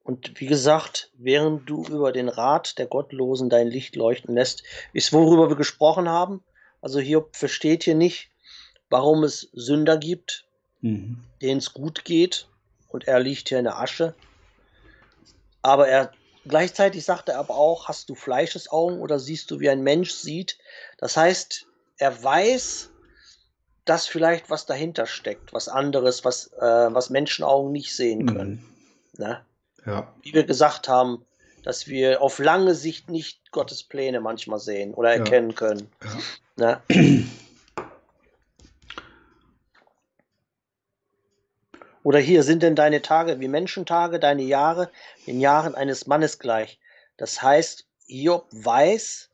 [0.05, 4.62] Und wie gesagt, während du über den Rat der Gottlosen dein Licht leuchten lässt,
[4.93, 6.43] ist worüber wir gesprochen haben.
[6.81, 8.31] Also Hiob versteht hier nicht,
[8.89, 10.47] warum es Sünder gibt,
[10.81, 11.23] mhm.
[11.43, 12.48] denen es gut geht
[12.89, 14.15] und er liegt hier in der Asche.
[15.62, 16.12] Aber er
[16.47, 20.59] gleichzeitig sagt er aber auch, hast du Fleischesaugen oder siehst du wie ein Mensch sieht?
[20.97, 21.66] Das heißt,
[21.98, 22.90] er weiß,
[23.89, 28.65] dass vielleicht was dahinter steckt, was anderes, was, äh, was Menschenaugen nicht sehen können.
[29.16, 29.24] Mhm.
[29.24, 29.44] Ne?
[29.86, 31.24] ja, Wie wir gesagt haben,
[31.62, 35.19] dass wir auf lange Sicht nicht Gottes Pläne manchmal sehen oder Ja.
[35.19, 35.90] erkennen können.
[36.56, 36.81] ja.
[36.85, 37.24] Ne?
[42.02, 44.90] Oder hier sind denn deine Tage wie Menschentage, deine Jahre
[45.27, 46.78] den Jahren eines Mannes gleich.
[47.16, 49.28] Das heißt, Hiob weiß,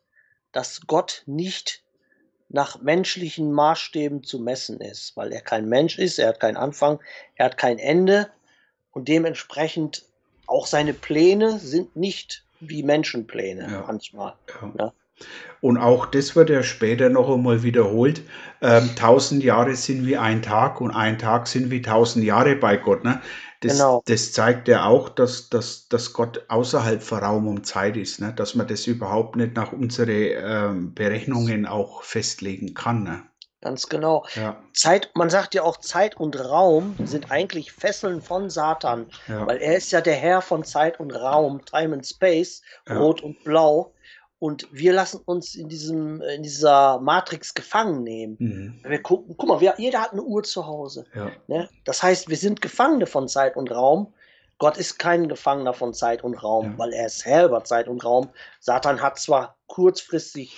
[0.51, 1.84] dass Gott nicht
[2.49, 7.01] nach menschlichen Maßstäben zu messen ist, weil er kein Mensch ist, er hat keinen Anfang,
[7.37, 8.29] er hat kein Ende
[8.93, 10.05] und dementsprechend
[10.47, 13.85] auch seine Pläne sind nicht wie Menschenpläne Ja.
[13.87, 14.35] manchmal.
[14.63, 14.73] Ja.
[14.79, 14.93] Ja.
[15.61, 18.23] Und auch das wird ja später noch einmal wiederholt.
[18.61, 22.77] Ähm, tausend Jahre sind wie ein Tag und ein Tag sind wie tausend Jahre bei
[22.77, 23.05] Gott.
[23.05, 23.21] Ne?
[23.65, 24.03] Das, Genau.
[24.07, 28.33] das zeigt ja auch, dass, dass, dass Gott außerhalb von Raum und Zeit ist, ne?
[28.35, 33.03] dass man das überhaupt nicht nach unseren ähm, Berechnungen auch festlegen kann.
[33.05, 33.23] Ne?
[33.61, 34.27] Ganz genau.
[34.35, 39.47] Ja, Zeit, man sagt ja auch, Zeit und Raum sind eigentlich Fesseln von Satan, ja,
[39.47, 42.99] weil er ist ja der Herr von Zeit und Raum, Time and Space, Ja.
[42.99, 43.95] Rot und Blau.
[44.45, 48.37] Und wir lassen uns in, diesem, in dieser Matrix gefangen nehmen.
[48.39, 48.75] mhm.
[48.87, 51.07] Wir gucken, guck mal, wir, jeder hat eine Uhr zu Hause.
[51.15, 51.67] ja, Ne?
[51.87, 54.13] Das heißt, wir sind Gefangene von Zeit und Raum.
[54.59, 56.79] Gott ist kein Gefangener von Zeit und Raum, Ja.
[56.79, 58.29] weil er ist Herr über Zeit und Raum.
[58.61, 60.55] Satan hat zwar kurzfristig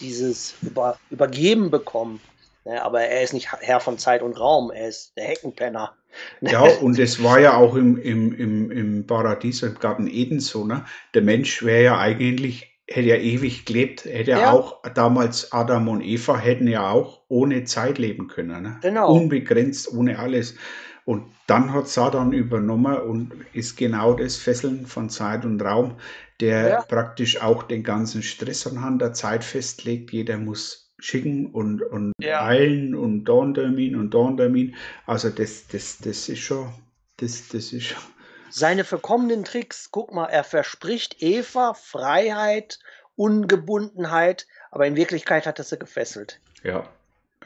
[0.00, 2.20] dieses über, Übergeben bekommen,
[2.64, 2.82] ne?
[2.82, 5.94] aber er ist nicht Herr von Zeit und Raum, er ist der Heckenpenner.
[6.40, 6.50] Ne?
[6.50, 10.64] Ja, und es war ja auch im, im, im, im Paradies, im Garten Eden so,
[10.64, 10.84] ne?
[11.14, 16.00] Der Mensch wäre ja eigentlich, hätte ja ewig gelebt, hätte ja auch damals Adam und
[16.02, 18.78] Eva hätten ja auch ohne Zeit leben können, ne?
[18.82, 19.14] Genau.
[19.14, 20.56] Unbegrenzt, ohne alles.
[21.04, 25.96] Und dann hat Satan übernommen und ist genau das Fesseln von Zeit und Raum,
[26.40, 26.82] der Ja.
[26.82, 30.12] praktisch auch den ganzen Stress anhand der Zeit festlegt.
[30.12, 32.44] Jeder muss schicken und, und Ja.
[32.44, 34.74] eilen und da ein Termin und da ein Termin.
[35.06, 36.68] Also das, das, das ist schon,
[37.16, 38.02] das, das ist schon,
[38.50, 42.78] Seine verkommenen Tricks, guck mal, er verspricht Eva Freiheit,
[43.16, 46.40] Ungebundenheit, aber in Wirklichkeit hat er sie gefesselt.
[46.62, 46.70] ja.
[46.72, 46.84] ja.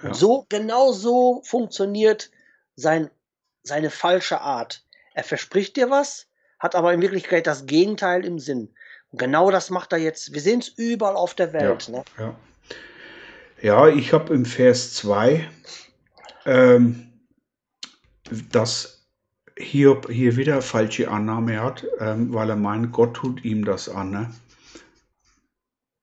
[0.03, 2.31] Und so, genau so funktioniert
[2.77, 3.11] sein,
[3.63, 4.85] seine falsche Art.
[5.15, 6.27] Er verspricht dir was,
[6.59, 8.75] hat aber in Wirklichkeit das Gegenteil im Sinn.
[9.13, 10.33] Und genau das macht er jetzt.
[10.33, 11.89] Wir sehen es überall auf der Welt.
[11.89, 12.05] Ne?
[12.19, 12.35] Ja,
[13.63, 15.49] ja ich habe im Vers 2,
[16.47, 17.13] ähm,
[18.51, 18.94] dass
[19.59, 24.11] Hiob hier wieder falsche Annahme hat, ähm, weil er meint, Gott tut ihm das an.
[24.11, 24.31] Ne?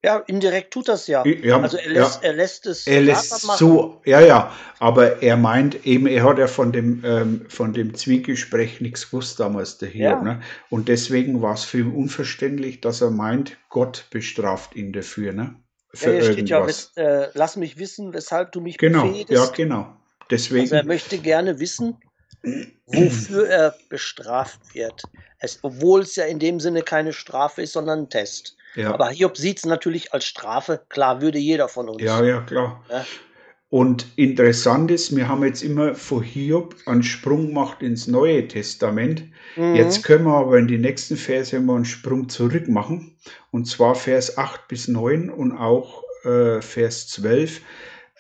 [0.04, 1.24] Ja, indirekt tut das ja.
[1.26, 2.02] Ja, Also er ja.
[2.02, 3.58] lässt, er lässt es Er lässt machen.
[3.60, 7.94] so, ja, ja, aber er meint eben, er hat ja von dem, ähm, von dem
[7.94, 10.02] Zwiegespräch nichts gewusst damals, der Hiob.
[10.02, 10.22] Ja.
[10.24, 10.42] Ne?
[10.72, 15.34] Und deswegen war es für ihn unverständlich, dass er meint, Gott bestraft ihn dafür.
[15.34, 15.54] Ne?
[15.94, 19.32] Ja, Für hier steht ja, wes- äh, lass mich wissen, weshalb du mich Genau, befehdest.
[19.32, 19.96] ja, genau.
[20.32, 20.62] Deswegen.
[20.62, 21.98] Also er möchte gerne wissen,
[22.86, 25.04] wofür er bestraft wird.
[25.40, 28.58] Es, obwohl es ja in dem Sinne keine Strafe ist, sondern ein Test.
[28.76, 28.94] ja.
[28.94, 30.82] Aber Hiob sieht es natürlich als Strafe.
[30.90, 32.02] Klar, würde jeder von uns.
[32.02, 32.84] Ja, ja, klar.
[32.90, 33.06] Ja.
[33.72, 39.24] Und interessant ist, wir haben jetzt immer vor Hiob einen Sprung gemacht ins Neue Testament.
[39.56, 39.76] Mhm.
[39.76, 43.16] Jetzt können wir aber in die nächsten Verse mal einen Sprung zurück machen.
[43.52, 47.62] Und zwar Vers 8 bis 9 und auch äh, Vers 12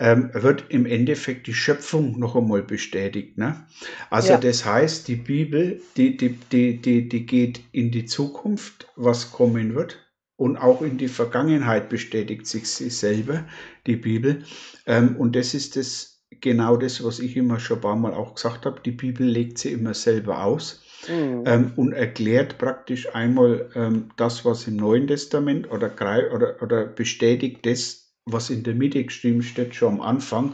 [0.02, 3.38] ähm, wird im Endeffekt die Schöpfung noch einmal bestätigt.
[3.38, 3.68] Ne?
[4.10, 4.40] Also Ja.
[4.40, 9.76] das heißt, die Bibel, die, die, die, die, die geht in die Zukunft, was kommen
[9.76, 10.00] wird.
[10.38, 13.46] Und auch in die Vergangenheit bestätigt sich sie selber,
[13.86, 14.44] die Bibel.
[14.88, 18.34] Ähm, und das ist das, genau das, was ich immer schon ein paar Mal auch
[18.36, 18.82] gesagt habe.
[18.84, 21.44] Die Bibel legt sie immer selber aus Mhm.
[21.46, 25.92] ähm, und erklärt praktisch einmal ähm, das, was im Neuen Testament oder,
[26.34, 30.54] oder, oder bestätigt das, was in der Mitte geschrieben steht, schon am Anfang,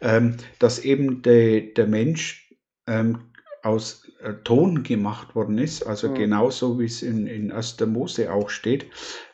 [0.00, 2.54] ähm, dass eben der, der Mensch
[2.86, 3.18] ähm,
[3.62, 6.14] aus äh, Ton gemacht worden ist, also Mhm.
[6.14, 7.80] genauso wie es in, in 1.
[7.86, 8.86] Mose auch steht.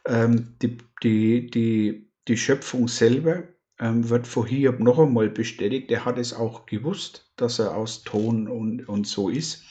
[0.07, 3.45] Ähm, die, die, die, die Schöpfung selber
[3.79, 5.91] ähm, wird von Hiob noch einmal bestätigt.
[5.91, 9.65] Er hat es auch gewusst, dass er aus Ton und, und so ist.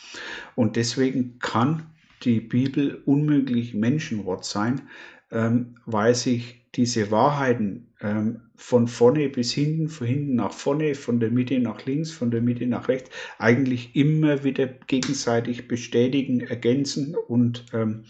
[0.56, 1.88] Und deswegen kann
[2.24, 4.88] die Bibel unmöglich Menschenwort sein,
[5.32, 11.20] ähm, weil sich diese Wahrheiten ähm, von vorne bis hinten, von hinten nach vorne, von
[11.20, 17.16] der Mitte nach links, von der Mitte nach rechts, eigentlich immer wieder gegenseitig bestätigen, ergänzen
[17.16, 18.06] und ähm,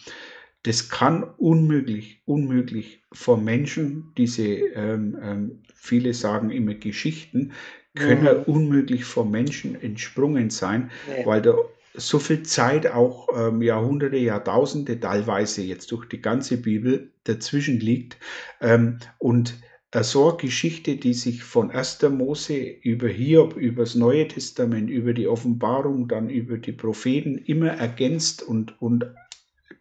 [0.64, 7.52] das kann unmöglich, unmöglich vom Menschen, diese, ähm, ähm, viele sagen immer Geschichten,
[7.96, 8.44] können Mhm.
[8.46, 11.26] unmöglich vom Menschen entsprungen sein, Nee.
[11.26, 11.56] weil da
[11.94, 18.18] so viel Zeit, auch ähm, Jahrhunderte, Jahrtausende teilweise jetzt durch die ganze Bibel dazwischen liegt.
[18.62, 19.56] Ähm, und
[19.92, 22.02] äh, so eine Geschichte, die sich von 1.
[22.04, 27.70] Mose über Hiob, über das Neue Testament, über die Offenbarung, dann über die Propheten immer
[27.70, 29.06] ergänzt und, und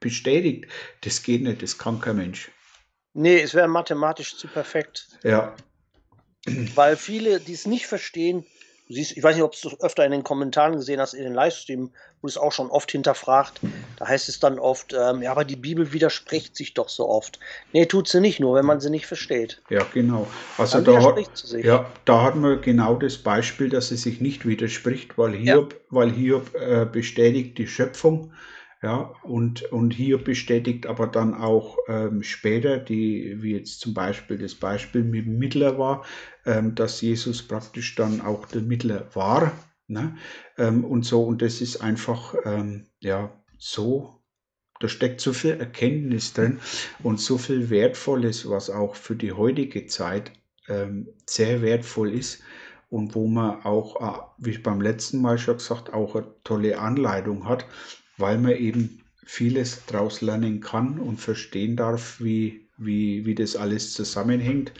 [0.00, 0.66] bestätigt,
[1.02, 2.50] das geht nicht, das kann kein Mensch.
[3.14, 5.08] nee, es wäre mathematisch zu perfekt.
[5.22, 5.54] Ja,
[6.74, 8.44] Weil viele, die es nicht verstehen,
[8.88, 11.34] siehst, ich weiß nicht, ob du es öfter in den Kommentaren gesehen hast, in den
[11.34, 11.90] Livestream,
[12.20, 13.60] wurde es auch schon oft hinterfragt.
[13.96, 17.38] Da heißt es dann oft, ähm, ja, aber die Bibel widerspricht sich doch so oft.
[17.72, 19.62] Nee, tut sie nicht, nur wenn man sie nicht versteht.
[19.70, 20.26] ja, genau.
[20.58, 21.60] Also Dann da hat, sie.
[21.60, 25.54] Ja, da hat man genau das Beispiel, dass es sich nicht widerspricht, weil Ja.
[25.54, 28.32] Hiob, weil Hiob äh, bestätigt die Schöpfung,
[28.82, 34.38] ja, und, und Hiob bestätigt aber dann auch ähm, später, die, wie jetzt zum Beispiel
[34.38, 36.04] das Beispiel mit dem Mittler war,
[36.44, 39.52] ähm, dass Jesus praktisch dann auch der Mittler war,
[39.92, 40.16] Ne?
[40.56, 44.22] Ähm, und so, und das ist einfach, ähm, ja, so,
[44.80, 46.60] da steckt so viel Erkenntnis drin
[47.02, 50.32] und so viel Wertvolles, was auch für die heutige Zeit
[50.66, 52.42] ähm, sehr wertvoll ist
[52.88, 56.78] und wo man auch, äh, wie ich beim letzten Mal schon gesagt, auch eine tolle
[56.78, 57.66] Anleitung hat,
[58.22, 63.92] weil man eben vieles daraus lernen kann und verstehen darf, wie, wie, wie das alles
[63.92, 64.72] zusammenhängt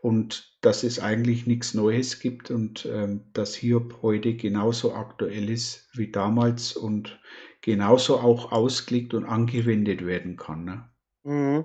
[0.00, 5.88] und dass es eigentlich nichts Neues gibt und ähm, dass Hiob heute genauso aktuell ist
[5.92, 7.18] wie damals und
[7.60, 10.64] genauso auch ausgelegt und angewendet werden kann.
[10.64, 10.88] Ne?
[11.22, 11.64] Mhm.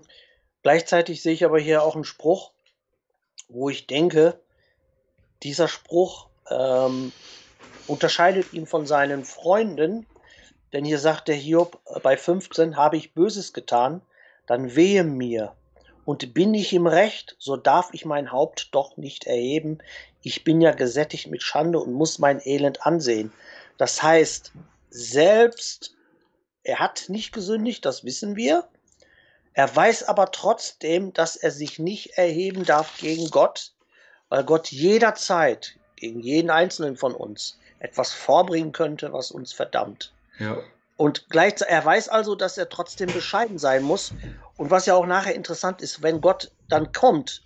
[0.61, 2.51] Gleichzeitig sehe ich aber hier auch einen Spruch,
[3.47, 4.39] wo ich denke,
[5.41, 7.11] dieser Spruch ähm,
[7.87, 10.05] unterscheidet ihn von seinen Freunden,
[10.73, 14.01] denn hier sagt der Hiob, äh, bei 15 habe ich Böses getan,
[14.47, 15.53] dann wehe mir.
[16.05, 19.77] Und bin ich im Recht, so darf ich mein Haupt doch nicht erheben.
[20.21, 23.31] Ich bin ja gesättigt mit Schande und muss mein Elend ansehen.
[23.77, 24.51] Das heißt,
[24.89, 25.95] selbst
[26.63, 28.67] er hat nicht gesündigt, das wissen wir.
[29.53, 33.73] Er weiß aber trotzdem, dass er sich nicht erheben darf gegen Gott,
[34.29, 40.11] weil Gott jederzeit gegen jeden einzelnen von uns etwas vorbringen könnte, was uns verdammt.
[40.39, 40.57] Ja.
[40.95, 44.13] Und gleichzeitig, er weiß also, dass er trotzdem bescheiden sein muss.
[44.57, 47.41] Und was ja auch nachher interessant ist, wenn Gott dann kommt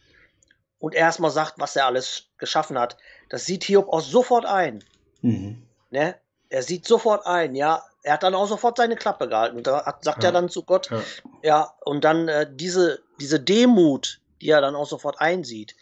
[0.80, 2.98] und erstmal sagt, was er alles geschaffen hat,
[3.30, 4.84] das sieht Hiob auch sofort ein.
[5.22, 5.64] Mhm.
[5.90, 6.16] Ne?
[6.50, 7.84] Er sieht sofort ein, ja.
[8.04, 9.64] Er hat dann auch sofort seine Klappe gehalten.
[9.64, 10.30] Da hat, sagt ja.
[10.30, 11.02] er dann zu Gott, ja,
[11.44, 15.76] ja und dann äh, diese, diese Demut, die er dann auch sofort einsieht,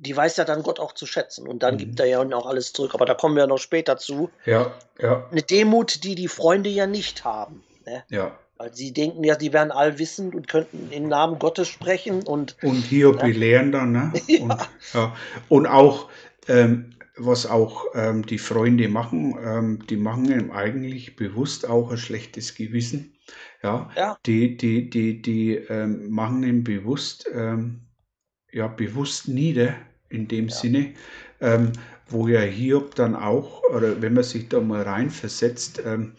[0.00, 1.46] die weiß ja dann Gott auch zu schätzen.
[1.46, 1.78] Und dann mhm.
[1.78, 2.94] gibt er ja auch alles zurück.
[2.94, 4.30] Aber da kommen wir noch später zu.
[4.46, 5.28] Ja, ja.
[5.30, 7.62] Eine Demut, die die Freunde ja nicht haben.
[7.86, 8.02] Ne?
[8.08, 8.38] Ja.
[8.56, 12.22] Weil sie denken ja, sie wären allwissend und könnten im Namen Gottes sprechen.
[12.22, 13.22] Und, und hier ja.
[13.22, 13.92] belehren dann.
[13.92, 14.12] Ne?
[14.26, 14.40] ja.
[14.40, 15.16] Und, ja.
[15.48, 16.08] und auch,
[16.48, 21.98] ähm, was auch ähm, die Freunde machen, ähm, die machen ihm eigentlich bewusst auch ein
[21.98, 23.14] schlechtes Gewissen.
[23.62, 24.18] Ja, ja.
[24.24, 27.82] die, die, die, die ähm, machen ihm bewusst, ähm,
[28.50, 29.74] ja, bewusst nieder,
[30.10, 30.54] in dem ja.
[30.54, 30.94] Sinne,
[31.40, 31.72] ähm,
[32.08, 36.12] wo ja Hiob dann auch, oder wenn man sich da mal reinversetzt, ähm,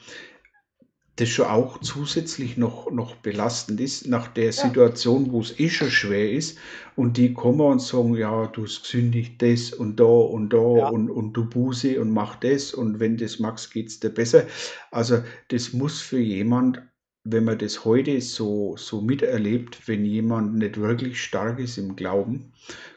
[1.18, 4.52] das schon auch zusätzlich noch, noch belastend ist, nach der ja.
[4.54, 6.58] Situation, wo es eh schon schwer ist,
[6.96, 10.88] und die kommen und sagen, ja, du hast gesündigt das und da und da ja.
[10.90, 14.48] und, und du Buße und mach das und wenn das magst, geht es dir besser.
[14.90, 16.82] Also das muss für jemand,
[17.24, 22.52] wenn man das heute so, so miterlebt, wenn jemand nicht wirklich stark ist im Glauben,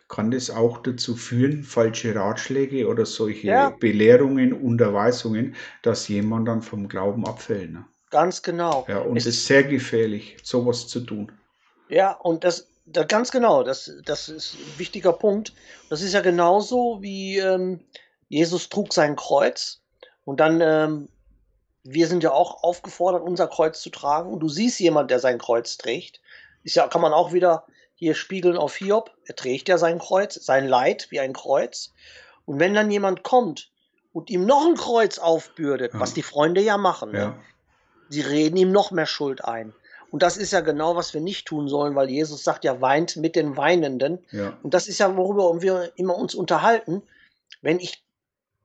[0.08, 3.70] kann das auch dazu führen, falsche Ratschläge oder solche ja.
[3.70, 7.72] Belehrungen, Unterweisungen, dass jemand dann vom Glauben abfällt.
[7.72, 7.84] Ne?
[8.10, 8.84] Ganz genau.
[8.88, 11.32] Ja, und es ist sehr gefährlich, sowas zu tun.
[11.88, 15.52] Ja, und das, das ganz genau, das, das ist ein wichtiger Punkt.
[15.90, 17.80] Das ist ja genauso wie ähm,
[18.28, 19.80] Jesus trug sein Kreuz
[20.24, 21.08] und dann, ähm,
[21.82, 24.32] wir sind ja auch aufgefordert, unser Kreuz zu tragen.
[24.32, 26.20] Und du siehst jemand, der sein Kreuz trägt.
[26.62, 29.10] Ist ja, kann man auch wieder hier spiegeln auf Hiob.
[29.26, 31.92] Er trägt ja sein Kreuz, sein Leid wie ein Kreuz.
[32.44, 33.70] Und wenn dann jemand kommt
[34.12, 36.00] und ihm noch ein Kreuz aufbürdet, ja.
[36.00, 37.18] was die Freunde ja machen, ne?
[37.18, 37.38] ja.
[38.08, 39.74] sie reden ihm noch mehr Schuld ein.
[40.10, 43.16] Und das ist ja genau, was wir nicht tun sollen, weil Jesus sagt ja, weint
[43.16, 44.24] mit den Weinenden.
[44.30, 44.56] Ja.
[44.62, 47.02] Und das ist ja, worüber wir immer uns unterhalten.
[47.62, 48.04] Wenn ich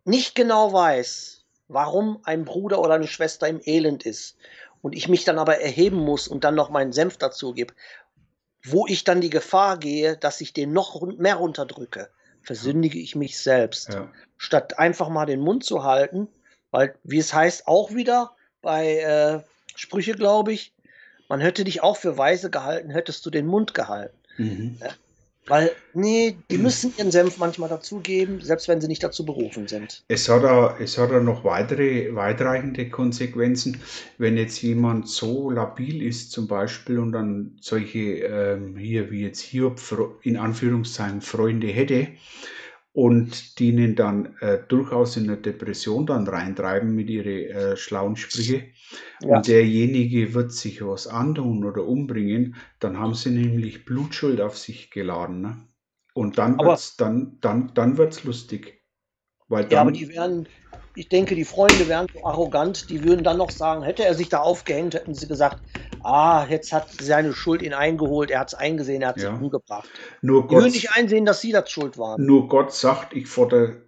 [0.05, 4.37] nicht genau weiß, warum ein Bruder oder eine Schwester im Elend ist
[4.81, 7.73] und ich mich dann aber erheben muss und dann noch meinen Senf dazu gebe
[8.63, 12.09] wo ich dann die Gefahr gehe, dass ich den noch mehr runterdrücke,
[12.41, 13.89] versündige ich mich selbst.
[13.89, 14.11] Ja.
[14.37, 16.27] Statt einfach mal den Mund zu halten,
[16.71, 19.39] weil, wie es heißt, auch wieder bei äh,
[19.75, 20.73] Sprüche, glaube ich,
[21.29, 24.17] man hätte dich auch für weise gehalten, hättest du den Mund gehalten.
[24.37, 24.77] Mhm.
[25.49, 30.03] Weil, nee, die müssen ihren Senf manchmal dazugeben, selbst wenn sie nicht dazu berufen sind.
[30.07, 33.81] Es hat da, es hat da noch weitere, weitreichende Konsequenzen,
[34.19, 39.41] wenn jetzt jemand so labil ist zum Beispiel und dann solche, ähm, hier wie jetzt
[39.41, 39.75] hier
[40.21, 42.07] in Anführungszeichen Freunde hätte,
[42.99, 48.17] und die ihn dann äh, durchaus in eine Depression dann reintreiben mit ihren äh, schlauen
[48.17, 48.63] Sprüche.
[49.21, 49.37] Ja.
[49.37, 54.91] Und derjenige wird sich was antun oder umbringen, dann haben sie nämlich Blutschuld auf sich
[54.91, 55.39] geladen.
[55.39, 55.55] Ne?
[56.13, 58.81] Und dann wird es dann, dann, dann wird's lustig.
[59.47, 60.49] Weil dann, ja, aber die werden,
[60.93, 64.27] ich denke, die Freunde wären so arrogant, die würden dann noch sagen, hätte er sich
[64.27, 65.63] da aufgehängt, hätten sie gesagt,
[66.03, 69.31] ah, jetzt hat seine Schuld ihn eingeholt, er hat es eingesehen, er hat ja.
[69.31, 69.89] sich umgebracht.
[70.21, 72.25] Nur die würden nicht einsehen, dass sie das schuld waren.
[72.25, 73.81] Nur Gott sagt, ich fordere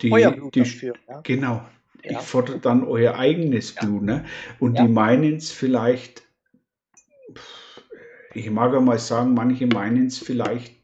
[0.00, 1.20] die, die dafür, ja?
[1.22, 1.62] genau,
[2.02, 2.12] ja.
[2.12, 4.24] ich fordere dann euer eigenes Blut, ne?
[4.60, 6.22] Und die meinen es vielleicht,
[8.34, 10.74] ich mag ja mal sagen, manche meinen es vielleicht,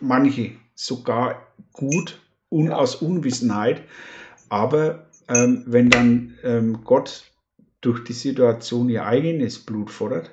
[0.00, 2.20] manche sogar gut,
[2.50, 3.82] un, aus Unwissenheit,
[4.48, 7.24] Aber ähm, wenn dann ähm, Gott
[7.80, 10.30] durch die Situation ihr eigenes Blut fordert,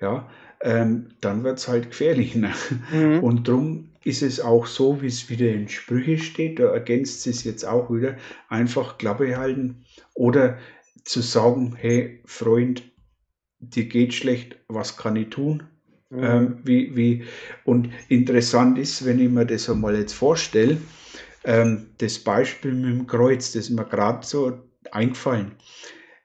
[0.00, 0.28] ja,
[0.60, 2.34] ähm, dann wird es halt gefährlich.
[2.34, 2.52] Ne?
[2.92, 3.20] Mhm.
[3.20, 7.44] Und darum ist es auch so, wie es wieder in Sprüche steht, da ergänzt es
[7.44, 8.16] jetzt auch wieder,
[8.48, 9.84] einfach Klappe halten
[10.14, 10.58] oder
[11.04, 12.82] zu sagen, hey Freund,
[13.60, 15.64] dir geht schlecht, was kann ich tun?
[16.10, 16.22] Mhm.
[16.22, 17.24] Ähm, wie, wie,
[17.64, 20.78] und interessant ist, wenn ich mir das einmal jetzt vorstelle,
[21.44, 24.58] ähm, das Beispiel mit dem Kreuz, das ist mir gerade so
[24.90, 25.52] eingefallen.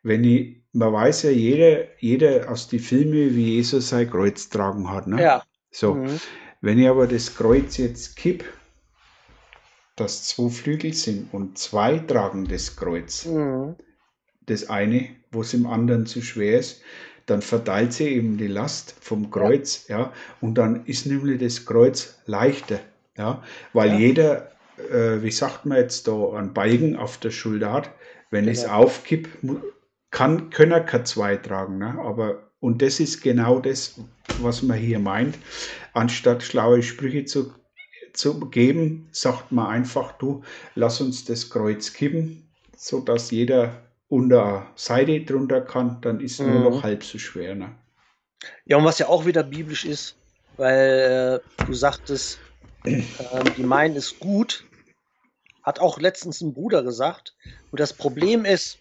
[0.03, 4.89] Wenn ich, man weiß ja, jeder, jeder aus den Filmen, wie Jesus sein Kreuz tragen
[4.89, 5.07] hat.
[5.07, 5.21] Ne?
[5.21, 5.43] Ja.
[5.71, 5.95] So.
[5.95, 6.19] Mhm.
[6.61, 8.43] Wenn ich aber das Kreuz jetzt kipp,
[9.95, 13.25] dass zwei Flügel sind und zwei tragen das Kreuz.
[13.25, 13.75] Mhm.
[14.45, 16.81] Das eine, wo es im anderen zu schwer ist,
[17.25, 21.65] dann verteilt sie eben die Last vom Kreuz, ja, ja und dann ist nämlich das
[21.65, 22.79] Kreuz leichter,
[23.17, 23.41] ja,
[23.71, 23.97] weil ja.
[23.97, 24.51] jeder,
[24.91, 27.91] äh, wie sagt man jetzt da, einen Balken auf der Schulter hat,
[28.29, 28.57] wenn genau.
[28.57, 29.41] es aufkippt,
[30.13, 31.99] kann, können er keine zwei tragen, ne?
[31.99, 33.99] aber und das ist genau das,
[34.39, 35.37] was man hier meint.
[35.93, 37.53] Anstatt schlaue Sprüche zu,
[38.13, 40.43] zu geben, sagt man einfach, du,
[40.75, 46.53] lass uns das Kreuz kippen, sodass jeder unter Seite drunter kann, dann ist mhm.
[46.53, 47.55] nur noch halb so schwer.
[47.55, 47.75] Ne?
[48.65, 50.15] Ja, und was ja auch wieder biblisch ist,
[50.57, 52.39] weil äh, du sagtest,
[52.85, 53.01] äh,
[53.57, 54.63] die meinen ist gut,
[55.63, 57.35] hat auch letztens ein Bruder gesagt.
[57.71, 58.77] Und das Problem ist,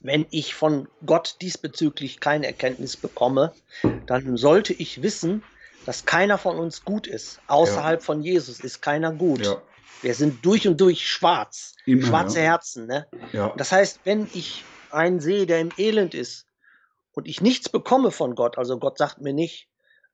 [0.00, 3.52] wenn ich von Gott diesbezüglich keine Erkenntnis bekomme,
[4.06, 5.42] dann sollte ich wissen,
[5.84, 7.40] dass keiner von uns gut ist.
[7.46, 8.04] Außerhalb ja.
[8.04, 9.44] von Jesus ist keiner gut.
[9.44, 9.62] Ja.
[10.02, 11.74] Wir sind durch und durch schwarz.
[11.86, 12.44] Immer, schwarze ja.
[12.44, 12.86] Herzen.
[12.86, 13.06] Ne?
[13.32, 13.54] Ja.
[13.56, 16.46] Das heißt, wenn ich einen sehe, der im Elend ist
[17.12, 19.68] und ich nichts bekomme von Gott, also Gott sagt mir nicht,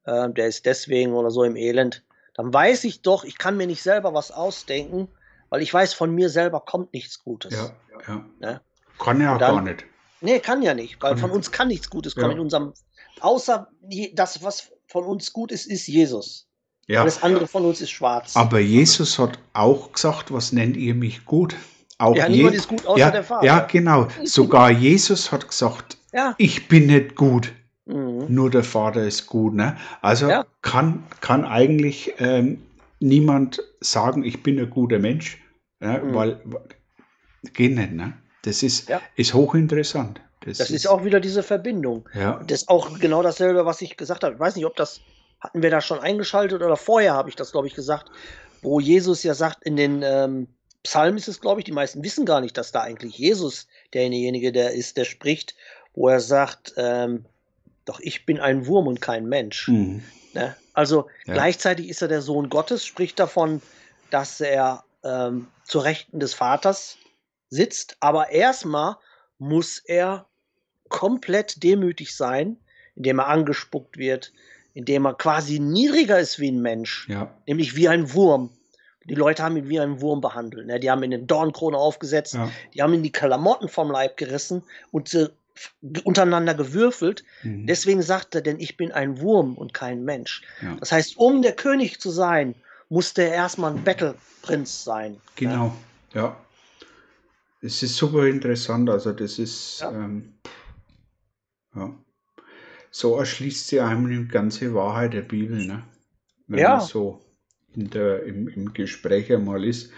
[0.05, 2.05] äh, der ist deswegen oder so im Elend,
[2.35, 5.09] dann weiß ich doch, ich kann mir nicht selber was ausdenken,
[5.51, 7.53] weil ich weiß, von mir selber kommt nichts Gutes.
[7.53, 7.77] Ja,
[8.07, 8.25] ja.
[8.41, 8.61] Ne?
[9.03, 9.85] Kann ja dann, gar nicht.
[10.21, 11.37] Nee, kann ja nicht, weil kann von nicht.
[11.37, 12.33] uns kann nichts Gutes kommen.
[12.33, 12.73] In unserem,
[13.21, 13.69] außer
[14.15, 16.47] das, was von uns gut ist, ist Jesus.
[16.87, 17.03] Ja.
[17.03, 18.37] Alles andere von uns ist schwarz.
[18.37, 21.57] Aber Jesus hat auch gesagt, was nennt ihr mich gut?
[21.99, 23.47] Auch ja, niemand ist gut außer ja, der Vater.
[23.47, 24.09] Ja, genau.
[24.25, 26.35] Sogar Jesus hat gesagt, ja.
[26.39, 27.53] ich bin nicht gut.
[27.87, 28.27] Mhm.
[28.29, 29.55] Nur der Vater ist gut.
[29.55, 29.77] Ne?
[30.01, 30.45] Also ja.
[30.63, 32.63] kann, kann eigentlich ähm,
[33.01, 35.39] niemand sagen, ich bin ein guter Mensch,
[35.81, 36.03] ne?
[36.05, 36.15] mhm.
[36.15, 36.41] weil
[37.53, 37.93] geht nicht.
[37.93, 38.15] Ne?
[38.43, 39.01] Das ist, ja.
[39.17, 40.21] ist hochinteressant.
[40.41, 42.09] Das, das ist, ist auch wieder diese Verbindung.
[42.15, 42.43] Ja.
[42.47, 44.35] Das ist auch genau dasselbe, was ich gesagt habe.
[44.35, 45.01] Ich weiß nicht, ob das
[45.41, 48.11] hatten wir da schon eingeschaltet oder vorher habe ich das, glaube ich, gesagt,
[48.63, 50.47] wo Jesus ja sagt, in den ähm,
[50.85, 54.53] Psalmen ist es, glaube ich, die meisten wissen gar nicht, dass da eigentlich Jesus derjenige
[54.53, 55.55] der ist, der spricht,
[55.95, 57.25] wo er sagt, ähm,
[57.85, 59.69] doch ich bin ein Wurm und kein Mensch.
[59.69, 60.03] Mhm.
[60.35, 60.57] Ne?
[60.75, 61.35] Also ja.
[61.35, 63.61] gleichzeitig ist er der Sohn Gottes, spricht davon,
[64.11, 66.97] dass er ähm, zur Rechten des Vaters
[67.53, 68.97] sitzt, aber erstmal
[69.39, 70.27] muss er
[70.89, 72.57] komplett demütig sein,
[72.97, 74.33] indem er angespuckt wird,
[74.75, 77.33] indem er quasi niedriger ist wie ein Mensch, ja.
[77.47, 78.51] nämlich wie ein Wurm.
[79.05, 80.67] Die Leute haben ihn wie ein Wurm behandelt.
[80.67, 80.81] Ne?
[80.81, 82.51] Die haben ihn in Dornkrone aufgesetzt, ja.
[82.73, 85.29] die haben ihn die Klamotten vom Leib gerissen und äh,
[86.05, 87.25] untereinander gewürfelt.
[87.43, 87.67] Mhm.
[87.67, 90.43] Deswegen sagt er, denn ich bin ein Wurm und kein Mensch.
[90.63, 90.77] Ja.
[90.81, 92.55] Das heißt, um der König zu sein,
[92.89, 95.21] musste er erstmal ein Battleprinz sein.
[95.37, 95.75] Genau,
[96.15, 96.23] ja.
[96.23, 96.37] ja.
[97.63, 98.91] Es ist super interessant.
[98.91, 99.81] Also, das ist.
[99.81, 99.93] Ja.
[99.93, 100.35] Ähm,
[101.75, 101.97] ja
[102.93, 105.83] so erschließt sie einem die ganze Wahrheit der Bibel, ne?
[106.47, 106.77] wenn ja.
[106.77, 107.25] man so
[107.75, 109.91] in der, im, im Gespräch einmal ist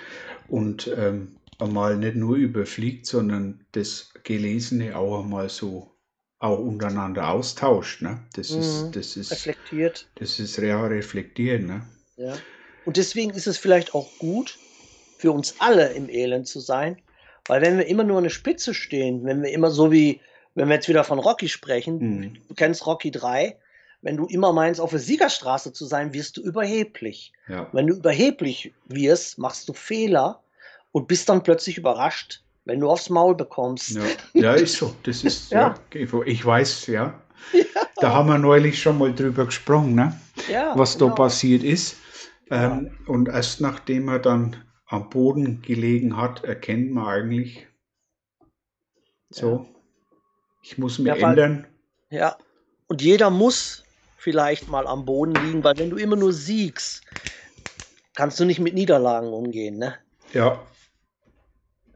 [0.47, 5.91] und ähm, einmal nicht nur überfliegt, sondern das Gelesene auch einmal so
[6.39, 8.01] auch untereinander austauscht.
[8.01, 8.23] Ne?
[8.35, 8.61] Das, mhm.
[8.61, 10.09] ist, das ist reflektiert.
[10.15, 11.67] Das ist ja reflektieren.
[11.67, 11.89] Ne?
[12.17, 12.39] Ja.
[12.85, 14.59] Und deswegen ist es vielleicht auch gut,
[15.19, 16.99] für uns alle im Elend zu sein,
[17.47, 20.21] weil wenn wir immer nur der Spitze stehen, wenn wir immer so wie
[20.55, 22.35] wenn wir jetzt wieder von Rocky sprechen, mhm.
[22.49, 23.57] du kennst Rocky 3,
[24.03, 27.33] wenn du immer meinst, auf der Siegerstraße zu sein, wirst du überheblich.
[27.49, 27.69] Ja.
[27.73, 30.43] Wenn du überheblich wirst, machst du Fehler
[30.93, 33.93] und bist dann plötzlich überrascht, wenn du aufs Maul bekommst.
[33.93, 34.03] Ja,
[34.35, 34.95] ja ist so.
[35.03, 35.75] Das ist, ja.
[35.93, 36.23] ja.
[36.27, 37.19] ich weiß, ja.
[37.97, 40.19] Da haben wir neulich schon mal drüber gesprochen, ne?
[40.75, 41.09] was genau.
[41.11, 41.97] da passiert ist.
[42.51, 44.57] Ähm, und erst nachdem er dann
[44.95, 47.67] am Boden gelegen hat, erkennt man eigentlich
[49.31, 49.67] so,
[50.63, 51.67] ich muss mich ja, ändern.
[52.11, 52.39] Ja,
[52.87, 53.85] und jeder muss
[54.17, 57.03] vielleicht mal am Boden liegen, weil wenn du immer nur siegst,
[58.15, 59.97] kannst du nicht mit Niederlagen umgehen, ne?
[60.33, 60.63] Ja.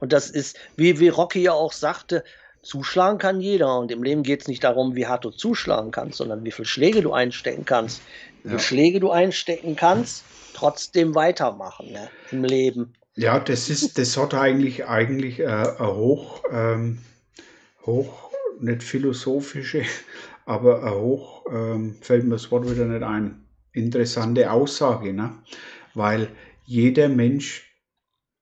[0.00, 2.24] Und das ist, wie, wie Rocky ja auch sagte,
[2.62, 3.78] zuschlagen kann jeder.
[3.78, 6.66] Und im Leben geht es nicht darum, wie hart du zuschlagen kannst, sondern wie viele
[6.66, 8.02] Schläge du einstecken kannst.
[8.42, 8.58] Wie viele ja.
[8.60, 10.24] Schläge du einstecken kannst,
[10.58, 12.94] trotzdem weitermachen ne, im Leben.
[13.14, 16.98] Ja, das ist, das hat eigentlich, eigentlich äh, hoch, ähm,
[17.84, 18.30] hoch,
[18.60, 19.82] nicht philosophische,
[20.46, 25.34] aber ein hoch, ähm, fällt mir das Wort wieder nicht ein, interessante Aussage, ne?
[25.94, 26.28] Weil
[26.64, 27.64] jeder Mensch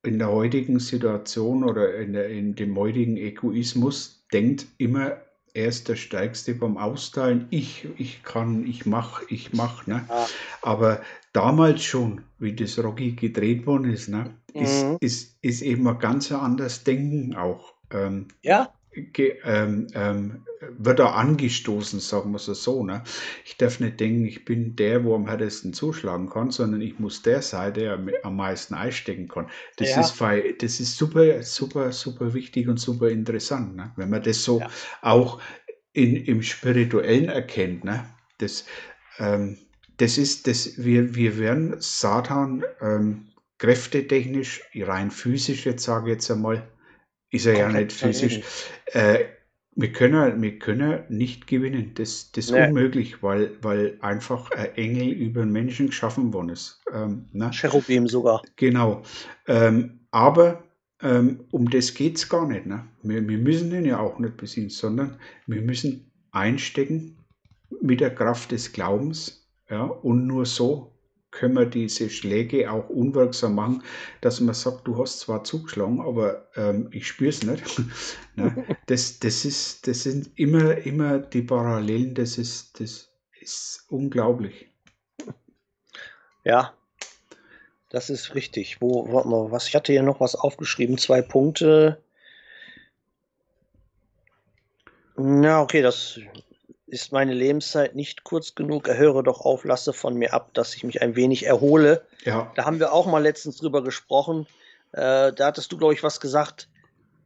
[0.03, 5.17] in der heutigen Situation oder in, der, in dem heutigen Egoismus denkt immer,
[5.57, 7.47] er ist der Stärkste beim Austeilen.
[7.51, 9.87] Ich, ich kann, ich mach, ich mach.
[9.87, 10.05] Ne?
[10.09, 10.27] Ja.
[10.61, 11.01] Aber
[11.33, 14.63] damals schon, wie das Rocky gedreht worden ist, ne, mhm.
[14.63, 17.73] ist, ist, ist eben ein ganz anderes Denken auch.
[17.91, 18.76] Ähm, ja
[19.45, 20.43] ähm, ähm,
[20.79, 22.85] wird er angestoßen, sagen wir es so.
[22.85, 23.03] Ne?
[23.45, 27.23] Ich darf nicht denken, ich bin der, wo am härtesten zuschlagen kann, sondern ich muss
[27.23, 29.49] der sein, der am meisten einstecken kann.
[29.77, 30.01] Das, ja.
[30.01, 30.21] ist,
[30.63, 33.93] das ist super, super, super wichtig und super interessant, ne?
[33.97, 34.71] wenn man das so ja.
[35.03, 35.41] auch
[35.93, 37.85] in, im Spirituellen erkennt.
[37.85, 38.05] Ne?
[38.39, 38.65] Das,
[39.19, 39.59] ähm,
[39.99, 43.29] das ist, das, wir, wir werden Satan ähm,
[43.59, 46.69] kräftetechnisch, rein physisch, jetzt sage ich jetzt einmal,
[47.37, 48.41] ist er ja nicht physisch.
[48.87, 49.25] Äh,
[49.77, 51.93] wir können, wir können nicht gewinnen.
[51.95, 52.67] Das, das ist nee.
[52.67, 56.81] unmöglich, weil, weil einfach ein Engel über einen Menschen geschaffen worden ist.
[56.93, 57.51] Ähm, ne?
[57.51, 58.43] Cherubim sogar.
[58.57, 59.03] Genau.
[59.47, 60.65] Ähm, aber
[61.03, 62.65] ähm, um das geht es gar nicht.
[62.65, 62.87] Ne?
[63.03, 67.19] Wir, wir müssen den ja auch nicht besiegen, sondern wir müssen einstecken
[67.83, 69.47] mit der Kraft des Glaubens.
[69.69, 69.85] Ja?
[69.85, 70.96] Und nur so
[71.37, 73.83] können wir diese Schläge auch unwirksam machen,
[74.23, 77.63] dass man sagt, du hast zwar zugeschlagen, aber ähm, ich spüre es nicht.
[78.37, 78.65] ne?
[78.87, 83.11] das, das, ist, das sind immer, immer die Parallelen, das ist, das
[83.41, 84.71] ist unglaublich.
[86.45, 86.73] Ja,
[87.91, 88.81] das ist richtig.
[88.81, 92.03] Wo, warte mal, was, ich hatte hier noch was aufgeschrieben, zwei Punkte.
[95.17, 96.19] Na, okay, das
[96.87, 100.85] ist meine Lebenszeit nicht kurz genug, erhöre doch auf, lasse von mir ab, dass ich
[100.85, 102.03] mich ein wenig erhole.
[102.25, 102.53] Ja.
[102.55, 104.47] Da haben wir auch mal letztens drüber gesprochen.
[104.93, 106.69] Äh, da hattest du, glaube ich, was gesagt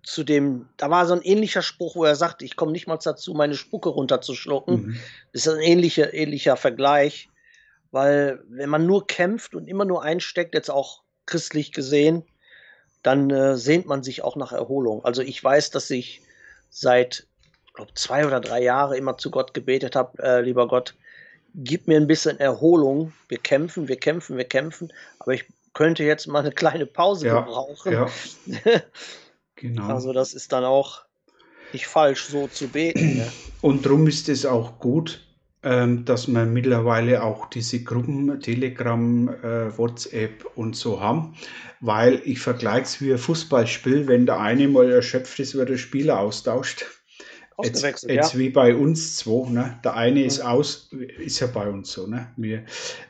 [0.02, 2.96] zu dem, da war so ein ähnlicher Spruch, wo er sagt, ich komme nicht mal
[2.96, 4.82] dazu, meine Spucke runterzuschlucken.
[4.82, 5.00] Mhm.
[5.32, 7.28] Das ist ein ähnlicher, ähnlicher Vergleich,
[7.90, 12.24] weil wenn man nur kämpft und immer nur einsteckt, jetzt auch christlich gesehen,
[13.02, 15.04] dann äh, sehnt man sich auch nach Erholung.
[15.04, 16.22] Also ich weiß, dass ich
[16.70, 17.26] seit
[17.74, 20.94] glaube, zwei oder drei Jahre immer zu Gott gebetet habe, äh, lieber Gott,
[21.54, 23.12] gib mir ein bisschen Erholung.
[23.28, 27.40] Wir kämpfen, wir kämpfen, wir kämpfen, aber ich könnte jetzt mal eine kleine Pause ja,
[27.40, 27.92] gebrauchen.
[27.92, 28.06] Ja.
[29.56, 29.88] genau.
[29.88, 31.02] Also das ist dann auch
[31.72, 33.18] nicht falsch, so zu beten.
[33.18, 33.32] Ne?
[33.60, 35.24] Und darum ist es auch gut,
[35.62, 41.36] ähm, dass wir mittlerweile auch diese Gruppen, Telegram, äh, WhatsApp und so haben,
[41.80, 45.76] weil ich vergleiche es wie ein Fußballspiel, wenn der eine mal erschöpft ist, wird der
[45.76, 46.86] Spieler austauscht
[47.60, 48.12] ausgewechselt.
[48.12, 49.78] Jetzt, jetzt wie bei uns zwei, ne?
[49.84, 52.28] Der eine ist aus, ist ja bei uns so, ne?
[52.36, 52.64] Wir,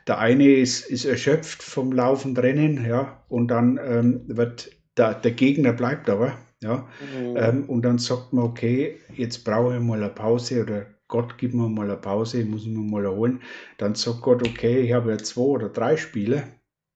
[0.06, 5.32] der eine ist, ist erschöpft vom Laufen Rennen, ja, und dann ähm, wird der, der
[5.32, 6.88] Gegner bleibt aber, ja.
[7.18, 7.36] Mhm.
[7.36, 11.54] Ähm, und dann sagt man, okay, jetzt brauche ich mal eine Pause oder Gott, gib
[11.54, 13.40] mir mal eine Pause, ich muss mich mal erholen.
[13.78, 16.44] Dann sagt Gott, okay, ich habe ja zwei oder drei Spiele,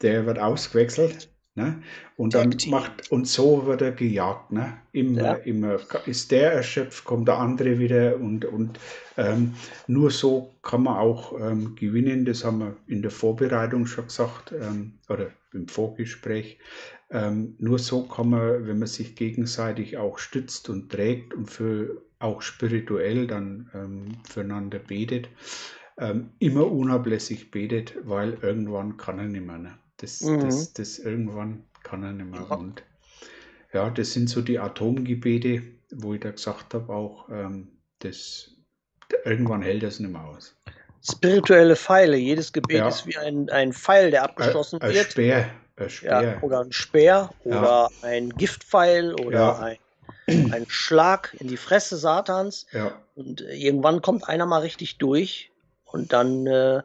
[0.02, 1.80] der wird ausgewechselt Ne?
[2.16, 4.50] Und dann macht, und so wird er gejagt.
[4.50, 4.76] Ne?
[4.90, 5.34] Immer, ja.
[5.34, 8.80] immer ist der erschöpft, kommt der andere wieder und, und
[9.16, 9.54] ähm,
[9.86, 12.24] nur so kann man auch ähm, gewinnen.
[12.24, 16.58] Das haben wir in der Vorbereitung schon gesagt ähm, oder im Vorgespräch.
[17.10, 22.02] Ähm, nur so kann man, wenn man sich gegenseitig auch stützt und trägt und für
[22.18, 25.28] auch spirituell dann ähm, füreinander betet,
[25.98, 29.58] ähm, immer unablässig betet, weil irgendwann kann er nicht mehr.
[29.58, 29.78] Ne?
[30.04, 30.40] Das, mhm.
[30.40, 32.50] das, das irgendwann kann er nicht mehr.
[32.50, 32.82] Und
[33.72, 35.62] ja, das sind so die Atomgebete,
[35.92, 37.68] wo ich da gesagt habe, auch ähm,
[38.00, 38.50] das
[39.24, 40.54] irgendwann hält das nicht mehr aus.
[41.02, 42.88] Spirituelle Pfeile, jedes Gebet ja.
[42.88, 45.12] ist wie ein, ein Pfeil, der abgeschossen ein, ein wird.
[45.12, 46.22] Speer, ein Speer.
[46.22, 48.08] Ja, oder ein Speer oder ja.
[48.08, 49.78] ein Giftpfeil oder ein,
[50.52, 52.66] ein Schlag in die Fresse Satans.
[53.14, 55.50] Und äh, irgendwann kommt einer mal richtig durch
[55.84, 56.82] und dann äh,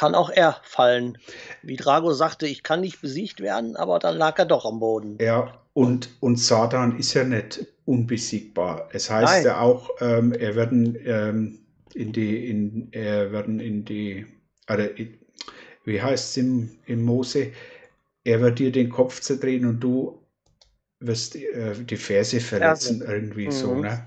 [0.00, 1.18] kann auch er fallen.
[1.62, 5.18] Wie Drago sagte, ich kann nicht besiegt werden, aber dann lag er doch am Boden.
[5.20, 8.88] Ja, und, und Satan ist ja nicht unbesiegbar.
[8.94, 9.44] Es heißt Nein.
[9.44, 11.58] ja auch, ähm, er werden ähm,
[11.92, 14.26] in die, in, er werden in die,
[14.72, 14.88] oder
[15.84, 17.52] wie heißt es im, im Mose,
[18.24, 20.18] er wird dir den Kopf zerdrehen und du
[21.00, 23.12] wirst äh, die Ferse verletzen, Ferse.
[23.12, 23.52] irgendwie mhm.
[23.52, 23.74] so.
[23.74, 24.06] Ne?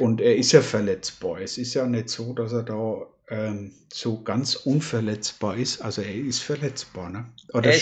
[0.00, 1.40] Und er ist ja verletzbar.
[1.40, 5.80] Es ist ja nicht so, dass er da ähm, so ganz unverletzbar ist.
[5.80, 7.10] Also er ist verletzbar.
[7.10, 7.26] Ne?
[7.52, 7.72] Oder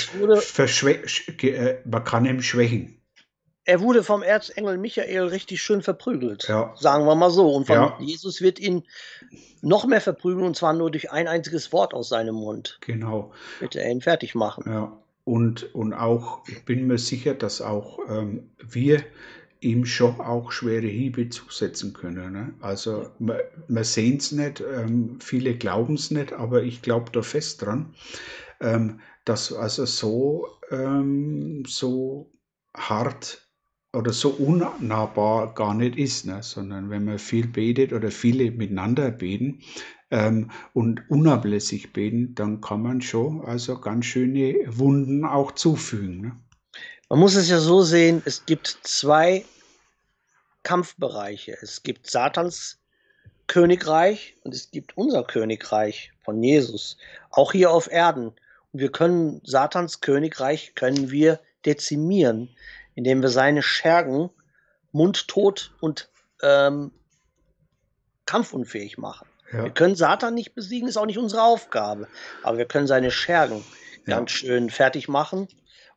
[1.42, 3.00] äh, man kann ihn schwächen.
[3.64, 6.48] Er wurde vom Erzengel Michael richtig schön verprügelt.
[6.48, 6.74] Ja.
[6.78, 7.52] Sagen wir mal so.
[7.52, 7.98] Und von ja.
[8.00, 8.84] Jesus wird ihn
[9.60, 12.78] noch mehr verprügeln und zwar nur durch ein einziges Wort aus seinem Mund.
[12.80, 13.32] Genau.
[13.60, 14.64] Wird er ihn fertig machen.
[14.66, 14.98] Ja.
[15.24, 19.02] und, und auch, ich bin mir sicher, dass auch ähm, wir
[19.60, 22.32] ihm schon auch schwere Hiebe zusetzen können.
[22.32, 22.54] Ne?
[22.60, 27.22] Also man, man sehen es nicht, ähm, viele glauben es nicht, aber ich glaube da
[27.22, 27.94] fest dran,
[28.60, 32.32] ähm, dass also so, ähm, so
[32.76, 33.48] hart
[33.92, 36.42] oder so unnahbar gar nicht ist, ne?
[36.42, 39.60] sondern wenn man viel betet oder viele miteinander beten
[40.10, 46.20] ähm, und unablässig beten, dann kann man schon also ganz schöne Wunden auch zufügen.
[46.20, 46.36] Ne?
[47.08, 49.44] Man muss es ja so sehen, es gibt zwei
[50.62, 51.56] Kampfbereiche.
[51.62, 52.78] Es gibt Satans
[53.46, 56.98] Königreich und es gibt unser Königreich von Jesus,
[57.30, 58.28] auch hier auf Erden.
[58.72, 62.54] Und wir können Satans Königreich können wir dezimieren,
[62.94, 64.28] indem wir seine Schergen
[64.92, 66.10] mundtot und
[66.42, 66.92] ähm,
[68.26, 69.26] kampfunfähig machen.
[69.50, 69.64] Ja.
[69.64, 72.06] Wir können Satan nicht besiegen, ist auch nicht unsere Aufgabe.
[72.42, 73.64] Aber wir können seine Schergen
[74.04, 74.16] ja.
[74.16, 75.48] ganz schön fertig machen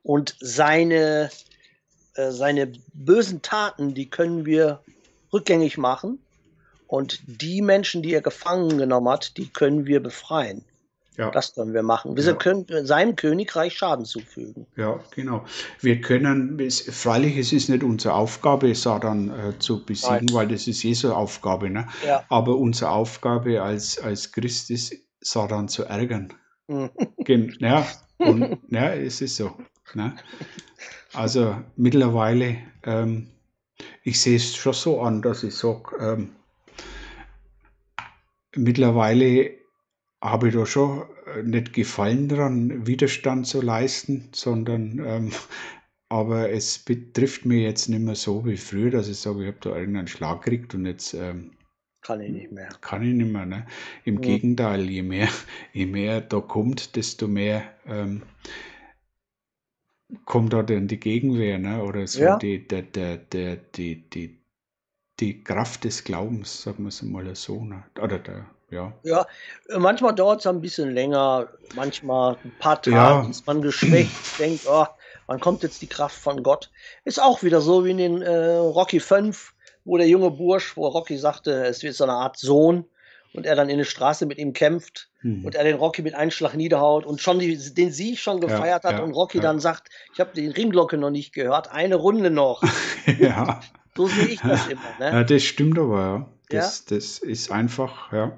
[0.03, 1.29] und seine,
[2.15, 4.81] äh, seine bösen Taten, die können wir
[5.31, 6.19] rückgängig machen.
[6.87, 10.65] Und die Menschen, die er gefangen genommen hat, die können wir befreien.
[11.17, 11.29] Ja.
[11.29, 12.15] Das können wir machen.
[12.15, 12.33] Wir ja.
[12.33, 14.65] können seinem Königreich Schaden zufügen.
[14.75, 15.45] Ja, genau.
[15.79, 20.33] Wir können, es, freilich es ist nicht unsere Aufgabe, Satan äh, zu besiegen, Nein.
[20.33, 21.69] weil das ist Jesu Aufgabe.
[21.69, 21.87] Ne?
[22.05, 22.23] Ja.
[22.29, 26.33] Aber unsere Aufgabe als, als Christ ist, Satan zu ärgern.
[26.67, 26.89] Mhm.
[27.59, 27.85] ja,
[28.17, 29.51] und, ja, es ist so.
[29.95, 30.15] Ne?
[31.13, 33.27] Also mittlerweile, ähm,
[34.03, 36.29] ich sehe es schon so an, dass ich sage, ähm,
[38.55, 39.51] mittlerweile
[40.21, 41.03] habe ich da schon
[41.35, 45.31] äh, nicht Gefallen daran, Widerstand zu leisten, sondern ähm,
[46.09, 49.57] aber es betrifft mich jetzt nicht mehr so wie früher, dass ich sage, ich habe
[49.61, 51.51] da irgendeinen Schlag gekriegt und jetzt ähm,
[52.01, 52.69] kann ich nicht mehr.
[52.81, 53.45] Kann ich nicht mehr.
[53.45, 53.67] Ne?
[54.05, 54.21] Im mhm.
[54.21, 55.29] Gegenteil, je mehr,
[55.73, 58.23] je mehr da kommt, desto mehr ähm,
[60.25, 61.83] kommt da dann die Gegenwehr, ne?
[61.83, 62.37] Oder so ja.
[62.37, 64.41] die, der, der, der, die, die,
[65.19, 67.83] die Kraft des Glaubens, sagen wir es mal so, ne?
[68.01, 68.93] Oder der, ja.
[69.03, 69.27] Ja,
[69.77, 73.27] manchmal dauert es ein bisschen länger, manchmal ein paar Tage ja.
[73.29, 74.87] ist man geschwächt, denkt, oh,
[75.27, 76.71] wann kommt jetzt die Kraft von Gott?
[77.03, 80.87] Ist auch wieder so wie in den äh, Rocky 5, wo der junge Bursch, wo
[80.87, 82.85] Rocky sagte, es wird so eine Art Sohn
[83.33, 85.45] und er dann in der Straße mit ihm kämpft hm.
[85.45, 88.83] und er den Rocky mit einem Schlag niederhaut und schon die, den Sieg schon gefeiert
[88.83, 89.43] ja, hat ja, und Rocky ja.
[89.43, 92.63] dann sagt, ich habe die Ringglocke noch nicht gehört, eine Runde noch.
[93.19, 93.61] ja.
[93.95, 94.81] So sehe ich das immer.
[94.99, 95.11] Ne?
[95.11, 96.27] Ja, das stimmt aber, ja.
[96.49, 98.37] Das, das ist einfach, ja.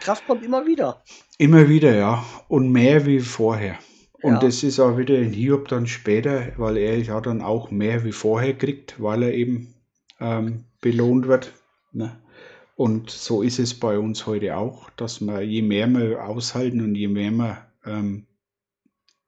[0.00, 1.02] Kraft kommt immer wieder.
[1.38, 2.24] Immer wieder, ja.
[2.48, 3.78] Und mehr wie vorher.
[4.22, 4.38] Und ja.
[4.40, 8.12] das ist auch wieder in Hiob dann später, weil er ja dann auch mehr wie
[8.12, 9.74] vorher kriegt, weil er eben
[10.20, 11.52] ähm, belohnt wird.
[11.92, 12.21] Ne?
[12.76, 16.94] Und so ist es bei uns heute auch, dass wir je mehr wir aushalten und
[16.94, 18.26] je mehr wir ähm,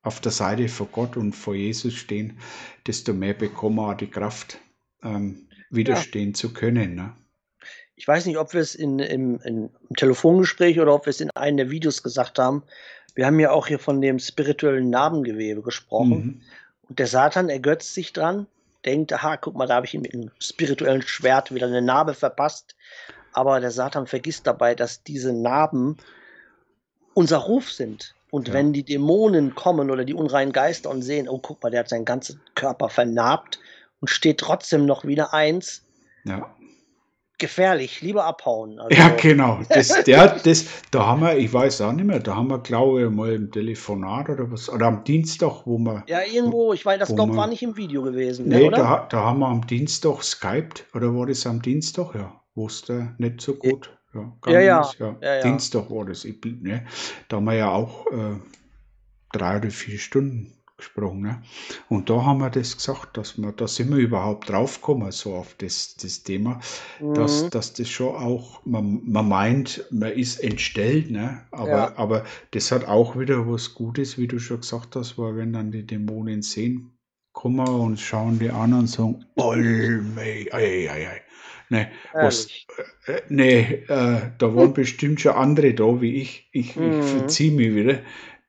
[0.03, 2.39] auf der Seite vor Gott und vor Jesus stehen,
[2.87, 4.59] desto mehr bekommen wir die Kraft,
[5.03, 6.35] ähm, widerstehen ja.
[6.35, 6.95] zu können.
[6.95, 7.15] Ne?
[7.97, 11.31] ich weiß nicht, ob wir es in, im, im Telefongespräch oder ob wir es in
[11.31, 12.65] einem der Videos gesagt haben.
[13.15, 16.09] Wir haben ja auch hier von dem spirituellen Narbengewebe gesprochen.
[16.09, 16.41] Mhm.
[16.89, 18.47] Und der Satan ergötzt sich dran,
[18.85, 22.15] denkt, aha, guck mal, da habe ich ihm mit einem spirituellen Schwert wieder eine Narbe
[22.15, 22.75] verpasst.
[23.35, 25.97] Aber der Satan vergisst dabei, dass diese Narben
[27.15, 28.15] unser Ruf sind.
[28.31, 28.55] Und ja.
[28.55, 31.89] wenn die Dämonen kommen oder die unreinen Geister und sehen, oh, guck mal, der hat
[31.89, 33.61] seinen ganzen Körper vernarbt
[34.01, 35.85] und steht trotzdem noch wieder eins,
[36.25, 36.55] ja
[37.39, 38.79] gefährlich, lieber abhauen.
[38.79, 39.61] Also, ja, genau.
[39.69, 43.05] Das, der, das, da haben wir, ich weiß auch nicht mehr, da haben wir, glaube
[43.05, 46.05] ich, mal im Telefonat oder was, oder am Dienstag, wo wir.
[46.07, 48.49] Ja, irgendwo, ich weiß, das glaube war nicht im Video gewesen.
[48.49, 48.79] Ne, nee, oder?
[48.79, 52.15] Da, da haben wir am Dienstag skypt, oder war das am Dienstag?
[52.15, 53.97] Ja, wusste nicht so gut.
[54.15, 54.91] Ja, ja, ja.
[54.99, 55.17] ja.
[55.21, 56.25] ja, Dienstag war das.
[56.25, 56.87] Ich, ne,
[57.29, 58.37] da haben wir ja auch äh,
[59.33, 61.23] drei oder vier Stunden gesprochen.
[61.23, 61.43] Ne?
[61.89, 65.55] Und da haben wir das gesagt, dass wir, da sind wir überhaupt draufgekommen, so auf
[65.59, 66.61] das, das Thema,
[67.01, 67.15] mhm.
[67.15, 71.43] dass, dass das schon auch, man, man meint, man ist entstellt, ne?
[71.51, 71.97] aber, ja.
[71.97, 75.71] aber das hat auch wieder was Gutes, wie du schon gesagt hast, weil wenn dann
[75.73, 76.91] die Dämonen sehen,
[77.33, 81.21] kommen und schauen die an und sagen, Olmei, ei, ei, ei.
[81.71, 82.47] Nee, was,
[83.07, 86.49] äh, nee äh, da waren bestimmt schon andere da wie ich.
[86.53, 87.01] Ich, mhm.
[87.01, 88.01] ich verziehe mich wieder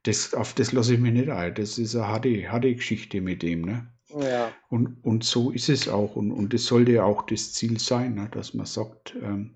[0.06, 1.54] das, auf das lasse ich mich nicht ein.
[1.56, 3.62] Das ist eine harte, harte Geschichte mit dem.
[3.62, 3.88] Ne?
[4.20, 4.52] Ja.
[4.70, 6.16] Und, und so ist es auch.
[6.16, 8.30] Und, und das sollte ja auch das Ziel sein, ne?
[8.32, 9.16] dass man sagt.
[9.22, 9.56] Ähm,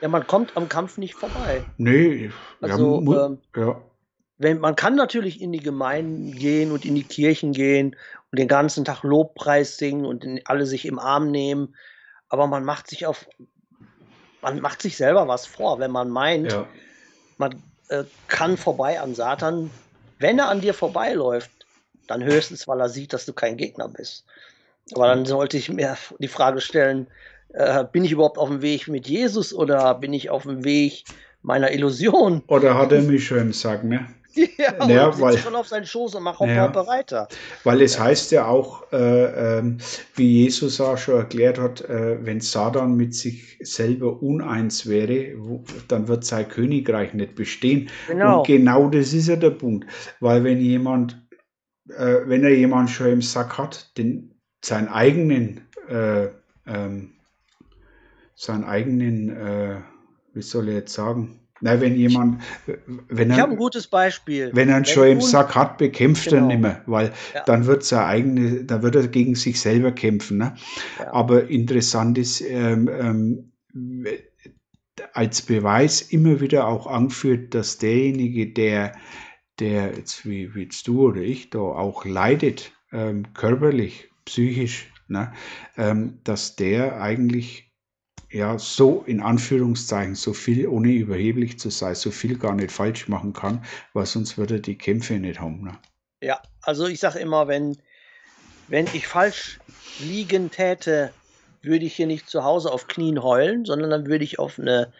[0.00, 1.64] ja, man kommt am Kampf nicht vorbei.
[1.78, 2.30] Nee,
[2.60, 3.80] also, ja, ähm, ja.
[4.36, 7.96] Wenn, man kann natürlich in die Gemeinden gehen und in die Kirchen gehen
[8.30, 11.74] und den ganzen Tag Lobpreis singen und alle sich im Arm nehmen,
[12.34, 13.26] aber man macht sich auf,
[14.42, 16.66] man macht sich selber was vor, wenn man meint, ja.
[17.38, 19.70] man äh, kann vorbei an Satan
[20.18, 21.50] Wenn er an dir vorbeiläuft,
[22.08, 24.24] dann höchstens, weil er sieht, dass du kein Gegner bist.
[24.94, 27.06] Aber dann sollte ich mir die Frage stellen,
[27.52, 31.04] äh, bin ich überhaupt auf dem Weg mit Jesus oder bin ich auf dem Weg
[31.42, 32.42] meiner Illusion?
[32.48, 34.08] Oder hat er mich schon im Sack, ne?
[34.58, 37.28] Ja, ja und weil, schon auf seinen Schoß und mach auch ja, weiter.
[37.64, 38.04] Weil es ja.
[38.04, 39.76] heißt ja auch, äh, äh,
[40.14, 45.64] wie Jesus auch schon erklärt hat, äh, wenn Satan mit sich selber uneins wäre, wo,
[45.88, 47.90] dann wird sein Königreich nicht bestehen.
[48.08, 48.38] Genau.
[48.38, 49.86] Und genau das ist ja der Punkt.
[50.20, 51.20] Weil wenn jemand,
[51.88, 56.28] äh, wenn er jemand schon im Sack hat, den, seinen eigenen, äh,
[56.66, 57.14] ähm,
[58.34, 59.80] seinen eigenen, äh,
[60.32, 62.42] wie soll ich jetzt sagen, na, wenn jemand,
[63.08, 64.50] wenn er, ich habe ein gutes Beispiel.
[64.52, 66.42] Wenn er einen schon im Sack hat, bekämpft genau.
[66.42, 67.42] er nicht mehr, weil ja.
[67.44, 70.38] dann wird er eigene, dann wird er gegen sich selber kämpfen.
[70.38, 70.56] Ne?
[70.98, 71.12] Ja.
[71.12, 72.90] Aber interessant ist, ähm,
[73.72, 74.06] ähm,
[75.12, 78.92] als Beweis immer wieder auch angeführt, dass derjenige, der,
[79.58, 85.32] der jetzt wie, wie jetzt du oder ich da auch leidet, ähm, körperlich, psychisch, ne,
[85.76, 87.63] ähm, dass der eigentlich
[88.34, 93.06] ja, so in Anführungszeichen, so viel, ohne überheblich zu sein, so viel gar nicht falsch
[93.06, 95.62] machen kann, weil sonst würde die Kämpfe nicht haben.
[95.62, 95.78] Ne?
[96.20, 97.78] Ja, also ich sage immer, wenn,
[98.66, 99.60] wenn ich falsch
[100.00, 101.12] liegen täte,
[101.62, 104.92] würde ich hier nicht zu Hause auf Knien heulen, sondern dann würde ich auf eine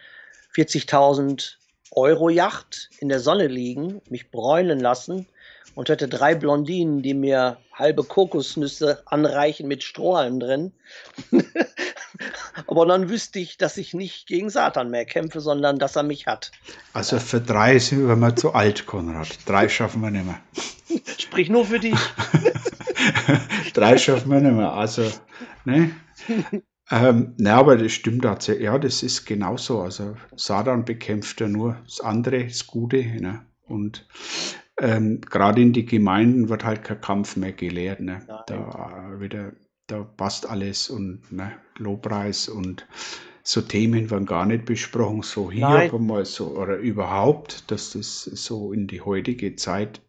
[0.55, 1.55] 40.000
[1.91, 5.27] Euro Yacht in der Sonne liegen, mich bräunen lassen
[5.73, 10.71] und hätte drei Blondinen, die mir halbe Kokosnüsse anreichen mit Strohhalm drin.
[12.67, 16.27] Aber dann wüsste ich, dass ich nicht gegen Satan mehr kämpfe, sondern dass er mich
[16.27, 16.51] hat.
[16.93, 19.37] Also für drei sind wir mal zu alt, Konrad.
[19.45, 20.39] Drei schaffen wir nicht mehr.
[21.17, 21.97] Sprich nur für dich.
[23.73, 24.71] drei schaffen wir nicht mehr.
[24.71, 25.03] Also,
[25.65, 25.91] ne?
[26.91, 28.65] Ähm, ne, aber das stimmt tatsächlich.
[28.65, 29.81] Ja, das ist genauso.
[29.81, 33.03] Also Satan bekämpft ja nur das andere, das Gute.
[33.03, 33.45] Ne?
[33.67, 34.07] Und
[34.79, 38.01] ähm, gerade in die Gemeinden wird halt kein Kampf mehr gelehrt.
[38.01, 38.25] Ne?
[38.47, 39.53] Da wieder,
[39.87, 42.85] da passt alles und ne, Lobpreis und
[43.43, 45.89] so Themen werden gar nicht besprochen, so hier Nein.
[45.89, 50.01] aber mal so oder überhaupt, dass das so in die heutige Zeit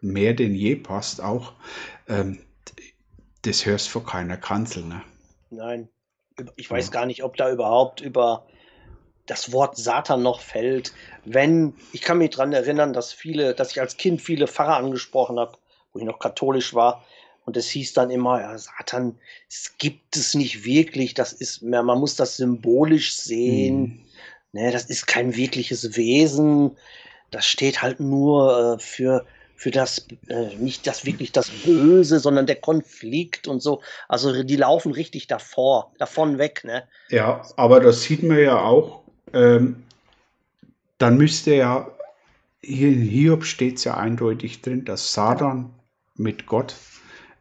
[0.00, 1.54] mehr denn je passt auch.
[2.08, 2.38] Ähm,
[3.42, 4.84] das hörst du vor keiner Kanzel.
[4.84, 5.02] Ne?
[5.50, 5.88] Nein,
[6.56, 8.46] ich weiß gar nicht, ob da überhaupt über
[9.30, 10.92] das Wort Satan noch fällt.
[11.24, 15.38] Wenn, ich kann mich daran erinnern, dass viele, dass ich als Kind viele Pfarrer angesprochen
[15.38, 15.56] habe,
[15.92, 17.04] wo ich noch katholisch war.
[17.44, 21.86] Und es hieß dann immer, ja, Satan, es gibt es nicht wirklich, das ist, man
[21.86, 23.80] muss das symbolisch sehen.
[23.80, 24.00] Mhm.
[24.52, 26.76] Ne, das ist kein wirkliches Wesen.
[27.30, 29.24] Das steht halt nur äh, für,
[29.54, 33.80] für das, äh, nicht das wirklich das Böse, sondern der Konflikt und so.
[34.08, 36.82] Also die laufen richtig davor, davon weg, ne?
[37.10, 38.99] Ja, aber das sieht man ja auch
[39.32, 39.82] ähm,
[40.98, 41.90] dann müsste ja,
[42.62, 45.74] hier in Hiob steht es ja eindeutig drin, dass Satan
[46.16, 46.74] mit Gott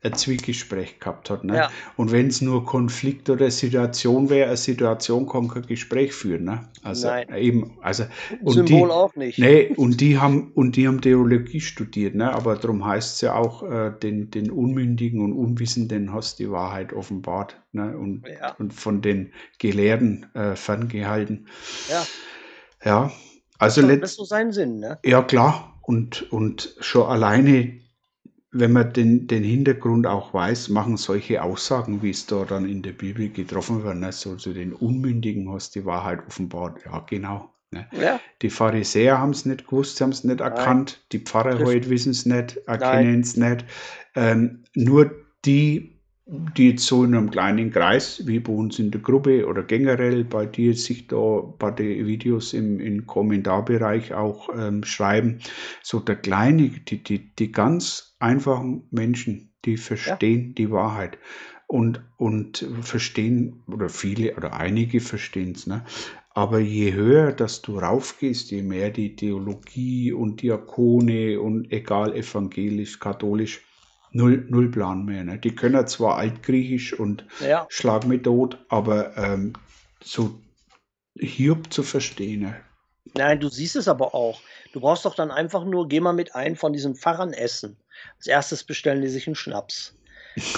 [0.01, 1.43] ein Zwiegespräch gehabt hat.
[1.43, 1.55] Ne?
[1.55, 1.71] Ja.
[1.97, 6.45] Und wenn es nur Konflikt oder Situation wäre, eine Situation kann kein Gespräch führen.
[6.45, 6.69] Ne?
[6.83, 7.27] Also Nein.
[7.35, 8.05] eben, also
[8.41, 9.39] und Symbol die, auch nicht.
[9.39, 12.33] Nee, und die haben und die haben Theologie studiert, ne?
[12.33, 16.93] Aber darum heißt es ja auch, äh, den, den Unmündigen und Unwissenden hast die Wahrheit
[16.93, 17.97] offenbart, ne?
[17.97, 18.55] Und, ja.
[18.57, 21.47] und von den Gelehrten äh, ferngehalten.
[21.89, 22.05] Ja.
[22.85, 23.11] Ja.
[23.57, 24.97] Also das ist so sein Sinn, ne?
[25.03, 25.79] Ja, klar.
[25.81, 27.79] Und, und schon alleine
[28.51, 32.81] wenn man den, den Hintergrund auch weiß, machen solche Aussagen, wie es da dann in
[32.81, 34.11] der Bibel getroffen wird, ne?
[34.11, 36.83] so zu den Unmündigen hast die Wahrheit offenbart.
[36.85, 37.53] Ja, genau.
[37.71, 37.87] Ne?
[37.91, 38.19] Ja.
[38.41, 40.51] Die Pharisäer haben es nicht gewusst, sie haben es nicht Nein.
[40.51, 41.05] erkannt.
[41.11, 43.65] Die Pfarrer heute wissen es nicht, erkennen es nicht.
[44.15, 45.11] Ähm, nur
[45.45, 45.98] die
[46.57, 50.23] die jetzt so in einem kleinen Kreis, wie bei uns in der Gruppe oder generell
[50.23, 55.39] bei dir sich da bei den Videos im, im Kommentarbereich auch ähm, schreiben,
[55.81, 60.53] so der kleine, die, die, die ganz einfachen Menschen, die verstehen ja.
[60.53, 61.17] die Wahrheit
[61.67, 65.83] und, und verstehen, oder viele oder einige verstehen es, ne?
[66.35, 72.99] Aber je höher, dass du raufgehst, je mehr die Theologie und Diakone und egal evangelisch,
[72.99, 73.61] katholisch,
[74.11, 75.23] null, null Plan mehr.
[75.23, 75.37] Ne?
[75.37, 77.65] Die können zwar Altgriechisch und ja.
[77.69, 79.53] Schlag tot, aber ähm,
[80.01, 80.39] so
[81.17, 82.41] Hiob zu verstehen.
[82.41, 82.55] Ne?
[83.15, 84.41] Nein, du siehst es aber auch.
[84.73, 87.77] Du brauchst doch dann einfach nur, geh mal mit ein von diesen Pfarrern essen.
[88.17, 89.93] Als erstes bestellen die sich einen Schnaps.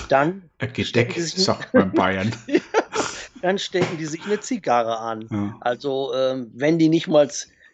[0.09, 0.49] Dann.
[0.59, 2.35] Gedeck, sagt man Bayern.
[3.41, 5.27] dann stecken die sich eine Zigarre an.
[5.31, 5.57] Ja.
[5.61, 7.29] Also, ähm, wenn die nicht mal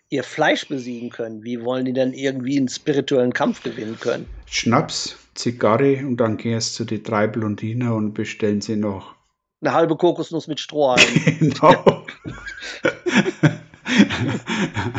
[0.09, 4.27] ihr Fleisch besiegen können, wie wollen die denn irgendwie einen spirituellen Kampf gewinnen können?
[4.45, 9.17] Schnaps, Zigarre und dann gehst du zu die drei Blondiner und bestellen sie noch
[9.61, 11.01] eine halbe Kokosnuss mit Strohhalm.
[11.39, 12.03] genau.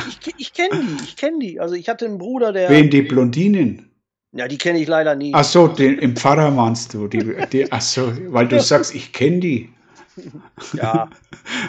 [0.09, 1.61] ich, ich kenne die, ich kenne die.
[1.61, 2.69] Also ich hatte einen Bruder, der.
[2.69, 3.91] Wen, die Blondinen?
[4.33, 5.33] Ja, die kenne ich leider nie.
[5.35, 7.09] Ach so, den, im Pfarrer meinst du.
[7.09, 9.71] Die, die, ach so, weil du sagst, ich kenne die.
[10.75, 11.09] Ja,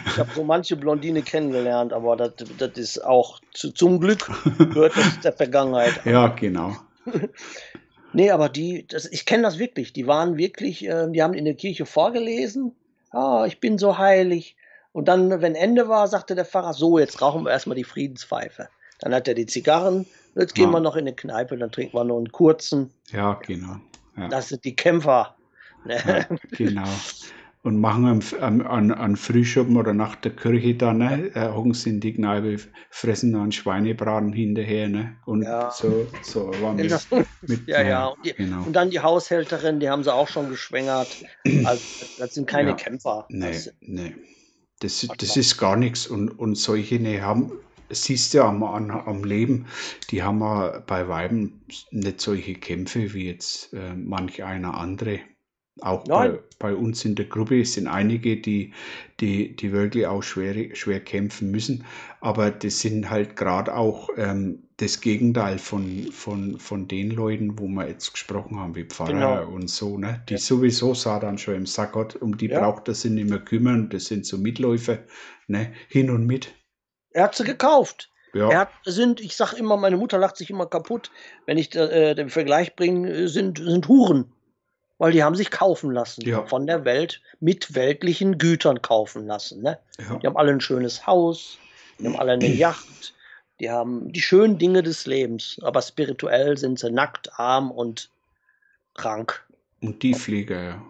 [0.06, 4.28] ich habe so manche Blondine kennengelernt, aber das, das ist auch zu, zum Glück
[4.58, 6.04] gehört das der Vergangenheit.
[6.04, 6.76] Ja, genau.
[8.12, 9.92] Nee, aber die, das, ich kenne das wirklich.
[9.92, 12.74] Die waren wirklich, äh, die haben in der Kirche vorgelesen.
[13.10, 14.56] Ah, ich bin so heilig.
[14.92, 18.68] Und dann, wenn Ende war, sagte der Pfarrer, so, jetzt rauchen wir erstmal die Friedenspfeife.
[18.98, 20.72] Dann hat er die Zigarren, jetzt gehen Ja.
[20.72, 22.92] wir noch in eine Kneipe, dann trinken wir noch einen kurzen.
[23.12, 23.76] Ja, genau.
[24.16, 25.36] Ja, Das sind die Kämpfer.
[25.84, 25.96] Ne?
[26.06, 26.88] ja, genau.
[27.62, 31.74] Und machen am, am, an, an Frühschoppen oder nach der Kirche dann, ne, äh, hocken
[31.74, 32.56] sie in die Kneipe,
[32.90, 35.18] fressen dann Schweinebraten hinterher, ne?
[35.26, 35.68] Und Ja.
[35.68, 36.98] so, so war mit, Genau.
[37.46, 38.06] mit Ja, ja.
[38.06, 38.64] Und, die, genau.
[38.64, 41.22] und dann die Haushälterin, die haben sie auch schon geschwängert.
[41.62, 41.84] Also,
[42.16, 42.74] das sind keine Ja.
[42.74, 43.26] Kämpfer.
[43.28, 44.14] Nee, Das, nee.
[44.80, 46.06] Das, das ist gar nichts.
[46.06, 47.52] Und, und solche ne, haben,
[47.90, 49.66] siehst du ja am, am Leben,
[50.10, 55.20] die haben ja bei Weiben nicht solche Kämpfe wie jetzt äh, manch einer andere.
[55.82, 58.72] Auch bei, bei uns in der Gruppe sind einige, die,
[59.20, 61.84] die, die wirklich auch schwer, schwer kämpfen müssen.
[62.20, 67.66] Aber das sind halt gerade auch ähm, das Gegenteil von, von, von den Leuten, wo
[67.68, 69.52] wir jetzt gesprochen haben, wie Pfarrer Genau.
[69.54, 70.22] und so, ne?
[70.28, 70.38] Die Ja.
[70.38, 72.60] sowieso Satan schon im Sack hat, um die Ja.
[72.60, 73.88] braucht er sich nicht mehr kümmern.
[73.90, 74.98] Das sind so Mitläufer,
[75.48, 75.72] ne?
[75.88, 76.54] Hin und mit.
[77.12, 78.10] er hat sie gekauft.
[78.32, 81.10] Ja, Er hat, sind, ich sag immer, meine Mutter lacht sich immer kaputt,
[81.46, 84.32] wenn ich äh, den Vergleich bringe, sind, sind Huren.
[85.00, 86.20] Weil die haben sich kaufen lassen.
[86.28, 86.44] Ja.
[86.44, 89.62] Von der Welt mit weltlichen Gütern kaufen lassen.
[89.62, 89.78] Ne?
[89.98, 90.16] ja.
[90.18, 91.56] Die haben alle ein schönes Haus,
[91.98, 93.14] die haben alle eine Yacht,
[93.60, 95.58] die haben die schönen Dinge des Lebens.
[95.62, 98.10] Aber spirituell sind sie nackt, arm und
[98.94, 99.42] krank.
[99.80, 100.82] Und Tiefflieger, ja.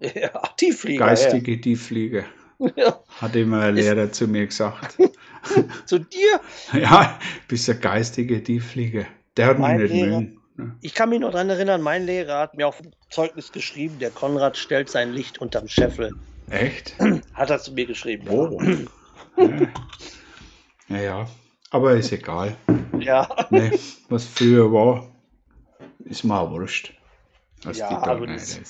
[0.14, 1.06] Ja, Tiefflieger.
[1.06, 2.24] Geistige Tiefflieger,
[2.76, 3.00] Ja.
[3.20, 4.96] hat immer ein Ist- Lehrer zu mir gesagt.
[5.86, 6.40] Zu dir?
[6.72, 7.18] ja,
[7.48, 9.06] bist ein geistiger Tiefflieger.
[9.36, 10.40] Der hat mich nicht mögen.
[10.56, 10.76] Ne?
[10.80, 14.10] Ich kann mich noch daran erinnern, mein Lehrer hat mir auf dem Zeugnis geschrieben, der
[14.10, 16.12] Konrad stellt sein Licht unterm Scheffel.
[16.50, 16.94] Echt?
[17.34, 18.28] Hat er zu mir geschrieben.
[18.28, 18.60] Oh.
[19.36, 19.46] ja.
[20.88, 21.26] ja, ja.
[21.70, 22.56] Aber ist egal.
[23.00, 23.72] Ja, Ne,
[24.08, 25.08] was früher war,
[26.04, 26.94] ist mir auch wurscht.
[27.64, 28.60] Was Ja, die ist-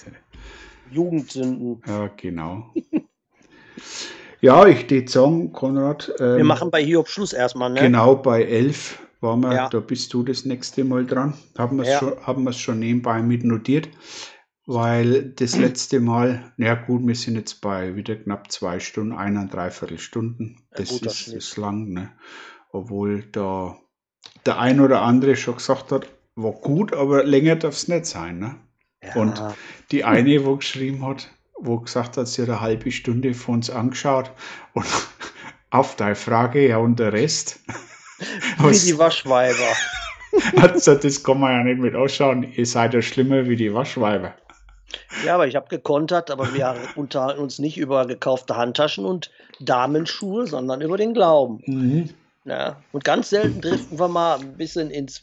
[0.90, 1.82] Jugendsünden.
[1.86, 2.72] Ja, genau.
[4.40, 7.80] ja, ich würde sagen, Konrad, ähm, Wir machen bei Hiob Schluss erstmal, ne?
[7.80, 9.68] genau bei 11 waren wir, Ja.
[9.68, 11.34] da bist du das nächste Mal dran.
[11.56, 11.98] Haben wir es Ja.
[12.00, 13.88] schon, haben schon nebenbei mit notiert,
[14.66, 19.12] weil das letzte Mal, na ja gut, wir sind jetzt bei wieder knapp zwei Stunden,
[19.14, 20.56] eineindreiviertel Stunden.
[20.72, 21.36] Ja, Das ist, Schnitt.
[21.36, 22.12] ist lang, ne?
[22.72, 23.76] Obwohl da
[24.44, 28.38] der ein oder andere schon gesagt hat, war gut, aber länger darf es nicht sein,
[28.38, 28.56] ne?
[29.02, 29.40] Ja, Und
[29.92, 33.70] die eine, wo geschrieben hat, wo gesagt hat, sie hat eine halbe Stunde von uns
[33.70, 34.32] angeschaut
[34.74, 34.84] und
[35.70, 37.60] auf deine Frage, ja und der Rest,
[38.58, 39.72] wie die Waschweiber.
[40.72, 44.34] gesagt, das kann man ja nicht mit ausschauen, ihr seid ja schlimmer wie die Waschweiber.
[45.24, 49.30] Ja, aber ich habe gekontert, aber wir unterhalten uns nicht über gekaufte Handtaschen und
[49.60, 51.62] Damenschuhe, sondern über den Glauben.
[51.66, 52.10] Mhm.
[52.44, 52.76] Ja.
[52.92, 55.22] Und ganz selten driften wir mal ein bisschen ins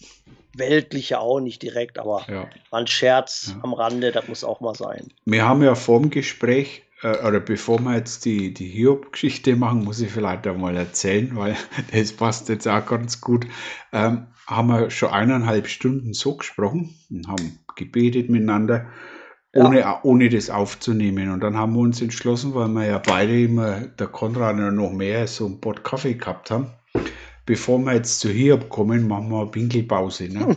[0.56, 2.48] Weltliche auch nicht direkt, aber Ja.
[2.72, 3.64] ein Scherz Ja.
[3.64, 5.08] am Rande, das muss auch mal sein.
[5.26, 9.84] Wir haben ja vor dem Gespräch, äh, oder bevor wir jetzt die, die Hiob-Geschichte machen,
[9.84, 11.56] muss ich vielleicht einmal erzählen, weil
[11.94, 13.46] das passt jetzt auch ganz gut.
[13.92, 18.88] Ähm, haben wir schon eineinhalb Stunden so gesprochen und haben gebetet miteinander,
[19.56, 19.66] Ja.
[19.68, 21.32] ohne, ohne das aufzunehmen.
[21.32, 24.92] Und dann haben wir uns entschlossen, weil wir ja beide immer, der Konrad und noch
[24.92, 26.72] mehr, so ein Pott Kaffee gehabt haben.
[27.46, 30.30] Bevor wir jetzt zu Hiob kommen, machen wir eine Pinkelpause.
[30.30, 30.56] Ne?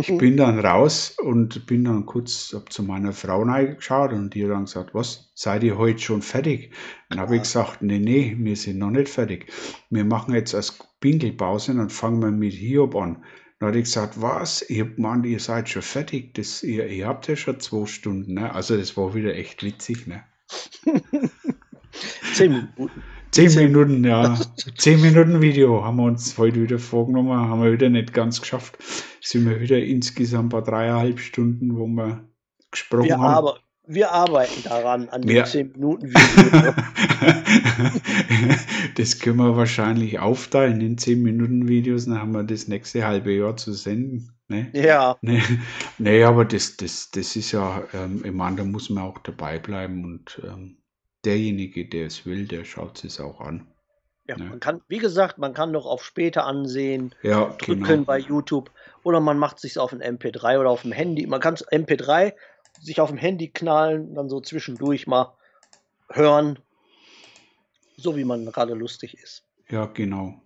[0.00, 4.52] Ich bin dann raus und bin dann kurz zu meiner Frau geschaut und die hat
[4.52, 6.72] dann gesagt, was, seid ihr heute schon fertig?
[7.08, 9.52] Dann habe ich gesagt, nee, nee, wir sind noch nicht fertig.
[9.90, 13.24] Wir machen jetzt als Pinkelpause und fangen wir mit Hiob an.
[13.58, 14.62] Dann hat ich gesagt, was?
[14.68, 16.34] Ich hab ihr seid schon fertig.
[16.34, 18.34] Das, ihr, ihr habt ja schon zwei Stunden.
[18.34, 18.54] Ne?
[18.54, 20.06] Also das war wieder echt witzig.
[20.06, 20.22] Ne?
[22.34, 23.02] Zehn Minuten.
[23.30, 24.38] Zehn Minuten, ja.
[24.76, 28.78] Zehn Minuten Video haben wir uns heute wieder vorgenommen, haben wir wieder nicht ganz geschafft.
[29.20, 32.24] Sind wir wieder insgesamt bei dreieinhalb Stunden, wo wir
[32.70, 33.34] gesprochen Wir, haben.
[33.34, 35.42] aber, wir arbeiten daran, an Ja.
[35.42, 36.74] dem 10 Minuten Video.
[38.96, 43.32] das können wir wahrscheinlich aufteilen in 10 Minuten Videos, dann haben wir das nächste halbe
[43.34, 44.30] Jahr zu senden.
[44.48, 44.70] Ne?
[44.72, 45.42] ja, Nee,
[45.98, 49.58] nee, aber das, das, das ist ja, ähm, ich meine, da muss man auch dabei
[49.58, 50.78] bleiben und ähm,
[51.24, 53.66] derjenige, der es will, der schaut es auch an.
[54.26, 54.44] ja, Ne.
[54.44, 58.04] man kann, wie gesagt, man kann noch auf später ansehen, Ja, drücken genau.
[58.04, 58.70] bei YouTube
[59.02, 61.26] oder man macht sich auf ein MP3 oder auf dem Handy.
[61.26, 62.34] Man kann MP3
[62.80, 65.34] sich auf dem Handy knallen, dann so zwischendurch mal
[66.10, 66.58] hören,
[67.96, 69.44] so wie man gerade lustig ist.
[69.70, 70.40] Ja, genau.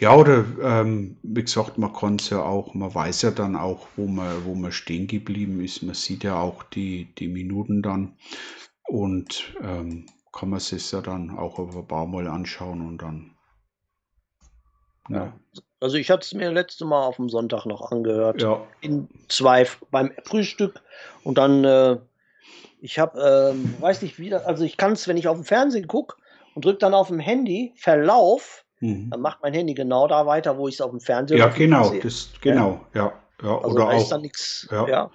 [0.00, 3.86] Ja, oder ähm, wie gesagt, man kann es ja auch, man weiß ja dann auch,
[3.96, 5.82] wo man, wo man stehen geblieben ist.
[5.82, 8.16] Man sieht ja auch die, die Minuten dann
[8.88, 13.30] und ähm, kann man sich ja dann auch auf ein paar Mal anschauen und dann.
[15.10, 15.32] Ja.
[15.80, 18.40] Also ich hatte es mir letzte Mal auf dem Sonntag noch angehört.
[18.40, 18.62] Ja.
[18.80, 20.80] In zwei beim Frühstück
[21.24, 21.98] und dann, äh,
[22.80, 23.20] ich habe,
[23.54, 26.16] ähm, weiß nicht wie, das- also ich kann es, wenn ich auf dem Fernsehen gucke
[26.54, 29.10] und drücke dann auf dem Handy Verlauf, Mhm.
[29.10, 31.92] dann macht mein Handy genau da weiter, wo ich es auf dem Fernseher Ja, genau,
[32.02, 33.12] das, genau, ja.
[33.42, 33.58] ja.
[33.58, 34.68] Also oder da ist auch, dann nichts.
[34.70, 34.88] ja.
[34.88, 35.10] Ja.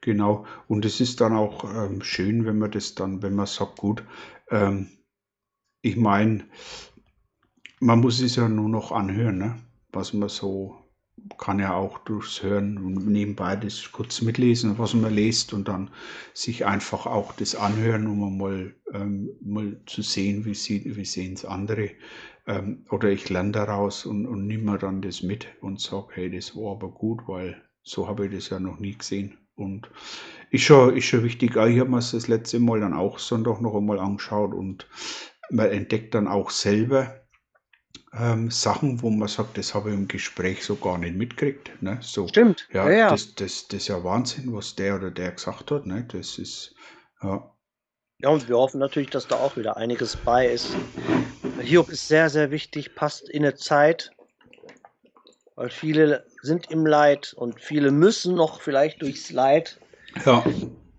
[0.00, 0.44] Genau.
[0.68, 4.04] Und es ist dann auch ähm, schön, wenn man das dann, wenn man sagt, gut,
[4.50, 4.88] ähm,
[5.82, 6.44] ich meine,
[7.80, 9.58] man muss es ja nur noch anhören, ne?
[9.92, 10.76] was man so
[11.38, 15.90] kann ja auch durchs Hören und nebenbei das kurz mitlesen, was man liest und dann
[16.32, 21.34] sich einfach auch das anhören, um mal, ähm, mal zu sehen, wie, sie, wie sehen
[21.34, 21.90] es andere.
[22.46, 26.54] Ähm, oder ich lerne daraus und, und nehme dann das mit und sage, hey, das
[26.56, 29.36] war aber gut, weil so habe ich das ja noch nie gesehen.
[29.58, 29.90] Und
[30.50, 31.56] ist schon, ist schon wichtig.
[31.56, 34.86] Auch Ich habe mir das letzte Mal dann auch Sonntag noch einmal angeschaut und
[35.50, 37.22] man entdeckt dann auch selber
[38.12, 41.70] ähm, Sachen, wo man sagt, das habe ich im Gespräch so gar nicht mitgekriegt.
[41.82, 41.98] Ne?
[42.00, 42.68] So, Stimmt.
[42.72, 43.10] ja, Ja, ja.
[43.10, 45.86] Das, das, das ist ja Wahnsinn, was der oder der gesagt hat.
[45.86, 46.06] Ne?
[46.10, 46.74] Das ist,
[47.22, 47.50] ja,
[48.20, 50.76] Ja, und wir hoffen natürlich, dass da auch wieder einiges bei ist.
[51.60, 54.12] Hiob ist sehr, sehr wichtig, passt in eine Zeit,
[55.58, 59.80] weil viele sind im Leid und viele müssen noch vielleicht durchs Leid.
[60.24, 60.44] ja,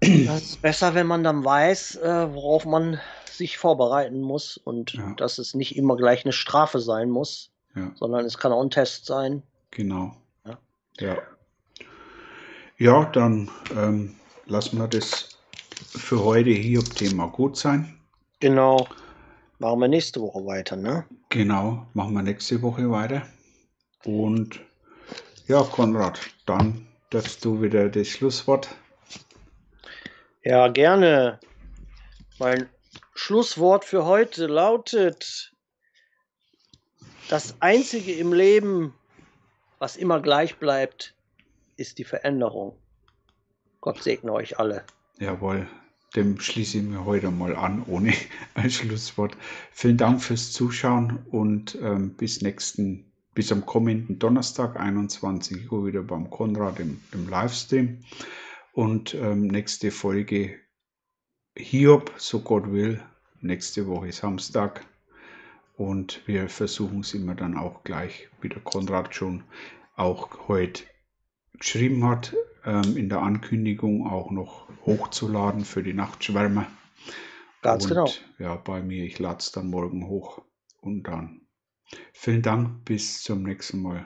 [0.01, 2.99] Das ist besser, wenn man dann weiß, äh, worauf man
[3.31, 5.13] sich vorbereiten muss und Ja.
[5.15, 8.69] dass es nicht immer gleich eine Strafe sein muss, ja, sondern es kann auch ein
[8.69, 9.43] Test sein.
[9.71, 10.17] genau.
[10.45, 10.57] Ja.
[10.99, 11.17] Ja,
[12.77, 14.15] ja dann ähm,
[14.45, 15.37] lassen wir das
[15.87, 17.97] für heute hier Thema gut sein.
[18.41, 18.89] Genau.
[19.59, 21.05] Machen wir nächste Woche weiter, ne?
[21.29, 23.25] Genau, machen wir nächste Woche weiter.
[24.05, 24.59] Und
[25.47, 28.69] ja, Konrad, dann darfst du wieder das Schlusswort.
[30.43, 31.39] Ja, gerne.
[32.39, 32.69] Mein
[33.15, 35.53] Schlusswort für heute lautet,
[37.29, 38.93] das Einzige im Leben,
[39.77, 41.13] was immer gleich bleibt,
[41.77, 42.75] ist die Veränderung.
[43.81, 44.83] Gott segne euch alle.
[45.19, 45.67] Jawohl,
[46.15, 48.13] dem schließe ich mir heute mal an, ohne
[48.55, 49.37] ein Schlusswort.
[49.71, 53.08] Vielen Dank fürs Zuschauen und ähm, bis nächsten,
[53.39, 57.99] bis am kommenden Donnerstag, 21 Uhr, wieder beim Konrad im, im Livestream.
[58.73, 60.59] Und ähm, nächste Folge
[61.55, 63.01] Hiob, so Gott will,
[63.39, 64.85] nächste Woche Samstag.
[65.77, 69.45] Und wir versuchen es immer dann auch gleich, wie der Konrad schon
[69.95, 70.83] auch heute
[71.53, 72.35] geschrieben hat,
[72.65, 76.67] ähm, in der Ankündigung auch noch hochzuladen für die Nachtschwärme.
[77.61, 78.09] Ganz und, genau.
[78.37, 80.41] Ja, bei mir, ich lade es dann morgen hoch.
[80.81, 81.38] Und dann
[82.13, 84.05] vielen Dank, bis zum nächsten Mal.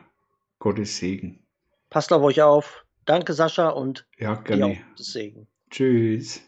[0.60, 1.46] Gottes Segen.
[1.90, 2.86] Passt auf euch auf.
[3.06, 4.84] Danke, Sascha, und Ja, gerne.
[4.92, 5.48] Gottes Segen.
[5.70, 6.42] Tschüss.